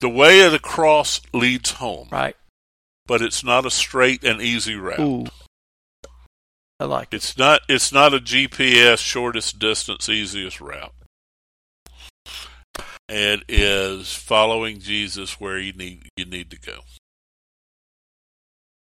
The 0.00 0.08
way 0.08 0.40
of 0.40 0.52
the 0.52 0.58
cross 0.58 1.20
leads 1.34 1.72
home, 1.72 2.08
right? 2.10 2.36
but 3.06 3.20
it's 3.22 3.42
not 3.42 3.66
a 3.66 3.70
straight 3.70 4.22
and 4.24 4.40
easy 4.40 4.74
route. 4.74 5.00
Ooh. 5.00 5.24
I 6.80 6.84
like 6.84 7.08
it. 7.12 7.16
It's 7.16 7.36
not. 7.36 7.62
It's 7.68 7.92
not 7.92 8.14
a 8.14 8.18
GPS 8.18 8.98
shortest 8.98 9.58
distance, 9.58 10.08
easiest 10.08 10.60
route. 10.60 10.92
It 13.08 13.42
is 13.48 14.14
following 14.14 14.78
Jesus 14.78 15.40
where 15.40 15.58
you 15.58 15.72
need 15.72 16.08
you 16.16 16.24
need 16.24 16.50
to 16.50 16.58
go. 16.60 16.80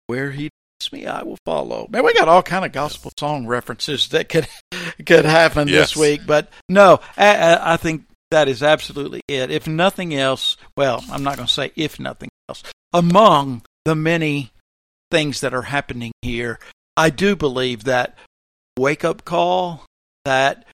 Where 0.08 0.32
he 0.32 0.50
leads 0.92 1.04
me, 1.04 1.08
I 1.08 1.22
will 1.22 1.38
follow. 1.44 1.86
Man, 1.90 2.04
we 2.04 2.14
got 2.14 2.28
all 2.28 2.42
kind 2.42 2.64
of 2.64 2.72
gospel 2.72 3.12
song 3.18 3.46
references 3.46 4.08
that 4.08 4.28
could 4.28 4.48
could 5.06 5.24
happen 5.24 5.68
Yes. 5.68 5.90
this 5.90 5.96
week, 5.96 6.20
but 6.26 6.48
no, 6.68 7.00
I- 7.16 7.74
I, 7.74 7.76
think 7.76 8.04
that 8.30 8.48
is 8.48 8.62
absolutely 8.62 9.20
it. 9.28 9.50
If 9.50 9.66
nothing 9.66 10.14
else, 10.14 10.56
well, 10.76 11.04
I'm 11.10 11.22
not 11.22 11.36
going 11.36 11.46
to 11.46 11.52
say 11.52 11.72
if 11.76 11.98
nothing 12.00 12.28
else. 12.48 12.62
Among 12.92 13.62
the 13.84 13.94
many 13.94 14.50
things 15.10 15.40
that 15.40 15.54
are 15.54 15.62
happening 15.62 16.12
here, 16.22 16.58
I 16.96 17.10
do 17.10 17.36
believe 17.36 17.84
that 17.84 18.16
wake 18.78 19.04
up 19.04 19.24
call 19.24 19.84
that 20.24 20.64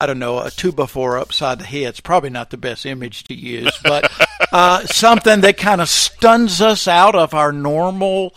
I 0.00 0.06
don't 0.06 0.18
know 0.18 0.40
a 0.40 0.50
two 0.50 0.72
before 0.72 1.18
upside 1.18 1.58
the 1.58 1.64
head's 1.64 2.00
probably 2.00 2.30
not 2.30 2.50
the 2.50 2.56
best 2.56 2.84
image 2.84 3.24
to 3.24 3.34
use, 3.34 3.78
but 3.82 4.10
uh, 4.52 4.84
something 4.86 5.40
that 5.42 5.56
kind 5.56 5.80
of 5.80 5.88
stuns 5.88 6.60
us 6.60 6.88
out 6.88 7.14
of 7.14 7.34
our 7.34 7.52
normal 7.52 8.34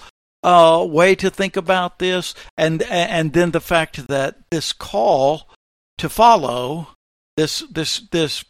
uh, 0.47 0.81
way 0.85 1.13
to 1.13 1.29
think 1.29 1.57
about 1.57 1.99
this, 1.99 2.33
and 2.57 2.81
and 2.83 3.33
then 3.33 3.51
the 3.51 3.59
fact 3.59 4.07
that 4.07 4.37
this 4.49 4.71
call 4.71 5.49
to 5.97 6.07
follow 6.07 6.87
this 7.35 7.59
this 7.69 7.99
this 8.11 8.45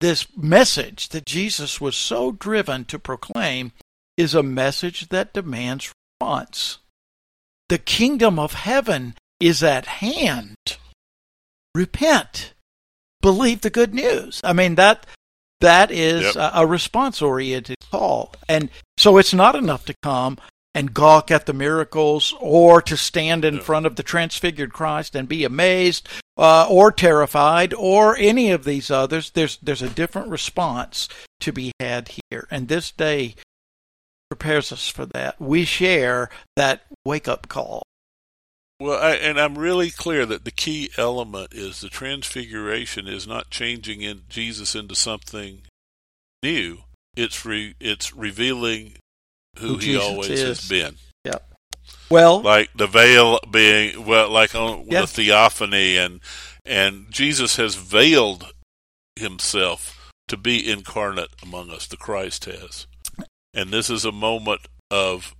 this 0.00 0.26
message 0.36 1.08
that 1.08 1.26
Jesus 1.26 1.80
was 1.80 1.96
so 1.96 2.30
driven 2.30 2.84
to 2.84 3.00
proclaim 3.00 3.72
is 4.16 4.32
a 4.34 4.44
message 4.44 5.08
that 5.08 5.34
demands 5.34 5.92
response. 6.20 6.78
The 7.68 7.78
kingdom 7.78 8.38
of 8.38 8.52
heaven 8.52 9.14
is 9.40 9.62
at 9.62 9.86
hand. 9.86 10.56
Repent. 11.74 12.52
Believe 13.22 13.62
the 13.62 13.70
good 13.70 13.92
news. 13.94 14.40
I 14.44 14.52
mean 14.52 14.76
that 14.76 15.06
that 15.60 15.90
is 15.90 16.22
Yep. 16.22 16.36
a, 16.36 16.60
a 16.60 16.66
response 16.66 17.22
oriented 17.22 17.76
call. 17.90 18.34
And 18.48 18.70
so 18.98 19.18
it's 19.18 19.34
not 19.34 19.56
enough 19.56 19.84
to 19.86 19.94
come 20.02 20.38
and 20.74 20.94
gawk 20.94 21.30
at 21.30 21.46
the 21.46 21.52
miracles 21.52 22.34
or 22.40 22.80
to 22.82 22.96
stand 22.96 23.44
in 23.44 23.60
front 23.60 23.86
of 23.86 23.96
the 23.96 24.02
transfigured 24.02 24.72
Christ 24.72 25.14
and 25.14 25.28
be 25.28 25.44
amazed 25.44 26.08
uh, 26.36 26.66
or 26.68 26.90
terrified 26.90 27.74
or 27.74 28.16
any 28.16 28.50
of 28.50 28.64
these 28.64 28.90
others. 28.90 29.30
There's 29.30 29.58
there's 29.58 29.82
a 29.82 29.90
different 29.90 30.28
response 30.28 31.08
to 31.40 31.52
be 31.52 31.72
had 31.78 32.10
here. 32.30 32.46
And 32.50 32.68
this 32.68 32.90
day 32.90 33.34
prepares 34.30 34.72
us 34.72 34.88
for 34.88 35.04
that. 35.06 35.40
We 35.40 35.64
share 35.64 36.30
that 36.56 36.84
wake 37.04 37.28
up 37.28 37.48
call. 37.48 37.82
Well, 38.80 38.98
I, 39.00 39.12
and 39.12 39.38
I'm 39.38 39.58
really 39.58 39.90
clear 39.90 40.26
that 40.26 40.44
the 40.44 40.50
key 40.50 40.90
element 40.96 41.52
is 41.52 41.80
the 41.80 41.88
transfiguration 41.88 43.06
is 43.06 43.28
not 43.28 43.50
changing 43.50 44.00
in 44.00 44.22
Jesus 44.28 44.74
into 44.74 44.96
something 44.96 45.62
new. 46.42 46.78
It's 47.14 47.44
re, 47.44 47.74
it's 47.78 48.12
revealing 48.12 48.94
who, 49.58 49.68
Who 49.68 49.76
he 49.78 49.86
Jesus 49.86 50.02
always 50.04 50.30
is. 50.30 50.40
has 50.60 50.68
been. 50.68 50.96
Yep. 51.24 51.48
Well, 52.10 52.40
Like 52.42 52.70
the 52.74 52.86
veil 52.86 53.40
being 53.50 54.04
well, 54.04 54.28
like 54.30 54.54
on 54.54 54.86
Yeah. 54.90 55.02
the 55.02 55.06
theophany, 55.06 55.96
and 55.96 56.20
and 56.64 57.10
Jesus 57.10 57.56
has 57.56 57.74
veiled 57.74 58.52
himself 59.16 60.10
to 60.28 60.36
be 60.36 60.70
incarnate 60.70 61.30
among 61.42 61.70
us. 61.70 61.86
The 61.86 61.96
Christ 61.96 62.44
has, 62.46 62.86
and 63.54 63.70
this 63.70 63.90
is 63.90 64.04
a 64.04 64.12
moment 64.12 64.62
of 64.90 65.34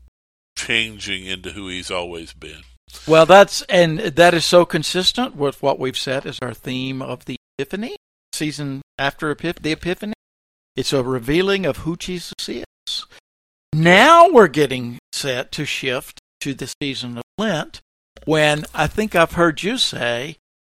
changing 0.56 1.26
into 1.26 1.52
who 1.52 1.68
he's 1.68 1.90
always 1.90 2.32
been. 2.32 2.62
well, 3.06 3.24
that's 3.26 3.62
and 3.62 3.98
that 4.00 4.34
is 4.34 4.44
so 4.44 4.64
consistent 4.64 5.34
with 5.36 5.62
what 5.62 5.78
we've 5.78 5.96
said 5.98 6.26
is 6.26 6.38
our 6.42 6.54
theme 6.54 7.00
of 7.02 7.24
the 7.24 7.36
Epiphany 7.58 7.96
season 8.34 8.82
after 8.98 9.34
Epiph- 9.34 9.62
the 9.62 9.72
Epiphany. 9.72 10.14
It's 10.76 10.92
a 10.92 11.02
revealing 11.02 11.66
of 11.66 11.78
who 11.78 11.96
Jesus 11.96 12.32
is. 12.48 12.64
Now 13.72 14.28
we're 14.28 14.48
getting 14.48 14.98
set 15.12 15.50
to 15.52 15.64
shift 15.64 16.20
to 16.40 16.54
the 16.54 16.72
season 16.82 17.16
of 17.18 17.22
Lent, 17.38 17.80
when 18.24 18.64
I 18.74 18.86
think 18.86 19.14
I've 19.14 19.32
heard 19.32 19.62
you 19.62 19.78
say 19.78 20.36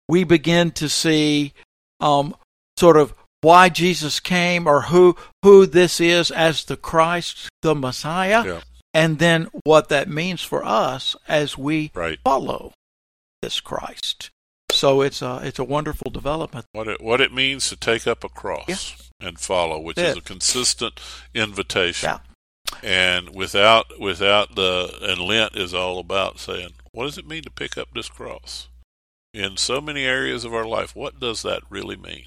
we 0.09 0.25
begin 0.25 0.71
to 0.73 0.89
see 0.89 1.53
um, 2.01 2.35
sort 2.79 2.97
of 2.97 3.15
why 3.41 3.69
Jesus 3.69 4.21
came 4.21 4.67
or 4.67 4.83
who 4.83 5.17
who 5.43 5.67
this 5.67 6.01
is 6.01 6.31
as 6.31 6.65
the 6.65 6.77
Christ, 6.77 7.49
the 7.63 7.75
Messiah, 7.75 8.45
Yeah. 8.47 8.61
and 8.95 9.19
then 9.19 9.49
what 9.65 9.89
that 9.89 10.09
means 10.09 10.43
for 10.43 10.65
us 10.65 11.17
as 11.29 11.59
we 11.59 11.91
Right. 11.95 12.19
follow 12.25 12.73
this 13.43 13.61
Christ. 13.61 14.31
So 14.71 15.03
it's 15.03 15.21
a 15.21 15.41
it's 15.43 15.59
a 15.59 15.65
wonderful 15.65 16.11
development. 16.11 16.67
What 16.73 16.89
it 16.89 17.01
what 17.03 17.21
it 17.21 17.33
means 17.33 17.69
to 17.71 17.77
take 17.77 18.07
up 18.07 18.25
a 18.25 18.29
cross 18.29 18.67
Yeah. 19.21 19.29
and 19.29 19.39
follow, 19.39 19.79
which 19.79 19.99
Yeah. 19.99 20.11
is 20.13 20.17
a 20.17 20.21
consistent 20.23 21.01
invitation. 21.35 22.09
Yeah. 22.11 22.19
And 22.83 23.35
without 23.35 23.99
without 24.01 24.55
the 24.55 24.97
and 25.03 25.21
Lent 25.21 25.57
is 25.57 25.75
all 25.75 25.99
about 25.99 26.39
saying, 26.39 26.71
what 26.93 27.05
does 27.05 27.19
it 27.19 27.27
mean 27.29 27.43
to 27.43 27.51
pick 27.51 27.77
up 27.79 27.89
this 27.95 28.09
cross? 28.09 28.69
In 29.33 29.57
so 29.57 29.81
many 29.81 30.05
areas 30.05 30.45
of 30.45 30.55
our 30.55 30.65
life, 30.67 30.95
what 30.95 31.19
does 31.19 31.43
that 31.43 31.63
really 31.69 31.97
mean? 31.97 32.27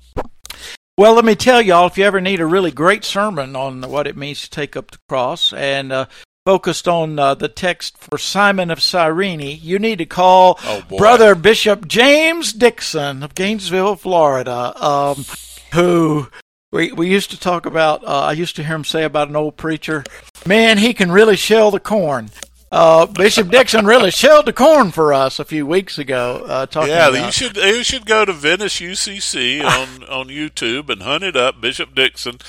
Well, 0.97 1.13
let 1.13 1.25
me 1.25 1.35
tell 1.35 1.61
y'all, 1.61 1.87
if 1.87 1.97
you 1.97 2.03
ever 2.05 2.19
need 2.19 2.39
a 2.39 2.45
really 2.45 2.71
great 2.71 3.05
sermon 3.05 3.55
on 3.55 3.83
what 3.83 4.07
it 4.07 4.17
means 4.17 4.41
to 4.41 4.49
take 4.49 4.75
up 4.75 4.89
the 4.91 4.97
cross 5.07 5.53
and 5.53 5.91
uh, 5.93 6.05
focused 6.45 6.87
on 6.87 7.19
uh, 7.19 7.35
the 7.35 7.47
text 7.47 7.97
for 7.99 8.17
Simon 8.17 8.71
of 8.71 8.81
Cyrene, 8.81 9.59
you 9.61 9.77
need 9.77 9.99
to 9.99 10.05
call 10.07 10.59
Oh. 10.63 10.81
Brother 10.97 11.35
Bishop 11.35 11.87
James 11.87 12.51
Dixon 12.51 13.21
of 13.21 13.35
Gainesville, 13.35 13.95
Florida, 13.95 14.73
um, 14.83 15.23
who 15.73 16.29
we 16.71 16.91
we 16.91 17.09
used 17.09 17.31
to 17.31 17.39
talk 17.39 17.65
about. 17.65 18.03
Uh, 18.03 18.21
I 18.21 18.31
used 18.33 18.55
to 18.57 18.63
hear 18.63 18.75
him 18.75 18.83
say 18.83 19.03
about 19.03 19.29
an 19.29 19.35
old 19.35 19.57
preacher, 19.57 20.03
"Man, 20.45 20.77
he 20.77 20.93
can 20.93 21.11
really 21.11 21.35
shell 21.35 21.71
the 21.71 21.79
corn." 21.79 22.29
Uh, 22.69 23.05
Bishop 23.05 23.49
Dixon 23.49 23.85
really 23.85 24.11
shelled 24.11 24.45
the 24.45 24.51
corn 24.51 24.91
for 24.91 25.13
us 25.13 25.39
a 25.39 25.45
few 25.45 25.65
weeks 25.65 25.97
ago. 25.97 26.43
Uh, 26.45 26.65
talking 26.65 26.89
Yeah, 26.89 27.07
about 27.07 27.25
you 27.27 27.31
should 27.31 27.55
you 27.55 27.81
should 27.81 28.05
go 28.05 28.25
to 28.25 28.33
Venice 28.33 28.81
UCC 28.81 29.63
on 29.63 30.03
on 30.09 30.27
YouTube 30.27 30.89
and 30.89 31.01
hunt 31.01 31.23
it 31.23 31.37
up, 31.37 31.61
Bishop 31.61 31.95
Dixon. 31.95 32.39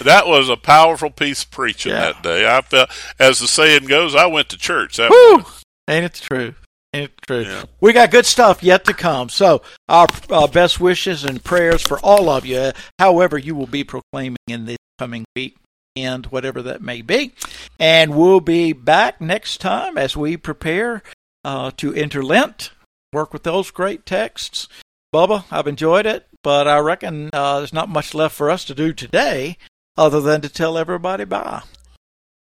That 0.00 0.26
was 0.26 0.48
a 0.48 0.56
powerful 0.56 1.10
piece 1.10 1.44
of 1.44 1.52
preaching 1.52 1.92
Yeah. 1.92 2.00
that 2.12 2.22
day. 2.24 2.48
I 2.52 2.60
felt, 2.62 2.90
as 3.20 3.38
the 3.38 3.46
saying 3.46 3.84
goes, 3.84 4.16
I 4.16 4.26
went 4.26 4.48
to 4.48 4.56
church. 4.58 4.96
That 4.96 5.10
Woo! 5.10 5.44
Ain't 5.88 6.04
it 6.06 6.14
true? 6.28 6.54
True? 6.92 7.42
Yeah. 7.42 7.64
We 7.80 7.92
got 7.92 8.10
good 8.10 8.26
stuff 8.26 8.62
yet 8.62 8.84
to 8.86 8.94
come. 8.94 9.28
So, 9.28 9.62
our 9.88 10.08
uh, 10.30 10.46
best 10.46 10.80
wishes 10.80 11.24
and 11.24 11.42
prayers 11.42 11.82
for 11.82 11.98
all 12.00 12.28
of 12.30 12.46
you, 12.46 12.72
however, 12.98 13.36
you 13.36 13.54
will 13.54 13.66
be 13.66 13.84
proclaiming 13.84 14.38
in 14.46 14.64
this 14.64 14.78
coming 14.98 15.24
week 15.36 15.58
and 15.96 16.26
whatever 16.26 16.62
that 16.62 16.80
may 16.80 17.02
be. 17.02 17.32
And 17.78 18.16
we'll 18.16 18.40
be 18.40 18.72
back 18.72 19.20
next 19.20 19.60
time 19.60 19.98
as 19.98 20.16
we 20.16 20.36
prepare 20.36 21.02
uh, 21.44 21.70
to 21.76 21.94
enter 21.94 22.22
Lent, 22.22 22.70
work 23.12 23.32
with 23.32 23.42
those 23.42 23.70
great 23.70 24.06
texts. 24.06 24.68
Bubba, 25.14 25.44
I've 25.50 25.66
enjoyed 25.66 26.06
it, 26.06 26.26
but 26.42 26.68
I 26.68 26.78
reckon 26.78 27.30
uh, 27.32 27.58
there's 27.58 27.72
not 27.72 27.88
much 27.88 28.14
left 28.14 28.34
for 28.34 28.50
us 28.50 28.64
to 28.66 28.74
do 28.74 28.92
today 28.92 29.56
other 29.96 30.20
than 30.20 30.40
to 30.42 30.48
tell 30.48 30.78
everybody 30.78 31.24
bye. 31.24 31.62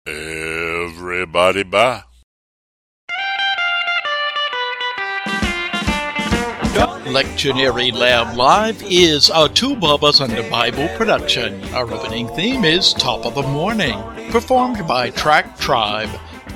everybody 0.06 1.64
bye. 1.64 2.04
Lectionary 6.74 7.92
Lab 7.92 8.38
Live 8.38 8.84
is 8.84 9.32
a 9.34 9.50
Two 9.50 9.76
Bubbas 9.76 10.22
and 10.22 10.52
Bible 10.52 10.88
production. 10.96 11.64
Our 11.74 11.92
opening 11.92 12.28
theme 12.30 12.64
is 12.64 12.94
Top 12.94 13.26
of 13.26 13.34
the 13.34 13.42
Morning, 13.42 14.00
performed 14.30 14.88
by 14.88 15.10
Track 15.10 15.58
Tribe. 15.58 16.10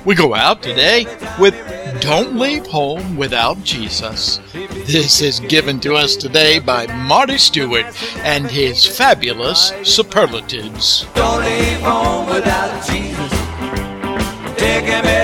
We 0.05 0.13
go 0.13 0.35
out 0.35 0.61
today 0.61 1.05
with 1.39 1.55
Don't 1.99 2.37
Leave 2.37 2.67
Home 2.67 3.17
Without 3.17 3.63
Jesus. 3.63 4.39
This 4.85 5.21
is 5.21 5.39
given 5.39 5.79
to 5.79 5.95
us 5.95 6.15
today 6.15 6.59
by 6.59 6.85
Marty 7.07 7.39
Stuart 7.39 7.87
and 8.17 8.45
his 8.45 8.85
fabulous 8.85 9.73
superlatives. 9.81 11.07
Don't 11.15 11.43
leave 11.43 11.79
home 11.79 12.27
without 12.27 12.85
Jesus. 12.85 13.31
Take 14.57 14.85
him 14.85 15.05
everywhere 15.05 15.22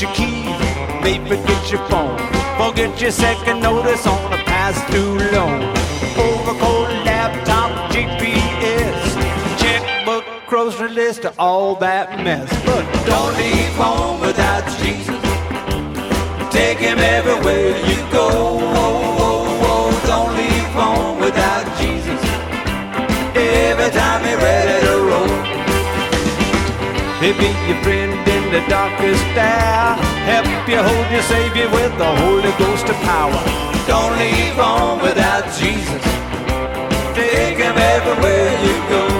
your 0.00 0.12
keys, 0.12 0.58
may 1.02 1.18
forget 1.26 1.72
your 1.72 1.84
phone, 1.88 2.18
forget 2.56 3.00
your 3.00 3.10
second 3.10 3.60
notice 3.60 4.06
on 4.06 4.32
a 4.32 4.36
past 4.44 4.80
due 4.92 5.18
loan. 5.32 5.62
Overcoat, 6.16 6.88
laptop, 7.04 7.90
GPS, 7.90 8.98
checkbook, 9.58 10.24
grocery 10.46 10.90
list, 10.90 11.26
all 11.38 11.74
that 11.76 12.22
mess. 12.22 12.48
But 12.64 12.84
don't 13.06 13.36
leave 13.38 13.74
home 13.74 14.20
without 14.20 14.64
Jesus. 14.78 15.18
Take 16.52 16.78
him 16.78 16.98
everywhere 16.98 17.76
you 17.88 17.96
go. 18.12 18.28
Oh, 18.30 19.16
oh, 19.26 19.66
oh, 19.70 19.90
don't 20.06 20.32
leave 20.36 20.72
home 20.78 21.18
without 21.18 21.66
Jesus. 21.80 22.22
Every 23.34 23.90
time 23.90 24.24
you're 24.28 24.38
ready 24.38 24.86
to 24.86 24.92
oh, 24.92 25.08
roll. 25.10 25.58
He'll 27.20 27.36
be 27.36 27.50
your 27.66 27.82
friend 27.82 28.28
in 28.48 28.62
the 28.62 28.68
darkest 28.68 29.24
hour. 29.36 29.96
Help 30.24 30.46
you 30.68 30.80
hold 30.80 31.10
your 31.12 31.22
Savior 31.22 31.68
with 31.70 31.92
the 31.98 32.10
Holy 32.22 32.52
Ghost 32.56 32.88
of 32.88 32.96
power. 33.04 33.42
Don't 33.86 34.16
leave 34.18 34.54
home 34.54 35.00
without 35.02 35.44
Jesus. 35.58 36.04
Take 37.14 37.58
him 37.58 37.76
everywhere 37.76 38.50
you 38.64 38.74
go. 38.88 39.17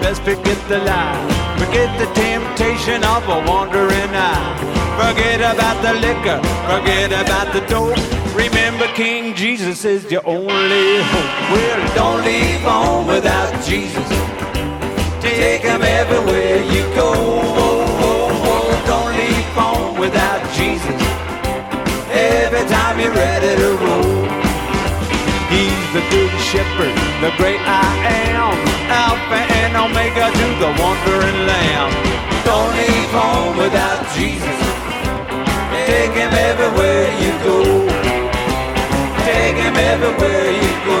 Best 0.00 0.22
forget 0.22 0.58
the 0.68 0.78
lie. 0.78 1.18
Forget 1.58 1.90
the 1.98 2.06
temptation 2.14 3.04
of 3.04 3.22
a 3.28 3.38
wandering 3.48 4.14
eye. 4.14 4.56
Forget 4.96 5.40
about 5.40 5.82
the 5.82 5.94
liquor, 5.94 6.38
forget 6.70 7.10
about 7.12 7.52
the 7.52 7.60
dope. 7.66 7.98
Remember, 8.34 8.86
King 8.94 9.34
Jesus 9.34 9.84
is 9.84 10.10
your 10.10 10.22
only 10.26 11.02
hope. 11.12 11.32
Well, 11.52 11.94
don't 11.94 12.24
leave 12.24 12.60
home 12.60 13.06
without 13.06 13.52
Jesus. 13.64 14.08
Take 15.20 15.62
him 15.62 15.82
everywhere 15.82 16.62
you 16.62 16.82
go. 16.94 17.12
Don't 18.86 19.12
leave 19.16 19.50
home 19.54 19.98
without 19.98 20.42
Jesus. 20.54 21.00
Every 22.10 22.64
time 22.68 23.00
you're 23.00 23.12
ready 23.12 23.56
to 23.62 23.70
roll. 23.84 24.24
He's 25.54 25.86
the 25.94 26.02
good 26.10 26.34
shepherd, 26.50 26.94
the 27.20 27.30
great 27.36 27.60
I 27.62 27.90
am, 28.34 28.54
Alpha 28.90 29.38
and 29.60 29.76
Omega 29.76 30.26
to 30.30 30.46
the 30.62 30.70
wandering 30.80 31.46
lamb. 31.46 31.90
Don't 32.44 32.72
leave 32.74 33.10
home 33.10 33.56
without 33.56 34.02
Jesus. 34.14 34.58
Take 35.86 36.12
him 36.12 36.32
everywhere 36.32 37.06
you 37.22 37.32
go. 37.46 37.58
Take 39.24 39.56
him 39.56 39.76
everywhere 39.76 40.50
you 40.64 40.72
go. 40.90 41.00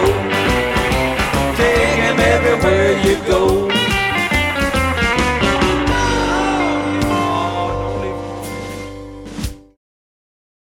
Take 1.56 1.98
him 2.04 2.18
everywhere 2.20 2.92
you 3.06 3.16
go. 3.26 3.73